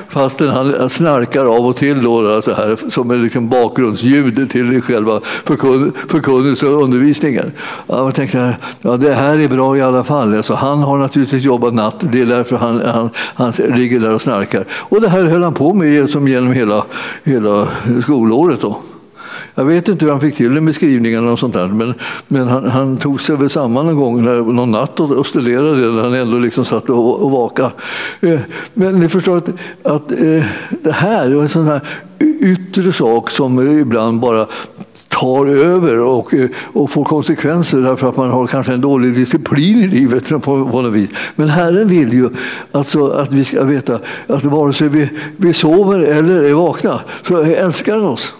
Fastän 0.10 0.50
han 0.50 0.90
snarkar 0.90 1.46
av 1.46 1.66
och 1.66 1.76
till 1.76 2.04
då, 2.04 2.42
så 2.42 2.54
här, 2.54 2.90
som 2.90 3.12
en 3.12 3.24
liksom 3.24 3.50
bakgrundsljud 3.50 4.50
till 4.50 4.82
själva 4.82 5.22
förkunnelsen 6.08 6.76
och 6.76 6.84
undervisningen. 6.84 7.52
Jag 7.88 8.16
tänkte 8.16 8.58
ja, 8.82 8.98
det 8.98 9.14
här 9.14 9.40
är 9.40 9.48
bra 9.48 9.78
i 9.78 9.82
alla 9.82 10.04
fall. 10.04 10.36
Alltså, 10.36 10.54
han 10.54 10.80
har 10.80 10.98
naturligtvis 10.98 11.44
jobbat 11.44 11.74
natt, 11.74 11.96
det 12.00 12.22
är 12.22 12.26
därför 12.26 12.56
han, 12.56 12.82
han, 12.86 13.10
han 13.16 13.54
ligger 13.76 14.00
där 14.00 14.14
och 14.14 14.22
snarkar. 14.22 14.66
Och 14.72 15.02
det 15.02 15.10
här 15.10 15.24
höll 15.24 15.44
han 15.44 15.54
på 15.54 15.74
med 15.74 15.88
som 16.10 16.28
genom 16.28 16.52
hela, 16.52 16.86
hela 17.24 17.68
skolåret. 18.04 18.62
Då. 18.62 18.78
Jag 19.56 19.66
vet 19.66 19.88
inte 19.88 20.06
hur 20.06 20.12
han 20.12 20.22
fick 20.22 20.36
till 20.36 20.56
det 20.56 20.62
med 20.62 20.76
skrivningarna 20.76 21.32
och 21.32 21.40
sånt 21.40 21.54
där, 21.54 21.68
men, 21.68 21.94
men 22.28 22.48
han, 22.48 22.70
han, 22.70 22.98
tog 22.98 23.22
sig 23.22 23.36
väl 23.36 23.50
samman 23.50 23.86
någon 23.86 23.96
gång 23.96 24.26
när, 24.26 24.42
någon 24.42 24.72
natt 24.72 25.00
och, 25.00 25.12
och 25.12 25.28
studerade 25.28 25.92
när 25.92 26.04
han 26.04 26.14
ändå 26.14 26.38
liksom 26.38 26.66
satt 26.66 26.90
och, 26.90 27.22
och 27.22 27.32
vakade. 27.32 27.72
Eh, 28.20 28.40
men 28.74 29.00
ni 29.00 29.10
förstår 29.10 29.38
att, 29.38 29.50
att 29.84 30.12
eh, 30.12 30.44
det 30.70 30.92
här 30.92 31.32
är 31.32 31.42
en 31.42 31.50
sån 31.50 31.68
här 31.68 31.82
yttre 32.40 32.94
sak 32.94 33.30
som 33.30 33.80
ibland 33.80 34.20
bara 34.20 34.48
tar 35.20 35.48
över 35.48 36.00
och, 36.00 36.34
och 36.74 36.92
får 36.92 37.04
konsekvenser 37.04 37.82
därför 37.82 38.10
att 38.10 38.18
man 38.18 38.30
har 38.30 38.48
kanske 38.48 38.74
en 38.74 38.82
dålig 38.82 39.14
disciplin 39.16 39.78
i 39.78 39.88
livet 39.88 40.30
på 40.44 40.58
något 40.58 40.94
vis. 40.94 41.10
Men 41.36 41.50
Herren 41.50 41.88
vill 41.88 42.14
ju 42.14 42.30
alltså 42.72 43.08
att 43.08 43.34
vi 43.34 43.46
ska 43.46 43.64
veta 43.64 44.00
att 44.28 44.44
vare 44.44 44.74
sig 44.74 44.90
vi, 44.90 45.10
vi 45.38 45.54
sover 45.54 46.00
eller 46.00 46.44
är 46.44 46.54
vakna 46.54 47.00
så 47.28 47.42
älskar 47.42 47.96
han 47.96 48.06
oss. 48.06 48.34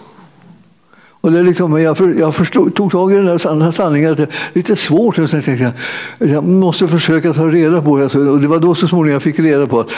Och 1.22 1.32
det 1.32 1.38
är 1.38 1.44
liksom, 1.44 1.82
jag, 1.82 1.98
för, 1.98 2.14
jag 2.14 2.34
förstod, 2.34 2.74
tog 2.74 2.92
tag 2.92 3.12
i 3.12 3.16
den 3.16 3.28
här 3.62 3.72
sanningen 3.72 4.10
att 4.10 4.16
det 4.16 4.22
är 4.22 4.28
lite 4.52 4.76
svårt. 4.76 5.18
Och 5.18 5.30
så 5.30 5.36
jag, 5.36 5.72
jag 6.18 6.44
måste 6.44 6.88
försöka 6.88 7.32
ta 7.32 7.46
reda 7.46 7.82
på 7.82 7.96
det. 7.96 8.02
Alltså, 8.02 8.18
och 8.18 8.40
det 8.40 8.48
var 8.48 8.58
då 8.58 8.74
så 8.74 8.88
småningom 8.88 9.12
jag 9.12 9.22
fick 9.22 9.38
reda 9.38 9.66
på 9.66 9.80
att 9.80 9.90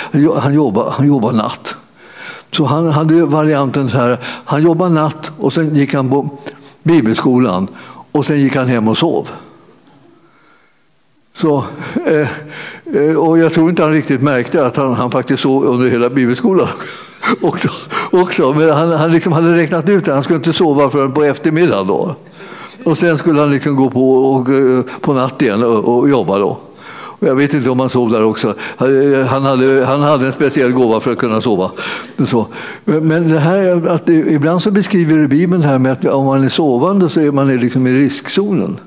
han 0.43 0.55
jobbar, 0.55 0.91
han 0.91 1.07
jobbar 1.07 1.33
natt. 1.33 1.75
Så 2.51 2.65
han 2.65 2.87
hade 2.87 3.25
varianten 3.25 3.91
så 3.91 3.97
här, 3.97 4.19
han 4.25 4.63
jobbar 4.63 4.89
natt 4.89 5.31
och 5.39 5.53
sen 5.53 5.75
gick 5.75 5.95
han 5.95 6.11
på 6.11 6.31
bibelskolan 6.83 7.69
och 8.13 8.27
sen 8.27 8.41
gick 8.41 8.57
han 8.57 8.69
hem 8.69 8.89
och 8.89 8.99
sov. 8.99 9.29
Så, 11.35 11.65
eh, 12.07 12.29
eh, 12.97 13.17
och 13.17 13.39
jag 13.39 13.53
tror 13.53 13.71
inte 13.71 13.83
han 13.83 13.93
riktigt 13.93 14.23
märkte 14.23 14.67
att 14.67 14.77
han, 14.77 14.95
han 14.95 15.11
faktiskt 15.11 15.43
sov 15.43 15.65
under 15.65 15.91
hela 15.91 16.11
bibelskolan. 16.11 16.69
också, 17.41 17.69
också. 18.11 18.53
Men 18.53 18.71
han, 18.71 18.93
han 18.93 19.13
liksom 19.13 19.33
hade 19.33 19.55
räknat 19.57 19.89
ut 19.89 20.09
att 20.09 20.15
han 20.15 20.23
skulle 20.23 20.37
inte 20.37 20.53
sova 20.53 20.91
förrän 20.91 21.13
på 21.13 21.25
eftermiddagen. 21.25 21.87
Då. 21.87 22.17
Och 22.85 22.99
sen 22.99 23.19
skulle 23.19 23.41
han 23.41 23.51
liksom 23.51 23.77
gå 23.77 23.91
på, 23.91 24.15
och, 24.15 24.49
eh, 24.49 24.83
på 25.01 25.13
natt 25.13 25.43
igen 25.43 25.63
och, 25.63 25.99
och 25.99 26.09
jobba. 26.09 26.39
Då. 26.39 26.59
Jag 27.25 27.35
vet 27.35 27.55
inte 27.55 27.71
om 27.71 27.81
han 27.81 27.91
sov 27.91 28.11
där 28.11 28.25
också. 28.25 28.55
Han 29.29 29.43
hade, 29.43 29.85
han 29.87 30.01
hade 30.01 30.27
en 30.27 30.33
speciell 30.33 30.73
gåva 30.73 31.01
för 31.01 31.13
att 31.13 31.19
kunna 31.19 31.41
sova. 31.41 31.71
Så. 32.27 32.47
Men 32.85 33.29
det 33.29 33.39
här, 33.39 33.87
att 33.89 34.07
det, 34.07 34.13
ibland 34.13 34.63
så 34.63 34.71
beskriver 34.71 35.27
Bibeln 35.27 35.63
det 35.63 35.69
här 35.69 35.79
med 35.79 35.93
att 35.93 36.05
om 36.05 36.25
man 36.25 36.45
är 36.45 36.49
sovande 36.49 37.11
så 37.11 37.21
är 37.21 37.33
man 37.33 37.57
liksom 37.57 37.87
i 37.87 37.93
riskzonen. 37.93 38.81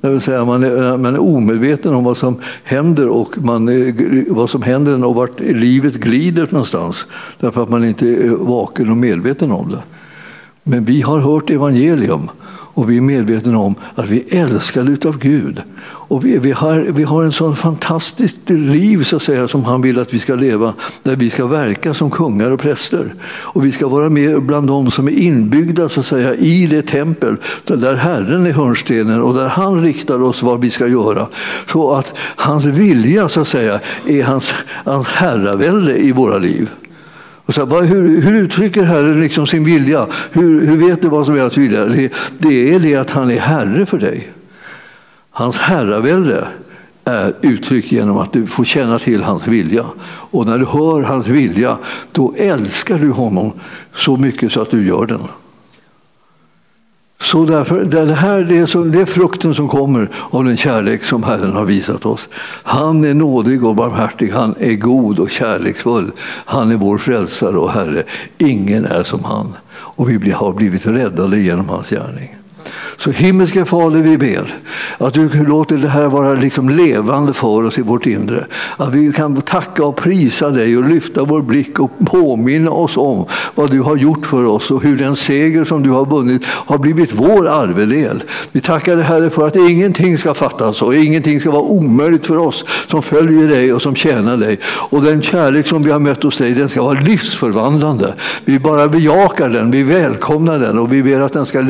Det 0.00 0.08
vill 0.08 0.20
säga 0.20 0.44
man 0.44 0.64
är, 0.64 0.96
man 0.96 1.14
är 1.14 1.20
omedveten 1.20 1.94
om 1.94 2.04
vad 2.04 2.18
som 2.18 2.40
händer 2.64 3.08
och 3.08 3.38
man 3.38 3.68
är, 3.68 4.32
vad 4.32 4.50
som 4.50 4.62
händer 4.62 5.04
och 5.04 5.14
vart 5.14 5.40
livet 5.40 5.94
glider 5.94 6.48
någonstans. 6.50 6.96
Därför 7.40 7.62
att 7.62 7.68
man 7.68 7.84
inte 7.84 8.08
är 8.08 8.28
vaken 8.28 8.90
och 8.90 8.96
medveten 8.96 9.52
om 9.52 9.70
det. 9.70 9.82
Men 10.62 10.84
vi 10.84 11.00
har 11.00 11.18
hört 11.18 11.50
evangelium 11.50 12.30
och 12.76 12.90
vi 12.90 12.96
är 12.96 13.00
medvetna 13.00 13.58
om 13.58 13.74
att 13.94 14.08
vi 14.08 14.24
är 14.28 14.42
älskade 14.42 15.08
av 15.08 15.18
Gud. 15.18 15.62
Och 15.82 16.24
vi, 16.24 16.38
vi, 16.38 16.52
har, 16.52 16.78
vi 16.78 17.02
har 17.02 17.24
en 17.24 17.32
sån 17.32 17.56
fantastiskt 17.56 18.50
liv 18.50 19.04
så 19.04 19.16
att 19.16 19.22
säga, 19.22 19.48
som 19.48 19.64
han 19.64 19.82
vill 19.82 19.98
att 19.98 20.14
vi 20.14 20.18
ska 20.18 20.34
leva, 20.34 20.74
där 21.02 21.16
vi 21.16 21.30
ska 21.30 21.46
verka 21.46 21.94
som 21.94 22.10
kungar 22.10 22.50
och 22.50 22.60
präster. 22.60 23.14
Och 23.26 23.64
vi 23.64 23.72
ska 23.72 23.88
vara 23.88 24.10
med 24.10 24.42
bland 24.42 24.66
dem 24.66 24.90
som 24.90 25.08
är 25.08 25.12
inbyggda 25.12 25.88
så 25.88 26.00
att 26.00 26.06
säga, 26.06 26.34
i 26.34 26.66
det 26.66 26.82
tempel 26.82 27.36
där 27.64 27.94
Herren 27.94 28.46
är 28.46 28.52
hörnstenen 28.52 29.22
och 29.22 29.34
där 29.34 29.48
han 29.48 29.82
riktar 29.82 30.22
oss 30.22 30.42
vad 30.42 30.60
vi 30.60 30.70
ska 30.70 30.86
göra. 30.86 31.26
Så 31.72 31.92
att 31.94 32.14
hans 32.18 32.64
vilja 32.64 33.28
så 33.28 33.40
att 33.40 33.48
säga, 33.48 33.80
är 34.06 34.22
hans, 34.24 34.54
hans 34.84 35.06
herravälde 35.06 35.98
i 35.98 36.12
våra 36.12 36.38
liv. 36.38 36.70
Och 37.46 37.54
så, 37.54 37.64
vad, 37.64 37.84
hur, 37.84 38.20
hur, 38.20 38.34
uttrycker 38.34 38.82
Herren 38.82 39.20
liksom 39.20 39.46
sin 39.46 39.64
vilja? 39.64 40.06
Hur, 40.32 40.66
hur 40.66 40.88
vet 40.88 41.02
du 41.02 41.08
vad 41.08 41.26
som 41.26 41.34
är 41.34 41.40
hans 41.40 41.56
vilja? 41.56 41.84
Det, 41.84 42.12
det 42.38 42.74
är 42.74 42.78
det 42.78 42.96
att 42.96 43.10
han 43.10 43.30
är 43.30 43.40
Herre 43.40 43.86
för 43.86 43.98
dig. 43.98 44.32
Hans 45.30 45.56
herravälde 45.56 46.48
är 47.04 47.34
uttryckt 47.40 47.92
genom 47.92 48.18
att 48.18 48.32
du 48.32 48.46
får 48.46 48.64
känna 48.64 48.98
till 48.98 49.22
hans 49.22 49.46
vilja. 49.46 49.84
Och 50.06 50.46
när 50.46 50.58
du 50.58 50.64
hör 50.64 51.02
hans 51.02 51.26
vilja, 51.26 51.78
då 52.12 52.34
älskar 52.36 52.98
du 52.98 53.10
honom 53.10 53.52
så 53.94 54.16
mycket 54.16 54.52
så 54.52 54.62
att 54.62 54.70
du 54.70 54.86
gör 54.86 55.06
den. 55.06 55.20
Så 57.20 57.44
därför, 57.44 57.84
det, 57.84 58.14
här, 58.14 58.42
det, 58.42 58.58
är 58.58 58.66
som, 58.66 58.92
det 58.92 59.00
är 59.00 59.06
frukten 59.06 59.54
som 59.54 59.68
kommer 59.68 60.08
av 60.30 60.44
den 60.44 60.56
kärlek 60.56 61.04
som 61.04 61.22
Herren 61.22 61.52
har 61.52 61.64
visat 61.64 62.06
oss. 62.06 62.28
Han 62.62 63.04
är 63.04 63.14
nådig 63.14 63.64
och 63.64 63.74
barmhärtig, 63.74 64.30
han 64.30 64.54
är 64.58 64.74
god 64.74 65.18
och 65.18 65.30
kärleksfull. 65.30 66.10
Han 66.44 66.70
är 66.70 66.76
vår 66.76 66.98
frälsare 66.98 67.56
och 67.58 67.70
Herre. 67.70 68.02
Ingen 68.38 68.84
är 68.84 69.02
som 69.02 69.24
han. 69.24 69.52
Och 69.68 70.10
vi 70.10 70.30
har 70.30 70.52
blivit 70.52 70.86
räddade 70.86 71.38
genom 71.38 71.68
hans 71.68 71.90
gärning. 71.90 72.36
Så 72.98 73.10
himmelske 73.10 73.64
Fader, 73.64 74.00
vi 74.00 74.18
ber 74.18 74.58
att 74.98 75.14
du 75.14 75.28
låter 75.46 75.76
det 75.76 75.88
här 75.88 76.06
vara 76.06 76.34
liksom 76.34 76.68
levande 76.68 77.32
för 77.32 77.64
oss 77.64 77.78
i 77.78 77.82
vårt 77.82 78.06
inre. 78.06 78.46
Att 78.76 78.94
vi 78.94 79.12
kan 79.12 79.40
tacka 79.40 79.84
och 79.84 79.96
prisa 79.96 80.50
dig 80.50 80.76
och 80.76 80.84
lyfta 80.84 81.24
vår 81.24 81.42
blick 81.42 81.78
och 81.78 81.90
påminna 82.06 82.70
oss 82.70 82.96
om 82.96 83.26
vad 83.54 83.70
du 83.70 83.80
har 83.80 83.96
gjort 83.96 84.26
för 84.26 84.44
oss 84.44 84.70
och 84.70 84.82
hur 84.82 84.96
den 84.96 85.16
seger 85.16 85.64
som 85.64 85.82
du 85.82 85.90
har 85.90 86.06
vunnit 86.06 86.44
har 86.46 86.78
blivit 86.78 87.12
vår 87.12 87.48
arvedel. 87.48 88.22
Vi 88.52 88.60
tackar 88.60 88.96
dig 88.96 89.04
Herre 89.04 89.30
för 89.30 89.46
att 89.46 89.56
ingenting 89.56 90.18
ska 90.18 90.34
fattas 90.34 90.82
och 90.82 90.94
ingenting 90.94 91.40
ska 91.40 91.50
vara 91.50 91.62
omöjligt 91.62 92.26
för 92.26 92.38
oss 92.38 92.64
som 92.88 93.02
följer 93.02 93.48
dig 93.48 93.72
och 93.72 93.82
som 93.82 93.94
tjänar 93.94 94.36
dig. 94.36 94.58
Och 94.64 95.02
den 95.02 95.22
kärlek 95.22 95.66
som 95.66 95.82
vi 95.82 95.90
har 95.90 95.98
mött 95.98 96.22
hos 96.22 96.36
dig, 96.36 96.52
den 96.52 96.68
ska 96.68 96.82
vara 96.82 97.00
livsförvandlande. 97.00 98.14
Vi 98.44 98.58
bara 98.58 98.88
bejakar 98.88 99.48
den, 99.48 99.70
vi 99.70 99.82
välkomnar 99.82 100.58
den 100.58 100.78
och 100.78 100.92
vi 100.92 101.02
ber 101.02 101.20
att 101.20 101.32
den 101.32 101.46
ska 101.46 101.64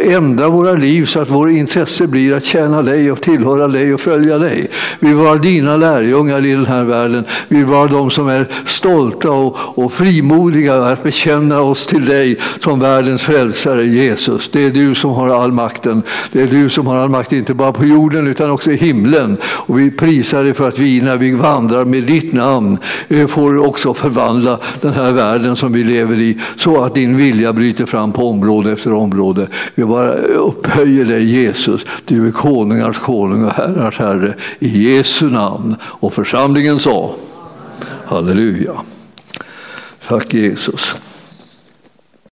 ändra 0.00 0.48
våra 0.48 0.69
våra 0.70 0.78
liv 0.78 1.06
så 1.06 1.20
att 1.20 1.30
vårt 1.30 1.50
intresse 1.50 2.06
blir 2.06 2.36
att 2.36 2.44
tjäna 2.44 2.82
dig 2.82 3.12
och 3.12 3.20
tillhöra 3.20 3.68
dig 3.68 3.94
och 3.94 4.00
följa 4.00 4.38
dig. 4.38 4.70
Vi 5.00 5.08
vill 5.08 5.16
vara 5.16 5.36
dina 5.36 5.76
lärjungar 5.76 6.46
i 6.46 6.52
den 6.52 6.66
här 6.66 6.84
världen. 6.84 7.24
Vi 7.48 7.56
vill 7.56 7.66
vara 7.66 7.86
de 7.86 8.10
som 8.10 8.28
är 8.28 8.48
stolta 8.64 9.30
och, 9.30 9.56
och 9.58 9.92
frimodiga 9.92 10.74
att 10.74 11.02
bekänna 11.02 11.60
oss 11.60 11.86
till 11.86 12.04
dig 12.04 12.38
som 12.60 12.80
världens 12.80 13.22
frälsare 13.22 13.84
Jesus. 13.84 14.50
Det 14.52 14.64
är 14.64 14.70
du 14.70 14.94
som 14.94 15.10
har 15.10 15.28
all 15.28 15.52
makten. 15.52 16.02
Det 16.32 16.42
är 16.42 16.46
du 16.46 16.68
som 16.68 16.86
har 16.86 16.96
all 16.96 17.08
makt, 17.08 17.32
inte 17.32 17.54
bara 17.54 17.72
på 17.72 17.84
jorden 17.84 18.26
utan 18.26 18.50
också 18.50 18.70
i 18.70 18.76
himlen. 18.76 19.36
Och 19.44 19.78
vi 19.78 19.90
prisar 19.90 20.44
dig 20.44 20.54
för 20.54 20.68
att 20.68 20.78
vi 20.78 21.00
när 21.00 21.16
vi 21.16 21.32
vandrar 21.32 21.84
med 21.84 22.02
ditt 22.02 22.32
namn 22.32 22.78
eh, 23.08 23.26
får 23.26 23.66
också 23.66 23.94
förvandla 23.94 24.58
den 24.80 24.92
här 24.92 25.12
världen 25.12 25.56
som 25.56 25.72
vi 25.72 25.84
lever 25.84 26.16
i 26.16 26.38
så 26.56 26.84
att 26.84 26.94
din 26.94 27.16
vilja 27.16 27.52
bryter 27.52 27.86
fram 27.86 28.12
på 28.12 28.28
område 28.28 28.72
efter 28.72 28.92
område. 28.92 29.48
Vi 29.74 29.84
bara 29.84 30.14
upphöjer 30.60 31.04
dig 31.04 31.24
Jesus. 31.24 31.84
Du 32.04 32.28
är 32.28 32.32
konungars 32.32 32.98
konung 32.98 33.44
och 33.44 33.50
herrars 33.50 33.98
herre. 33.98 34.34
I 34.58 34.94
Jesu 34.94 35.30
namn. 35.30 35.76
Och 35.82 36.14
församlingen 36.14 36.78
sa 36.80 37.14
Halleluja. 38.04 38.72
Tack 40.08 40.34
Jesus. 40.34 40.94